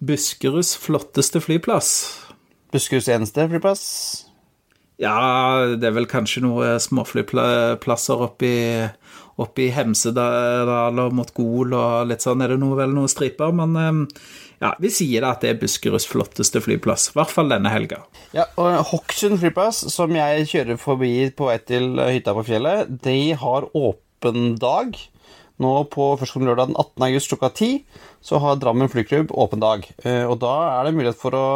Buskeruds 0.00 0.76
flotteste 0.80 1.40
flyplass. 1.40 1.90
Buskeruds 2.72 3.08
eneste 3.12 3.48
flyplass? 3.48 3.84
Ja, 5.00 5.76
det 5.76 5.84
er 5.84 5.92
vel 5.98 6.08
kanskje 6.08 6.40
noen 6.46 6.80
småflyplasser 6.80 8.22
oppi, 8.30 8.54
oppi 9.42 9.68
Hemsedal 9.74 11.00
og 11.02 11.14
mot 11.16 11.30
Gol 11.36 11.74
og 11.76 12.10
litt 12.10 12.24
sånn 12.24 12.44
er 12.44 12.54
det 12.54 12.60
noe, 12.62 12.76
vel 12.78 12.94
noen 12.96 13.10
striper. 13.10 13.52
Men 13.56 13.76
ehm, 13.80 14.04
ja, 14.62 14.72
vi 14.80 14.90
sier 14.92 15.24
da 15.24 15.34
at 15.34 15.44
det 15.44 15.52
er 15.52 15.58
Buskeruds 15.60 16.08
flotteste 16.08 16.62
flyplass. 16.64 17.10
I 17.10 17.18
hvert 17.18 17.34
fall 17.34 17.52
denne 17.52 17.72
helga. 17.72 18.02
Ja, 18.36 18.48
og 18.60 18.80
Hokksund 18.92 19.38
flyplass, 19.42 19.82
som 19.92 20.16
jeg 20.16 20.48
kjører 20.52 20.80
forbi 20.80 21.12
på 21.36 21.50
vei 21.50 21.58
til 21.68 22.00
hytta 22.00 22.36
på 22.36 22.46
fjellet, 22.48 22.96
de 23.04 23.18
har 23.36 23.68
åpen 23.76 24.56
dag. 24.62 24.96
Nå 25.62 25.74
på 25.92 26.10
førstkommende 26.20 26.52
lørdag 26.52 26.72
den 26.72 26.80
18. 26.80 27.04
august 27.06 27.30
klokka 27.32 27.48
10 27.48 27.76
så 28.26 28.40
har 28.42 28.58
Drammen 28.60 28.90
flyklubb 28.92 29.30
åpen 29.32 29.62
dag. 29.62 29.86
Eh, 30.04 30.24
og 30.28 30.40
da 30.42 30.56
er 30.74 30.88
det 30.88 30.96
mulighet 30.96 31.20
for 31.20 31.36
å 31.36 31.46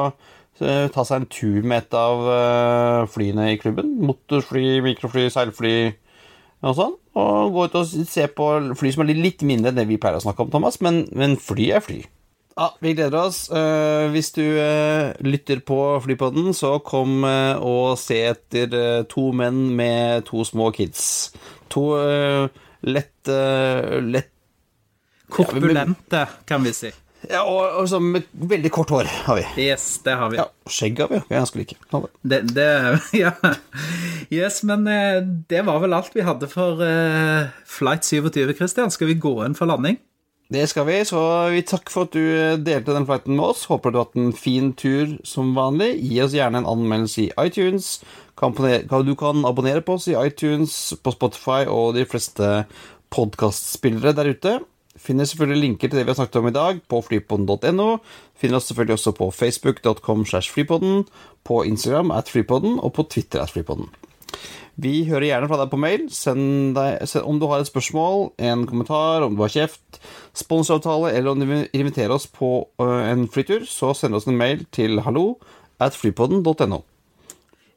ta 0.60 1.04
seg 1.08 1.22
en 1.22 1.28
tur 1.32 1.64
med 1.64 1.86
et 1.86 1.94
av 1.96 2.26
eh, 2.28 3.06
flyene 3.08 3.46
i 3.52 3.58
klubben. 3.60 3.94
Motorfly, 4.04 4.80
mikrofly, 4.84 5.28
seilfly 5.32 5.74
og 6.62 6.76
sånn. 6.76 6.96
Og 7.20 7.52
gå 7.54 7.66
ut 7.66 7.76
og 7.80 7.92
se 8.08 8.26
på 8.36 8.48
fly 8.78 8.94
som 8.94 9.04
er 9.04 9.18
litt 9.18 9.44
mindre 9.46 9.72
enn 9.72 9.80
det 9.80 9.88
vi 9.90 9.98
pleier 10.00 10.20
å 10.20 10.24
snakke 10.24 10.44
om, 10.44 10.52
Thomas, 10.52 10.80
men, 10.84 11.04
men 11.16 11.38
fly 11.40 11.70
er 11.76 11.84
fly. 11.84 12.00
Ja, 12.60 12.66
vi 12.82 12.92
gleder 12.92 13.22
oss. 13.22 13.44
Uh, 13.48 14.10
hvis 14.12 14.32
du 14.36 14.42
uh, 14.42 15.16
lytter 15.24 15.62
på 15.64 15.78
Flypodden, 16.04 16.50
så 16.56 16.74
kom 16.84 17.24
uh, 17.24 17.56
og 17.56 17.94
se 18.00 18.18
etter 18.34 19.06
to 19.08 19.30
menn 19.36 19.70
med 19.78 20.26
to 20.28 20.44
små 20.44 20.68
kids. 20.76 21.30
To 21.72 21.86
lett 22.80 23.30
lett 23.30 24.32
Korpulente, 25.30 26.24
kan 26.48 26.64
vi 26.66 26.72
si. 26.74 26.90
Ja, 27.28 27.42
og, 27.44 27.60
og 27.82 27.88
så 27.90 28.00
med 28.00 28.28
veldig 28.32 28.70
kort 28.72 28.92
hår 28.94 29.08
har 29.26 29.36
vi. 29.36 29.44
Yes, 29.66 30.00
det 30.04 30.14
har 30.16 30.30
vi. 30.32 30.38
Ja, 30.40 30.46
Skjegg 30.70 31.02
har 31.02 31.10
vi, 31.12 31.20
ganske 31.28 31.60
like. 31.60 31.76
Det, 32.22 32.40
det, 32.56 32.68
ja. 33.22 33.34
Yes, 34.32 34.62
men 34.64 34.86
eh, 34.88 35.20
det 35.50 35.66
var 35.68 35.82
vel 35.82 35.96
alt 35.96 36.14
vi 36.16 36.24
hadde 36.24 36.48
for 36.48 36.80
uh, 36.80 37.50
Flight 37.68 38.08
27, 38.08 38.54
Christian. 38.56 38.92
Skal 38.94 39.12
vi 39.12 39.18
gå 39.20 39.34
inn 39.44 39.58
for 39.58 39.68
landing? 39.68 40.00
Det 40.50 40.64
skal 40.66 40.88
vi, 40.88 40.96
så 41.06 41.20
vi 41.52 41.60
takker 41.62 41.92
for 41.94 42.08
at 42.08 42.16
du 42.16 42.24
eh, 42.24 42.56
delte 42.58 42.96
den 42.96 43.06
flighten 43.06 43.36
med 43.36 43.52
oss. 43.52 43.68
Håper 43.70 43.92
du 43.92 44.00
har 44.00 44.08
hatt 44.08 44.18
en 44.18 44.32
fin 44.34 44.72
tur 44.74 45.12
som 45.26 45.52
vanlig. 45.54 45.92
Gi 46.02 46.24
oss 46.24 46.34
gjerne 46.34 46.64
en 46.64 46.72
anmeldelse 46.72 47.28
i 47.28 47.30
iTunes. 47.38 48.00
Du 48.40 49.14
kan 49.20 49.44
abonnere 49.46 49.84
på 49.84 49.94
oss 49.98 50.08
i 50.10 50.16
iTunes, 50.18 50.96
på 51.04 51.12
Spotify 51.14 51.68
og 51.68 51.94
de 51.94 52.06
fleste 52.08 52.64
podkastspillere 53.14 54.16
der 54.16 54.32
ute. 54.32 54.56
Finner 55.00 55.24
selvfølgelig 55.24 55.62
linker 55.62 55.88
til 55.88 55.96
det 55.96 56.04
vi 56.04 56.12
har 56.12 56.18
snakket 56.18 56.42
om 56.42 56.50
i 56.50 56.54
dag 56.54 56.80
på 56.92 57.00
flypodden.no. 57.06 57.88
Finner 58.36 58.58
oss 58.58 58.68
selvfølgelig 58.68 58.98
også 58.98 59.14
på 59.16 59.30
facebook.com 59.32 60.26
slash 60.28 60.52
flypodden, 60.52 61.06
på 61.44 61.62
Instagram 61.64 62.12
at 62.12 62.28
flypodden 62.28 62.76
og 62.78 62.92
på 62.98 63.06
Twitter 63.08 63.40
at 63.40 63.52
flypodden. 63.54 63.88
Vi 64.80 65.04
hører 65.08 65.26
gjerne 65.26 65.48
fra 65.50 65.58
deg 65.60 65.70
på 65.72 65.80
mail. 65.80 66.06
Send 66.14 66.76
deg, 66.76 67.00
send, 67.08 67.24
om 67.28 67.40
du 67.40 67.46
har 67.50 67.62
et 67.62 67.68
spørsmål, 67.68 68.30
en 68.40 68.66
kommentar, 68.68 69.24
om 69.26 69.36
du 69.36 69.42
har 69.44 69.52
kjeft, 69.52 70.00
sponsoravtale, 70.36 71.12
eller 71.16 71.32
om 71.32 71.42
du 71.42 71.48
vil 71.48 71.66
invitere 71.76 72.16
oss 72.16 72.28
på 72.30 72.52
uh, 72.80 73.00
en 73.10 73.26
flytur, 73.28 73.66
så 73.68 73.92
send 73.96 74.16
oss 74.16 74.28
en 74.28 74.40
mail 74.40 74.64
til 74.72 75.02
hallo 75.04 75.34
at 75.80 75.96
flypodden.no. 75.96 76.82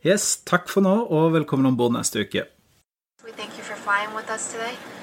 Yes, 0.03 0.35
takk 0.47 0.67
for 0.71 0.83
nå, 0.83 0.97
og 1.07 1.31
velkommen 1.37 1.71
om 1.71 1.79
bord 1.79 1.95
neste 1.95 2.27
uke. 2.27 2.47
We 3.23 3.31
thank 3.31 3.55
you 3.57 3.63
for 3.63 3.79
flying 3.79 4.11
with 4.15 4.29
us 4.31 4.51
today. 4.51 5.02